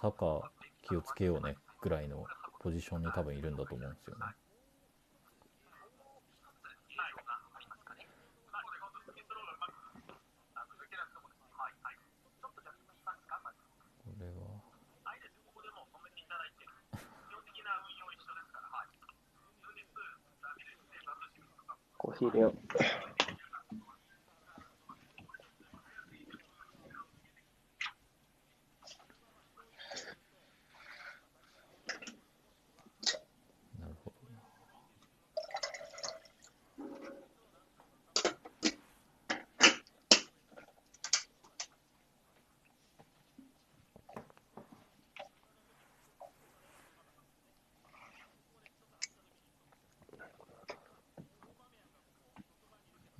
[0.00, 0.50] 坂
[0.82, 2.24] 気をつけようねぐらいの
[2.60, 4.22] ポジションに多分いるんだと思うんですよね
[14.04, 14.60] これは
[22.00, 22.52] コーヒー入れよう。
[33.82, 34.40] なるほどな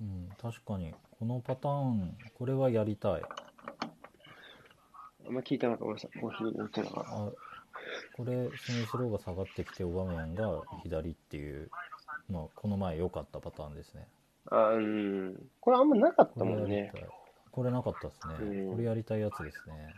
[0.01, 3.21] うん、確かにこのパターンこれはやりたい
[5.27, 5.83] あんま聞いてなかった。
[5.85, 6.19] ごめんなさい。
[6.19, 7.09] コーヒー置いてなかった。
[7.11, 7.29] あ
[8.15, 11.69] これスミスローが下がってきてオバメヤンが左っていう、
[12.29, 14.07] まあ、この前良かったパターンですね
[14.49, 15.35] あうん。
[15.59, 16.97] これあんまなかったこれもんねやりた。
[16.99, 17.09] い
[17.51, 19.93] これなかったですね、うんこれやりたいやつですね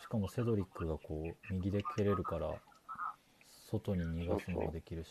[0.00, 2.54] しかもセドリックがこう右で蹴れるから
[3.70, 5.10] 外に逃がすのもできるし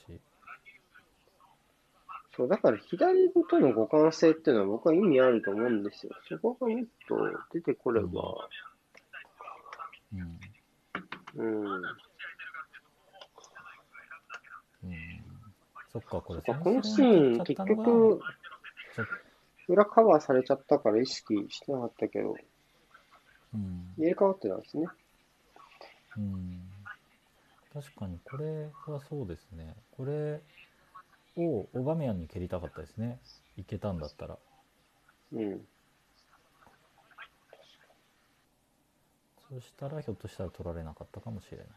[2.36, 6.12] そう、だから左との互換性っていうのは僕は意味あると思うんですよ。
[6.28, 7.16] そこがもっと
[7.54, 8.50] 出てこれば、
[10.14, 10.40] うん。
[11.36, 11.66] うん。
[11.66, 12.06] うん
[15.92, 18.20] そっかこれこのシ先ーン、結局、
[19.70, 22.36] 裏カバーされちゃったから意識してなかったけど、
[23.54, 23.94] うん。
[23.98, 24.88] 入れ替わってたんですね。
[26.18, 26.62] うん。
[27.74, 29.74] 確かにこれはそうですね。
[29.96, 30.42] これ
[31.38, 33.20] をオバメヤンに蹴りたかったですね
[33.58, 34.38] いけたんだったら
[35.34, 35.62] うん。
[39.50, 41.68] そしたらひょっとしたら取られなかったかもしれない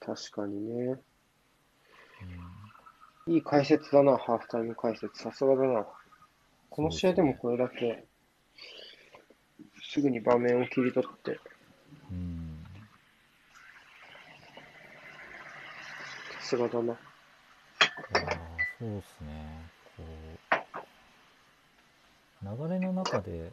[0.00, 0.84] 確かにね。
[0.84, 1.00] うん
[3.26, 5.22] いい解説だな、ハーフタイム解説。
[5.22, 5.86] さすがだな。
[6.68, 8.04] この試合でもこれだけ、
[9.90, 11.40] すぐに場面を切り取って、
[12.10, 12.66] うん
[16.44, 16.92] さすがだな。
[16.92, 16.96] あ
[18.12, 18.28] あ
[18.78, 19.28] そうですね
[19.96, 20.02] こ
[22.42, 23.50] う流れの中で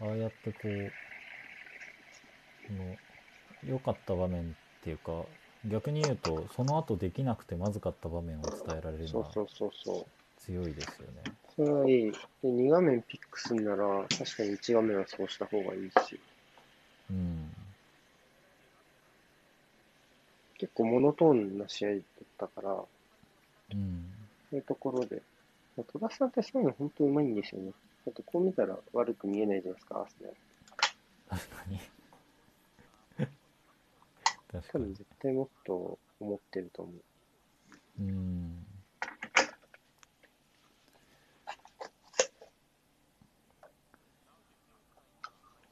[0.00, 0.92] ああやってこう
[2.66, 4.44] この良かった場面っ
[4.82, 5.12] ていうか
[5.66, 10.04] 逆に言うとその後できなくてまずかった場面を伝えられるのはそうそうそうそう。
[10.40, 11.22] 強いですよね
[11.54, 12.12] それはいい。
[12.42, 16.18] で、2画面ピックするなら、確かに1画面はそうした方がいいし、
[17.10, 17.52] うん
[20.60, 22.00] 結構モノトーンな試合だっ
[22.36, 22.74] たから、
[23.72, 24.04] うん
[24.50, 25.22] そういうところで、
[25.90, 27.70] 戸田さんってそういうの本当うまいんですよね。
[28.04, 30.36] だってこう見たら悪く見えないじゃないですか、アーセナル。
[31.30, 31.80] 確かに
[34.52, 38.02] 確多かに分絶対もっと思ってると思う。
[38.02, 38.66] うん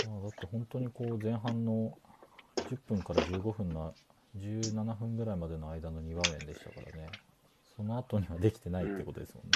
[0.07, 1.93] まあだって本当にこう前半の
[2.57, 3.95] 10分から15分の
[4.37, 7.11] 17分ぐらいまでの間の2場面でしたからね。
[7.77, 9.51] その後にはできてないってことですもんね、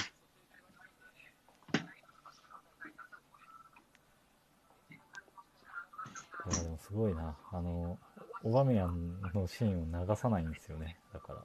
[6.52, 7.36] いやでもすごいな。
[7.50, 7.98] あの
[8.44, 10.98] オバメヤンのシーンを流さないんですよね。
[11.12, 11.44] だから、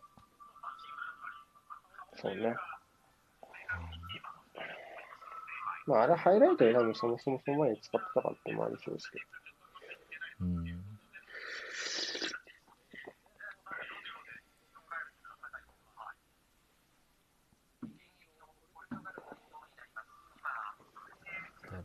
[2.15, 2.55] そうね。
[5.87, 9.19] まあ、あれハイライトで多分そもそもその前に使ってたからってのもありそうですけ
[10.39, 10.65] うん、
[21.63, 21.83] 誰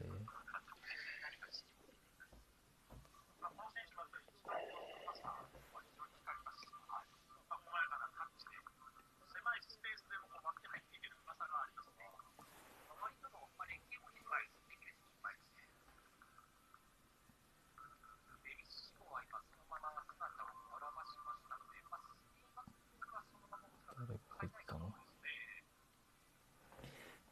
[23.95, 24.93] 誰が入ったの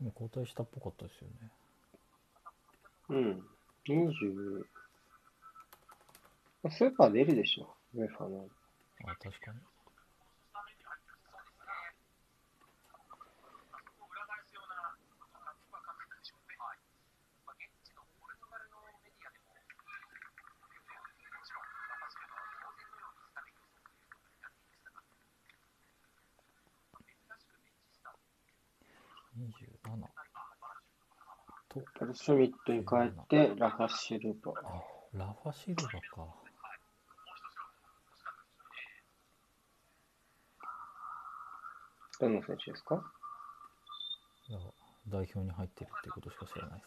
[0.00, 1.50] 今交代したっぽかったですよね
[3.10, 3.16] ど。
[3.16, 3.44] うん。
[3.86, 4.64] 20、
[6.62, 7.74] まあ、スーパー出るでしょ。
[7.94, 8.48] ウェファーの。
[9.04, 9.58] あ確かに
[29.40, 30.10] 27
[31.70, 34.52] とパルシュミットに変えて、ラファシルバ。
[34.64, 34.82] あ
[35.16, 36.34] ラファシルバか
[42.20, 43.02] どの選手ですか？
[44.48, 44.58] いや
[45.08, 46.86] 代表に入ってるってことしか知らないで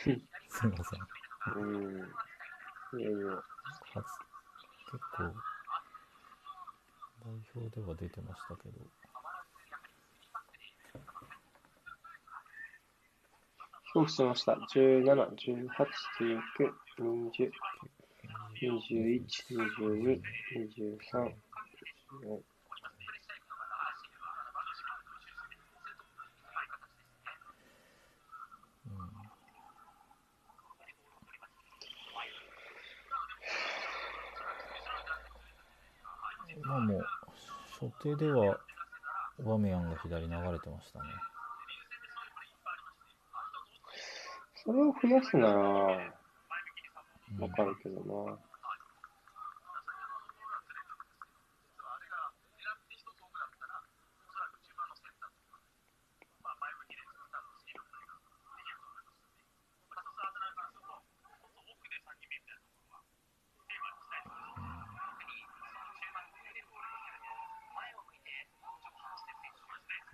[0.00, 0.20] す
[0.60, 1.00] すいません
[1.56, 1.98] うん。
[2.98, 3.42] いやいや。
[3.92, 4.04] 初
[4.92, 5.22] 結構
[7.24, 8.80] 代表では出てましたけど
[13.94, 14.52] 表記しました。
[14.52, 15.68] 17、18、19、
[16.98, 17.50] 20、
[18.60, 19.22] 21、
[19.54, 20.20] 22、
[20.58, 21.32] 23、
[22.22, 22.42] 24
[36.66, 37.04] まあもう
[37.78, 38.58] 所定では
[39.38, 41.33] オバメヤンが左流れてましたね。
[44.64, 46.24] それを増やすなら、うん
[47.40, 48.38] わかるけどな。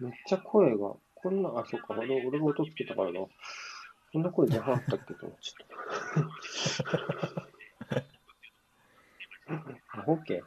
[0.01, 3.21] めっちゃ声が、こんな、あ、そっか、俺俺が音つけたからな。
[4.13, 5.15] こんな声出なかったっけ？
[5.15, 6.97] と思っちゃっ
[9.93, 10.01] た。
[10.01, 10.43] アホけ。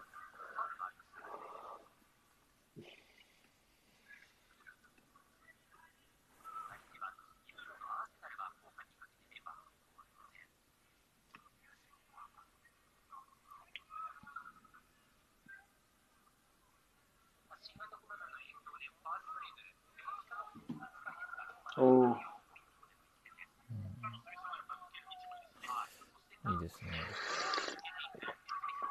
[21.76, 22.10] おお、い
[26.56, 26.92] いですね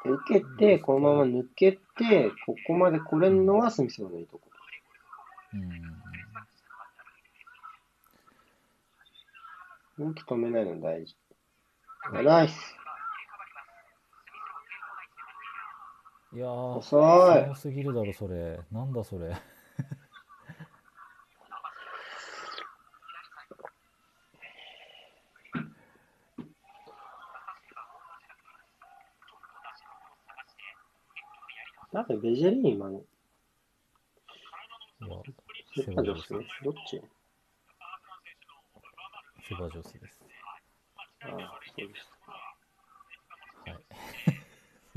[0.03, 1.79] 受けて、このまま抜けて、
[2.45, 4.49] ここまで来れるのはスミスのいいとこ。
[5.53, 5.93] うん
[9.99, 11.15] 動き止めないの大事。
[12.13, 12.75] あナイス。
[16.33, 19.37] いやー遅い強すぎるだろそれなんだそれ
[32.23, 33.01] ベジェリー今の。
[35.75, 36.29] セバジョス。
[36.29, 37.01] どっち？
[39.45, 40.23] セバジョスです
[41.23, 42.07] ああ、そうです。
[43.65, 43.77] はい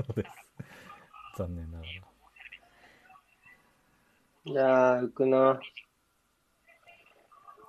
[0.07, 0.29] そうです
[1.37, 1.91] 残念ながら
[4.45, 5.59] いやー、浮くな。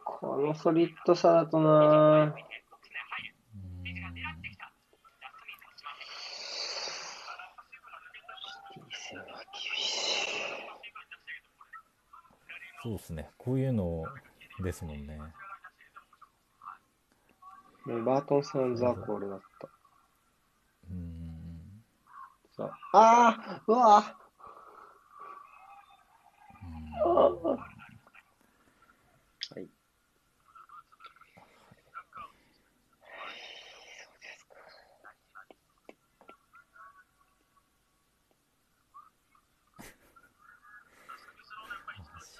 [0.04, 1.70] このソリッドさだとな。
[1.70, 3.94] うーんいい
[8.92, 9.98] 線は厳し
[12.82, 13.30] そうですね。
[13.36, 14.04] こういうの
[14.62, 15.18] ですもんね。
[18.04, 19.68] バートンさんザコールだった。
[20.90, 21.84] うーん。
[22.58, 22.70] あ。
[22.92, 24.16] あうわ
[27.04, 27.64] うんは
[29.60, 29.68] い。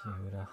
[0.01, 0.47] 足裏。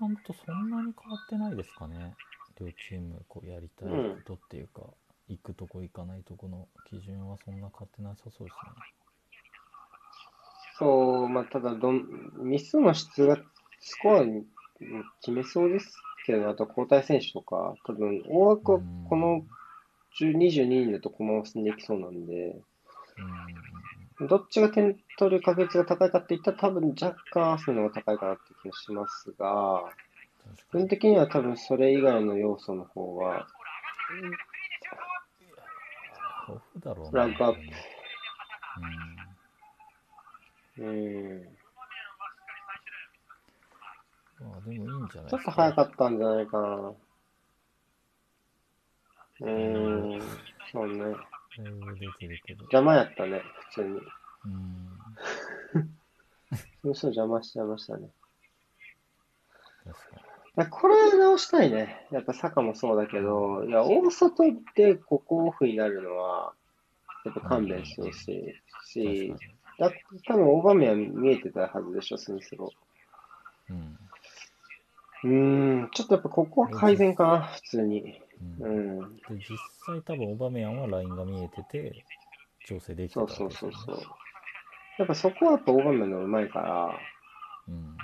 [0.00, 2.14] 前半とそんなに変わってないですかね。
[2.60, 4.82] 両チームこうやりたいことっていうか、
[5.28, 8.72] 行くとこ行かないとこの基準はそんな変わってなさそうですね。
[10.78, 12.04] そう、まあ、ただどん、
[12.42, 13.36] ミスの質が
[13.80, 14.44] スコアに
[15.20, 15.92] 決めそうです
[16.24, 19.42] けど、あと交代選手とか、多分、大枠はこの
[20.20, 23.67] 10 22人だと駒を進んでいきそうなんで、うん。
[24.20, 29.82] どっちが点取る確率が高いかって言ったら、多分若干アーセナルの方が高いかなって気がしますが、
[30.44, 33.46] 確か基本的には多分それ以外の要素の方が、
[37.12, 37.60] ラッグアップ
[40.78, 41.58] うん、うん。
[44.40, 45.30] まあでもいいんじゃない。
[45.30, 46.92] ちょっと早かったんじゃないかな。
[49.40, 50.20] うーん、
[50.72, 51.16] そうね。
[51.58, 52.62] 出てるけど。
[52.62, 53.88] 邪魔やったね、普通に。
[53.88, 54.98] うん。
[56.82, 58.08] そうそう邪魔しちゃいましたね。
[59.84, 60.28] 確か
[60.66, 62.06] これ直したいね。
[62.10, 66.52] やっぱ坂もそうだけど、いや、大外でここオフになるのは、
[67.24, 68.54] やっぱ勘弁してほし
[68.94, 69.34] いし。
[69.78, 69.92] だ
[70.26, 72.72] 多分オーバーメは見えてたはずでしょ、スミスロ
[73.70, 73.98] うん。
[75.22, 78.20] うーん、ちょっとやっぱここは改善かな、普通に。
[78.60, 78.64] う。
[78.64, 79.16] うんん。
[79.16, 82.04] で、実際多分オバメヤンはラインが見えてて、
[82.64, 83.72] 調整できてたそうそう。
[83.72, 83.96] そうそう。
[84.98, 87.00] やっぱそこはやっぱオーバーメのうまいから、
[87.68, 87.96] うん。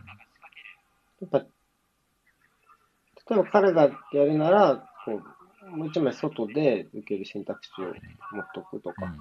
[1.21, 1.47] やっぱ、例
[3.33, 3.83] えば彼が
[4.13, 5.23] やるなら、こ
[5.65, 7.87] う、もう一枚外で受ける選択肢を
[8.33, 9.07] 持っとくとか。
[9.07, 9.19] うん。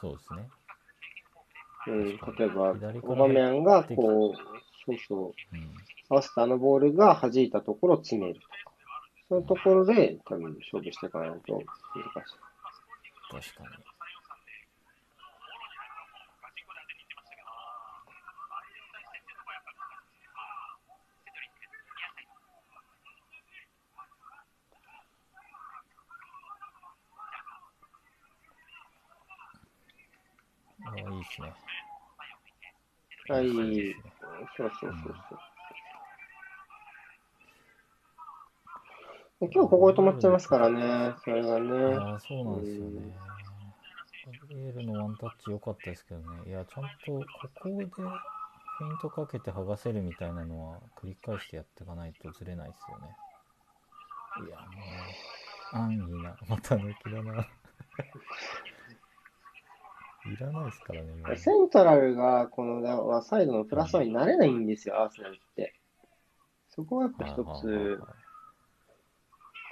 [0.00, 0.48] そうですね。
[1.88, 2.04] うん、
[2.36, 4.36] 例えば、オバメヤンがこう、
[4.86, 5.74] そうそう、うん。
[6.08, 8.75] 合わせたあのボールが弾いたところを詰めるとか。
[9.28, 12.38] そういうところで多分勝負していかないと難しい。
[13.28, 13.84] 確かに。
[30.86, 31.52] ああ、いいですね。
[33.28, 33.48] はい、
[34.56, 35.55] そうそうそうそう。
[39.38, 41.94] 今日ここで止まっちゃいますからね、それがね。
[41.94, 43.14] ああ、そうなんですよね。
[44.26, 46.26] ガブリエルのワンタッチ良かったですけどね。
[46.48, 53.14] いや、ちゃんとここでフェイントかけて剥がせるみたいなのは繰り返してやっていかないとずれないですよね。
[54.48, 54.64] いや、も
[55.72, 57.46] う、安易な、 また抜きだな。
[60.32, 65.74] いらないですからね、セントラルがこのサイドのプラスワンになれないんですよ、アーセナルって。
[66.70, 68.25] そこはやっぱ一つはいはいはいはい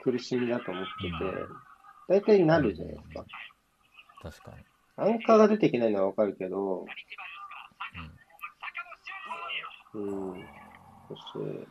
[0.05, 1.48] 苦しみだと思っててうん、
[2.09, 3.24] 大体なるじゃないですか。
[4.22, 4.64] 確かに。
[4.97, 6.85] アンカーが出てきないのはわかるけど、
[9.94, 10.44] うんうん、
[11.09, 11.66] そして、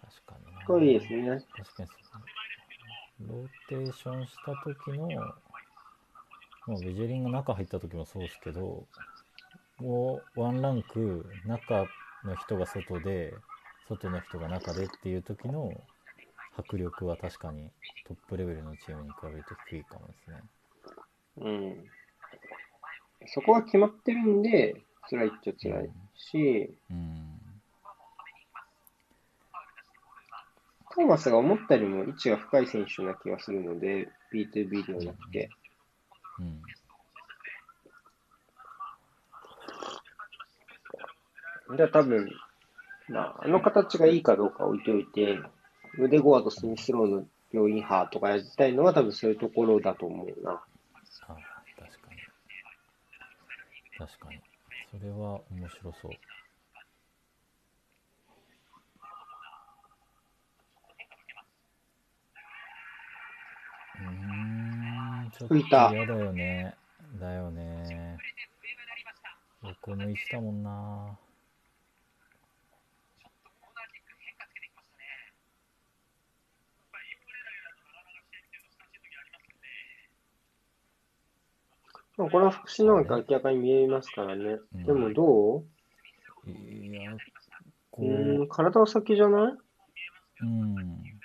[0.00, 0.64] 確かにな。
[0.66, 1.28] これいいですね。
[1.56, 1.88] 確かに
[3.28, 5.08] ローテーションした時の、
[6.66, 8.86] まあ、ベジェリンが中入った時もそうですけど、
[9.78, 11.86] もうワンランク中
[12.26, 13.34] の人が外で、
[13.88, 15.72] 外の人が中でっていう時の
[16.56, 17.70] 迫力は確かに
[18.06, 20.42] トップレベルのチームに比べると低いかもですね。
[21.38, 21.84] うん。
[23.26, 27.40] そこは決まってるんで、辛いっちゃ辛いし、うん。
[30.94, 35.50] トーマスが思ったよりも位置が深い選手な気がするので、B2B ではなくて。
[36.38, 36.62] うん。
[36.62, 36.83] じゃ
[41.68, 42.30] あ多分、
[43.08, 45.38] まあ、あの形がいいかどうか置いておいて、
[45.98, 50.52] 腕ゴアとスミスローの病院派とかやりたいのは多分そういうところだと思うな。
[50.52, 50.62] あ
[51.26, 52.20] 確かに。
[53.98, 54.40] 確かに。
[54.90, 56.10] それは面白そう。
[64.00, 64.10] うー
[65.26, 66.74] ん、ちょっと嫌だよね。
[67.20, 68.18] だよね。
[69.62, 71.16] 横向いてたもんな。
[82.16, 84.58] まあこれは福祉のが明らかに見えますからね。
[84.74, 85.64] うんでもどう？
[86.50, 87.00] いや、
[87.90, 89.52] こうーん、う、体は先じゃない？
[90.42, 91.20] うん。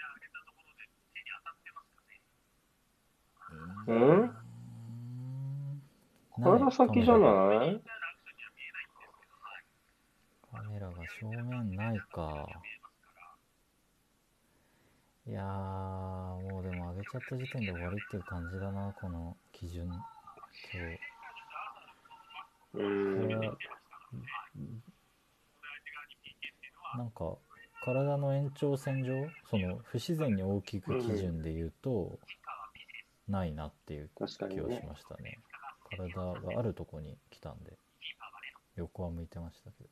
[3.88, 4.24] うん？
[4.24, 4.32] ん
[6.42, 7.82] 体先じゃない？
[10.52, 12.48] カメラが正面ないか。
[15.28, 19.88] いやー、もうでも上げちゃった時点で終わりっていう感じだな、この基準。
[20.74, 21.00] 今う日。
[22.74, 23.40] こーん。
[26.98, 27.38] なんか、
[27.84, 29.14] 体の延長線上、
[29.50, 32.20] その不自然に大きく基準で言うと、
[33.28, 34.86] ないなっていう気はしね。
[34.88, 35.40] ましたね。
[35.98, 37.78] 体があるとこに来たんで、
[38.76, 39.90] 横は向いてましたけど。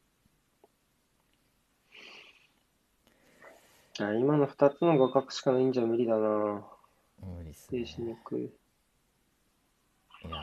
[3.99, 6.68] あ今の二つの画角しかないんじゃ無理だな。
[7.20, 7.84] 無理っす静ね。
[7.84, 8.54] 止にく
[10.28, 10.30] い。
[10.30, 10.38] いや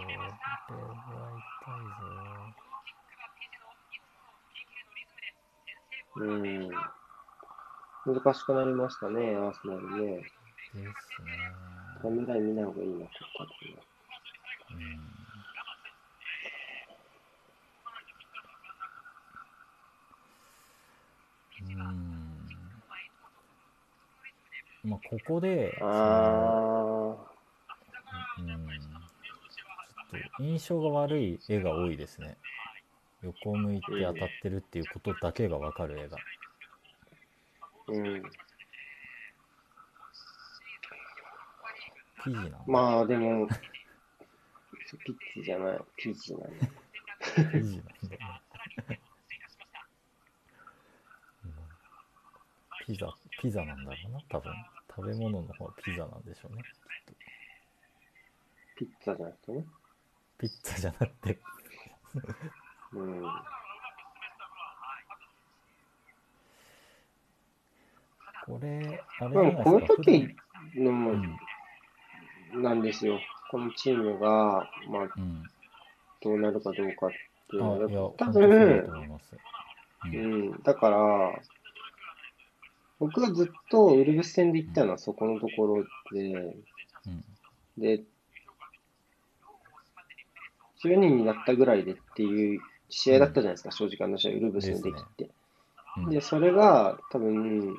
[0.00, 0.32] ー、
[0.66, 0.90] これは
[1.60, 2.60] 痛いぞ。
[6.16, 6.70] うん。
[8.06, 10.16] 難しくなりましたね、アーセナルね。
[10.16, 10.26] で
[10.72, 10.86] すね。
[12.02, 13.50] 未来見ない方がいいな、ここから
[14.70, 14.84] うん。
[21.62, 21.72] う
[24.86, 24.90] ん。
[24.90, 27.29] まあ、ここで、あ
[28.40, 32.36] うん、ちょっと印象が悪い絵が多いですね。
[33.22, 36.16] 横を向いて当たってるっていうことだけがわかる絵が。
[37.88, 38.22] ー、うん。
[42.22, 42.58] 記事な。
[42.66, 43.54] まあでも、ピ
[45.12, 46.48] ッチじゃない、ピッチなんだ。
[47.52, 48.20] 記事なんだ
[52.86, 54.52] ピザ、ピザなんだろうな、多分。
[54.96, 56.62] 食べ物の方はピザなんでしょうね。
[58.80, 59.64] ピッツァじゃなくてね。
[60.38, 61.38] ピッツァじゃなくて、
[62.94, 63.22] うん。
[68.46, 69.96] これ、あれじないですか。
[69.96, 70.34] 時
[70.72, 73.20] 普の、段なんですよ。
[73.50, 75.22] このチームが、まあ、うん。
[75.22, 75.42] うん。
[76.22, 77.10] どうなるかどうかっ
[77.50, 79.36] ていうあ、のは、多分と、思います。
[80.06, 80.08] う。
[80.08, 81.42] うんん、だから、
[82.98, 85.84] 僕がずっとウルブス戦で言ったのはそこのところ
[86.14, 87.24] で、うん。
[87.76, 88.02] で、
[90.84, 95.30] 10人になったぐらいでっていう試合だったじゃないですか、正直あの試合、ウルブスの出来って。
[95.98, 96.10] うん。
[96.10, 97.74] で、それが多分、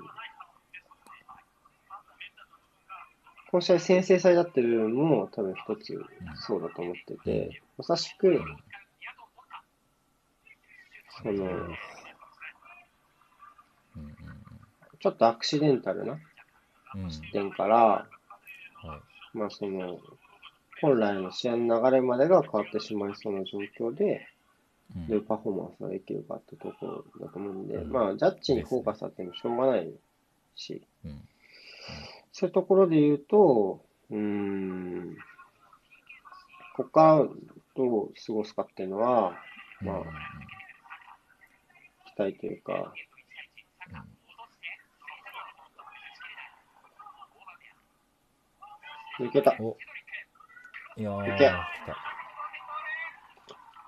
[3.49, 5.99] この試合先制されたっていう部分も多分一つ
[6.36, 8.41] そうだと思ってて、まさしく、
[11.23, 11.49] その、うん。
[11.49, 11.76] うん。
[14.99, 16.18] ちょっとアクシデンタルな。
[17.10, 18.07] 視点から、は
[19.34, 19.38] い。
[19.38, 19.99] まあその、
[20.81, 23.59] 本来の試合の流れまでが変わってしまいそうな状
[23.89, 24.27] 況で、
[24.95, 25.07] うん。
[25.07, 27.91] どういうパフォーマンスができるかってところだと思うんで、うん。
[27.91, 29.89] まあ、ジャッジにフォーカスあってもしょうがない
[30.55, 31.21] し、うん。
[32.33, 35.15] そういうところで言うと、うーん、
[36.75, 37.27] ここから
[37.75, 39.35] どう過ごすかっていうのは、
[39.81, 40.05] まあうん
[42.13, 42.93] 期待というか、
[49.19, 49.27] うん。
[49.27, 49.55] いけた。
[50.97, 51.68] おいやー、来た。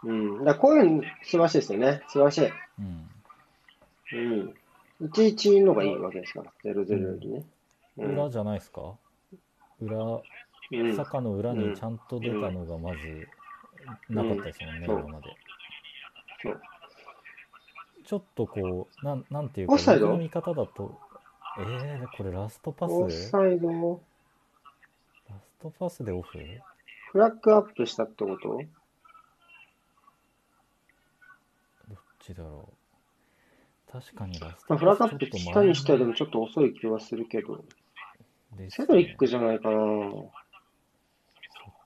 [0.03, 0.43] うん。
[0.43, 2.01] だこういうの素晴らしいですよね。
[2.07, 2.51] 素晴らしい。
[2.80, 3.09] うん。
[4.13, 5.07] うん。
[5.07, 7.43] 1-1のがいいわけですから、0-0よりね。
[7.97, 8.13] うん。
[8.13, 8.93] 裏じゃないですか？
[9.81, 10.21] 裏、う
[10.71, 13.27] ん、坂の裏にちゃんと出たのがまず
[14.09, 15.35] なかったですもんね、うん今まで。
[16.41, 16.61] そう
[18.05, 20.07] ちょっとこう、なんなんていうか、オフサイド？
[20.07, 20.99] 僕の見方だと、
[21.59, 22.91] えー、これラストパス？
[22.91, 24.01] オフサイド、
[25.30, 26.38] ラストパスでオフ？
[27.14, 28.57] フラッグアップしたってこと？
[31.88, 32.73] どっちだろ
[33.88, 33.91] う。
[33.91, 37.64] 確かにラストまあ、フラッグアップしたにしてはでももちょっと遅い気はするけど、
[38.57, 39.76] ですセドリックじゃないかな。
[39.76, 40.30] そっ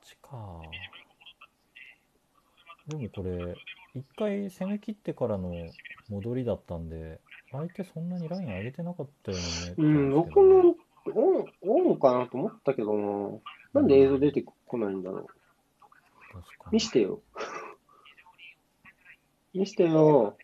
[0.02, 0.62] ちか。
[2.86, 3.54] でもこれ、
[3.94, 5.52] 一回攻め切ってからの
[6.08, 7.20] 戻りだったんで、
[7.52, 9.38] 相手そんなにライン上げてなかったよ
[9.76, 10.74] うにうん、僕も
[11.14, 11.44] オン、
[11.90, 13.28] オンかなと思ったけどな。
[13.74, 15.26] なんで映像出てこないんだろう。
[16.72, 17.20] 見してよ。
[19.54, 20.36] 見してよ。
[20.36, 20.38] っ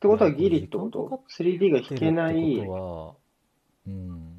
[0.00, 2.56] てことはギリってこと ?3D が引けない。
[2.56, 3.14] ってことは、
[3.86, 4.34] うん。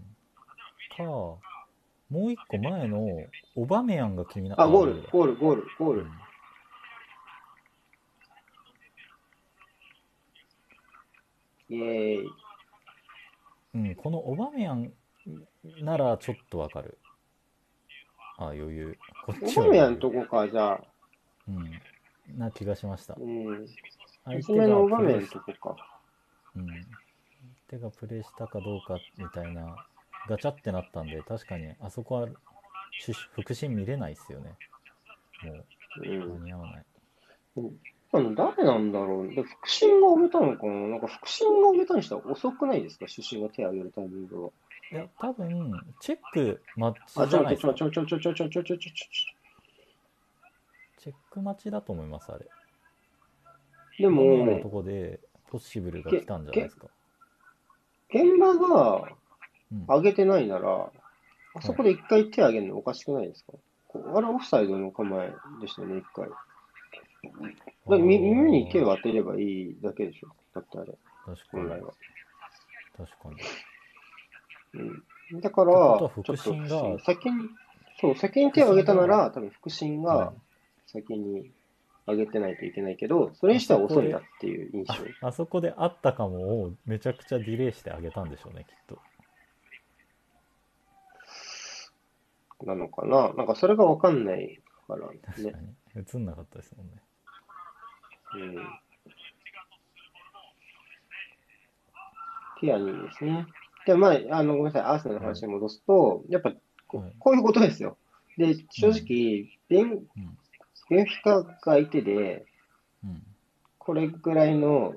[0.96, 1.40] か、も
[2.12, 3.06] う一個前の
[3.56, 6.02] オバメヤンが気になあ、ゴール、だゴール、ゴール、ゴール。
[6.02, 6.12] うん
[11.68, 12.30] イェーイ。
[13.74, 14.94] うん、このオバメヤン
[15.82, 16.98] ならちょっとわかる。
[18.38, 18.98] あ余裕。
[19.26, 19.96] こっオちは。
[19.96, 20.82] とこか、じゃあ。
[21.48, 22.38] うん。
[22.38, 23.16] な気がしました。
[23.20, 23.68] うん。
[24.26, 26.00] 相低めのオバメヤンプレーしとこか。
[26.56, 26.68] うん。
[27.68, 29.88] 手がプレイしたかどうかみたいな、
[30.28, 32.28] ガチャってなったんで、確かにあそこは
[33.00, 34.56] 主腹心見れないっすよね。
[35.44, 35.66] もう
[36.04, 36.44] う間ん。
[36.44, 36.86] に合わない。
[38.12, 39.28] あの誰なんだろう。
[39.30, 40.74] で、腹心が上げたのかな？
[40.88, 43.08] なんか腹心が上げたにしては遅くないですか？
[43.08, 44.50] 主審が手を挙げるタイミングは。
[44.96, 47.74] や、多分、チェック待ちじゃないですか。
[47.74, 47.88] チェ
[51.12, 52.46] ック待ちだと思います、あれ。
[54.00, 55.20] でも、のとこで、
[55.50, 56.88] ポッシブルが来たんじゃないですか。
[58.10, 59.10] 現場が
[59.88, 60.82] 上げてないなら、うん、
[61.56, 63.54] あそこで一回手上げるのおかしくないですか、
[64.00, 66.30] はい、あれオフサイドの構えでしたね、一回。
[67.90, 70.30] だ耳に手を当てればいいだけでしょ。
[70.54, 71.70] だってあれ、確かに。
[72.98, 73.36] 確かに。
[75.32, 75.42] うん。
[75.42, 77.50] だから、ちょっと先に、
[78.00, 80.42] そう、先に手を挙げたなら、多分腹心がうん
[80.88, 81.52] 先に
[82.06, 84.94] 上げてないといけないけど、それにしては遅いなっていう印象。
[85.22, 89.00] ああそこであったかもをめちゃくちゃディレイしてあげたんでしょうね、きっと。
[92.64, 93.34] なのかな？
[93.34, 95.20] なんかそれがわかんないからね。
[95.26, 95.76] 確かに。
[95.96, 96.94] 映んなかったですもんね。
[98.36, 98.56] うん。
[102.62, 103.48] ティアニーですね。
[103.86, 106.54] で、まあ、あの、ごめんなさい、アーセナルの話に戻すと、やっぱ
[106.88, 107.98] こはい、こういうことですよ。
[108.38, 110.38] で、正直、ベン、うん。
[110.90, 112.46] ベンフィカが相手で、
[113.04, 113.24] うん。
[113.78, 114.96] これぐらいの、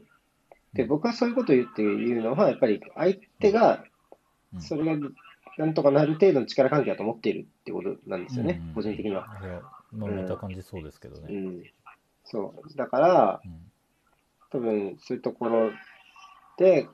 [0.73, 3.85] で、僕はそういうことを言って言うのは、やっぱり相手が、
[4.53, 5.09] うんそれが
[5.59, 9.27] なんとかなる程度の力関係だと思っているってことなんですよね、うん個人的には。。
[9.93, 11.27] まあ見た感じそうですけどね。
[11.29, 11.63] うん。
[12.25, 12.77] そう。
[12.77, 13.71] だから、うん。
[14.51, 15.71] 多分そういうところ
[16.57, 16.89] で、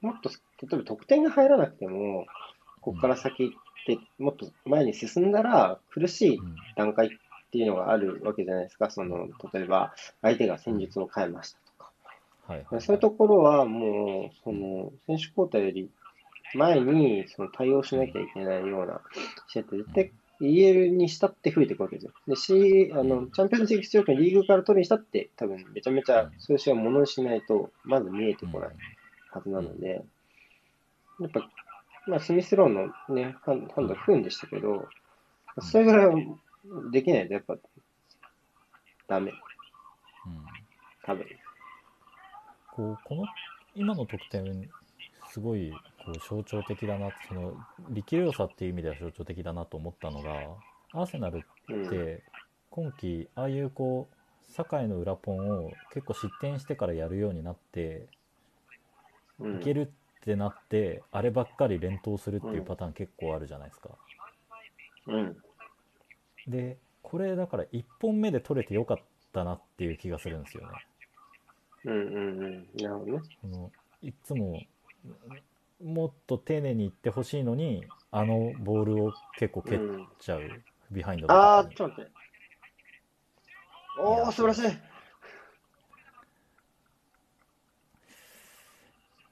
[0.00, 0.30] もっと、
[0.62, 2.26] 例えば得点が入らなくても、
[2.80, 3.48] ここから先っ
[3.86, 7.10] て、もっと前に進んだら、苦しいうん段階っ
[7.50, 8.90] ていうのがあるわけじゃないですか。
[8.90, 9.92] その、例えば、
[10.22, 11.92] 相手が戦術を変えましたとか。
[12.46, 12.80] はいはい。
[12.80, 15.90] そういうところはもう、その、選手交代より
[16.54, 19.00] 前に、その対応しなきゃいけないような
[19.48, 22.12] 試合って絶対 EL にしたって増えていくわけですよ。
[22.26, 28.70] で、C、あの、チャンピオンズリーグ出場権リーグから取るにしたって、多分めちゃめちゃそういう試合をものにしないと、まず見えてこない
[29.30, 30.02] はずなので、
[31.20, 31.48] やっぱ、
[32.06, 34.88] まあ、スミスローンのね、ハンド不運でしたけど、
[35.60, 36.14] それぐらいは
[36.90, 37.56] できないとやっぱ、
[39.06, 39.36] ダメ、うん。
[41.02, 41.26] 多分。
[42.72, 43.24] こう、この、
[43.74, 44.70] 今の得点、
[45.28, 45.70] すごい、
[46.06, 47.54] こう、象徴的だな、その、
[47.90, 50.22] 力量差っていう意味では象徴的だなと思ったの
[50.94, 51.86] が、アーセナルうん。
[51.86, 52.22] って、
[52.70, 58.08] 今季、ああいうこう、堺の裏ポンを結構失点してからやるようになって、
[59.38, 59.90] うんいける
[60.22, 63.98] ってなって、あればっかり連投するっていうパターン結構あるじゃないですか。
[65.06, 65.42] うん。
[66.46, 69.02] で、これだから1本目で取れてよかっ
[69.32, 70.82] たなっていう気がするんですよね。
[71.84, 72.82] うんうんうん。
[72.82, 73.22] なるほどね。
[74.02, 74.66] いつも
[75.82, 82.12] もっと丁寧にいってほしいのにあのボールを結構蹴っうん、ちゃう、ビハインドのあー、時にちょっと待って。
[84.00, 84.78] おー、素晴らしい。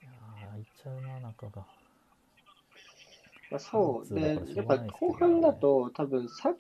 [0.03, 1.65] いやーいっちゃうな中が
[3.51, 4.15] まあ、そう。
[4.15, 6.57] でやっぱ後半だと、多分サうん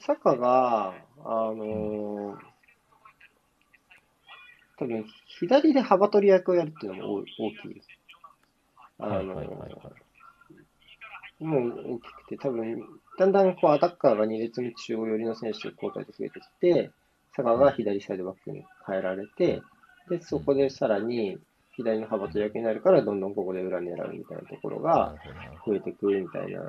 [0.00, 0.94] サカが、
[1.24, 2.36] あのー
[4.78, 5.06] 多分
[5.40, 7.82] 左で幅取り役をやるっていうのも大大きい。
[8.98, 9.72] あのーはいはいはいはい
[11.38, 12.82] もう大きくて、多分
[13.18, 16.90] だんだんこうアタッカーが2列目中央寄りの選手交代で増えてきて、
[17.34, 19.60] サカが左サイドバックに変えられて、
[20.08, 21.38] で、そこでさらに
[21.76, 25.14] 左の幅取り役になるから、どんどんここで裏狙うみたいなところなが
[25.66, 26.60] 増えてくるみたいな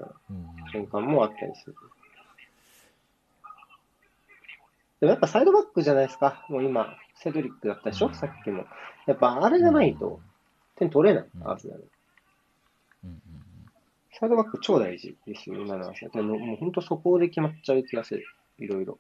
[0.71, 1.75] 瞬間もあったりする。
[4.99, 6.45] でもやっぱサイドバックじゃないですか。
[6.49, 8.65] もう今、セドリックだったでしょ、うんさっきも。
[9.05, 10.19] やっぱあれがないと
[10.75, 11.25] 点取れない、
[14.19, 18.25] サイドバック超大事ですよ、今のアーセもう本当そこで決まっちゃう気がする。
[18.57, 18.97] いろいろ。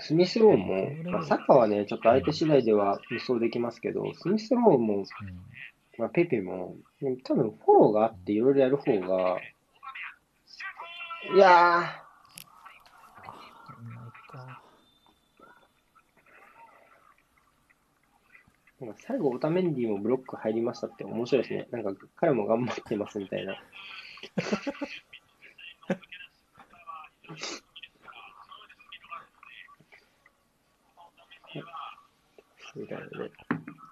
[0.00, 5.04] スミスローンも、まあ、サッカーはね、ちょっと相手次第では無双できますけど、スミスローンも、うん
[5.98, 9.38] まあ、ペペも、うん多分フォローがあっていろいろやる方が、
[11.34, 12.04] いやー、
[18.84, 21.68] なんか最後、オタメンディもブロック入りましたって面白いですね。
[21.70, 23.56] なんか彼も頑張ってますみたいな。
[32.76, 33.30] みたいなね。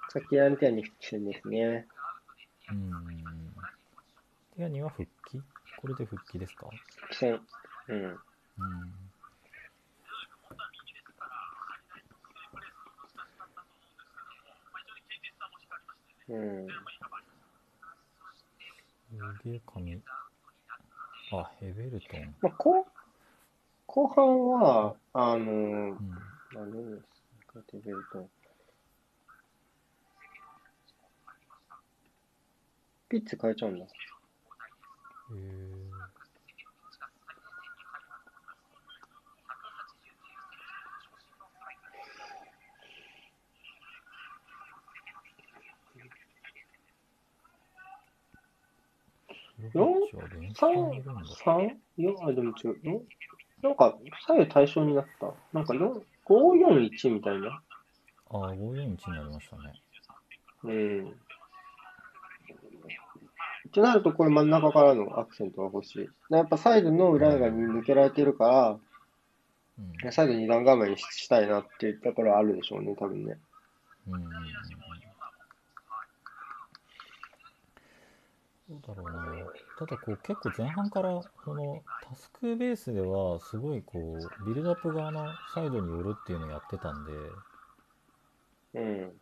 [0.09, 1.87] さっきアンテアに復帰戦ですね。
[2.71, 2.91] うん
[4.57, 5.41] ティアニは復帰？
[5.81, 6.67] これで復帰ですか？
[6.97, 7.41] 復帰戦。
[7.89, 8.03] うん。
[8.03, 8.19] うん。
[16.29, 16.69] うん。
[19.45, 20.03] 腕髪。
[21.33, 22.35] あ、ヘベルトン。
[22.43, 22.87] まあ、後
[23.87, 25.99] 後半は、あの、うん。
[26.55, 27.03] 何で
[27.41, 28.29] すか、テベルト。
[33.13, 33.85] ピッツ変えちゃうんだ。
[33.85, 33.89] へえ
[49.71, 51.23] スロバチは練習にいるんだ。
[51.45, 51.77] 3?
[51.99, 52.29] 4?
[52.31, 52.81] あ、でも違う。
[52.83, 53.01] 4?
[53.63, 53.95] なんか、
[54.27, 55.35] 左右対称になった。
[55.53, 57.63] なんか4、541みたいな。
[58.31, 59.83] ああ、541になりましたね。
[60.65, 61.22] うん。
[63.73, 66.09] ってなると、これ真ん中からのアクセントが欲しい。
[66.29, 68.79] やっぱサイドの裏側に抜けられてるから、
[70.05, 70.13] うん。
[70.13, 73.39] サイド二段構えにしたいなっていうところはあるでしょうね、多分ね。
[74.09, 74.23] うん。
[78.69, 79.23] どうだろうな。
[79.79, 87.13] ただこう結構前半からこのタスクベースではすごいこうビルドアップ側のサイドに寄るっていうのをやってたんで、
[88.75, 89.13] うん。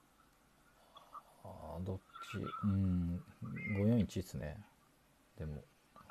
[1.44, 1.48] あ
[1.78, 2.00] あ、どっち、
[2.64, 3.22] うん、
[3.76, 4.56] 541ですね。
[5.38, 5.62] でも、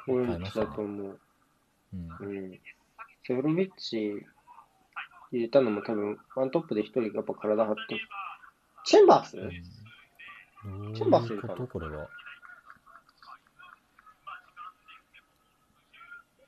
[0.08, 0.52] 俺もだ。
[0.52, 1.20] と思う。
[1.94, 2.10] うん。
[2.20, 2.60] うん。
[3.26, 4.26] セフロビッチ
[5.32, 8.00] 入れたのも多分、ワントップで一人やっぱ体張って。
[8.86, 12.10] チェンバースうん、チェンバース入れたのこれは。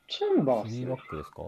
[0.08, 1.44] チェンバ3バーックですか？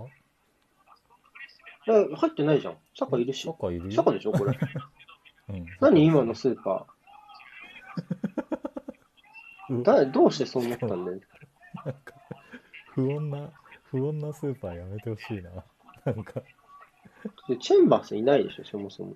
[1.85, 2.77] スえ入ってないじゃん。
[2.97, 3.49] サッカーいるしサ。
[3.51, 4.57] ッカーいるサッカーでしょこれ。
[5.49, 6.92] うん、何今のスーパうんー？
[9.69, 11.19] だどうしてそう思ったんだよ。
[11.85, 12.13] なんか、
[12.93, 13.51] 不穏な、
[13.85, 15.51] 不穏なスーパーやめてほしいな。
[16.05, 16.41] なんか、
[17.47, 19.15] でチェンバースいないでしょ、そもそも。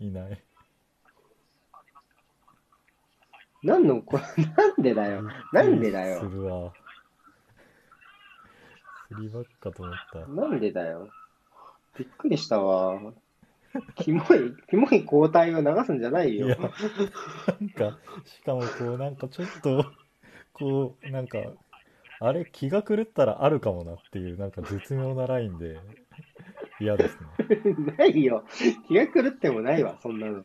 [0.00, 0.42] いない。
[3.62, 5.22] なんの、これ、なんでだよ。
[5.52, 6.72] なんでだよするわ。
[9.08, 10.26] スリーバックかと思った。
[10.26, 11.08] なんでだよ。
[11.98, 13.00] びっくりしたわ。
[13.96, 16.48] キモい、キモい交代を流すんじゃないよ。
[16.48, 16.58] なん
[17.70, 19.84] か、しかもこう、なんかちょっと、
[20.52, 21.38] こう、なんか、
[22.20, 25.78] あれ、気が狂ったらあるかもなっていう、なんか絶妙なラインで、
[26.80, 27.26] 嫌ですね。
[27.98, 28.44] ないよ。
[28.88, 30.44] 気が狂ってもないわ、そんなの。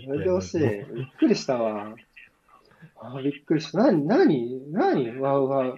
[0.00, 0.60] やめてほしい。
[0.60, 0.82] びっ
[1.18, 1.94] くりしたわ。
[2.96, 3.78] あ、びっくりした。
[3.78, 5.76] なに、なに、なに、ワウワウ。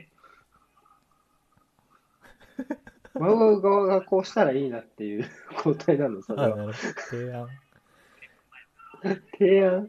[3.19, 5.29] ワウワウ側がこうしたらいいなっていう
[5.65, 6.57] 交代なの、それあ、は。
[6.57, 6.75] なるほど。
[6.75, 7.49] 提案。
[9.39, 9.89] 提案？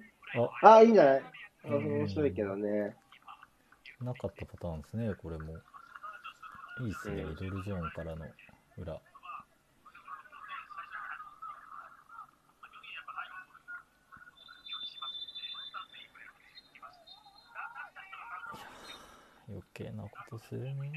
[0.61, 1.21] あ、あ、いいんじゃない？
[1.65, 2.95] あうん面白いけどね。
[4.01, 5.53] なかったパターンですね、これも。
[6.81, 8.25] いいですね、うんミドルゾーンからの
[8.77, 9.01] 裏。
[19.47, 20.91] 余計なことするね。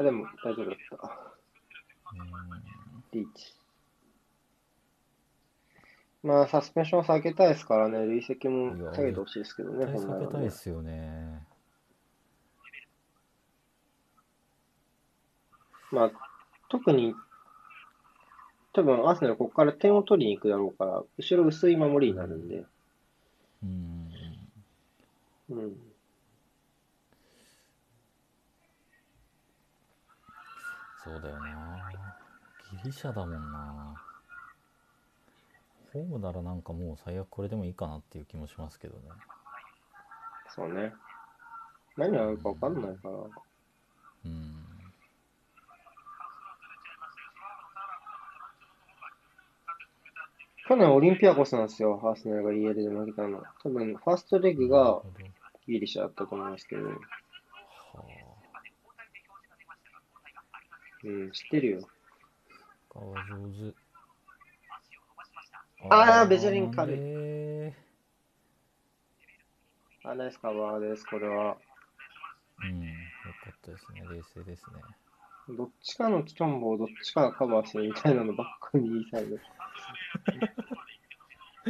[0.00, 0.96] あ、でも大丈夫だった。
[2.14, 3.20] うん。
[3.20, 3.54] リーチ。
[6.22, 11.46] まあ、サスペンション下げたいですからね、累積も下げてほしいですけどね、絶対避け本来はねたいですよね。
[15.92, 16.10] まあ、
[16.70, 17.14] 特に、
[18.72, 22.64] 多分アーセナルここから点を取りに行くだろうから、後ろ薄い守りになるんで、
[23.62, 24.12] うん。
[25.50, 25.89] うん。
[31.10, 31.90] そうだよな。
[32.70, 33.94] ギリシャだもんな。
[35.92, 39.02] ホームならなんかもう最悪これでもいいかなっていう気もしますけどね。
[40.54, 40.92] そうね。
[41.96, 43.14] 何があるか分かんないから。
[44.26, 44.64] うん。
[50.68, 53.42] 去年オリンピアコスなんですよ、アーセナルが EL で負けたの。
[53.64, 55.02] 多分、ファーストレグが
[55.66, 56.88] ギリシャだったと思いますけど、
[61.04, 61.88] うん、知ってるよ。
[62.90, 62.94] あ。
[62.94, 63.16] 顔上
[63.72, 63.74] 手。
[65.88, 67.72] あーベジャリン軽いい。
[70.04, 71.56] あ、ナイスカバーです、これは。
[72.62, 72.82] うん。
[72.84, 72.92] よ
[73.44, 74.02] かったですね。
[74.10, 74.82] 冷静ですね。
[75.56, 79.44] どっちかのキトンボをどっちかがカバーしてるみたいなのばっかり言いたいです。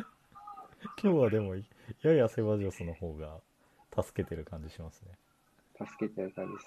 [1.03, 3.41] 今日はでも、ややセバジョスの方が
[4.03, 5.13] 助けてる感じしますね。
[5.79, 6.67] 助けてる感じです。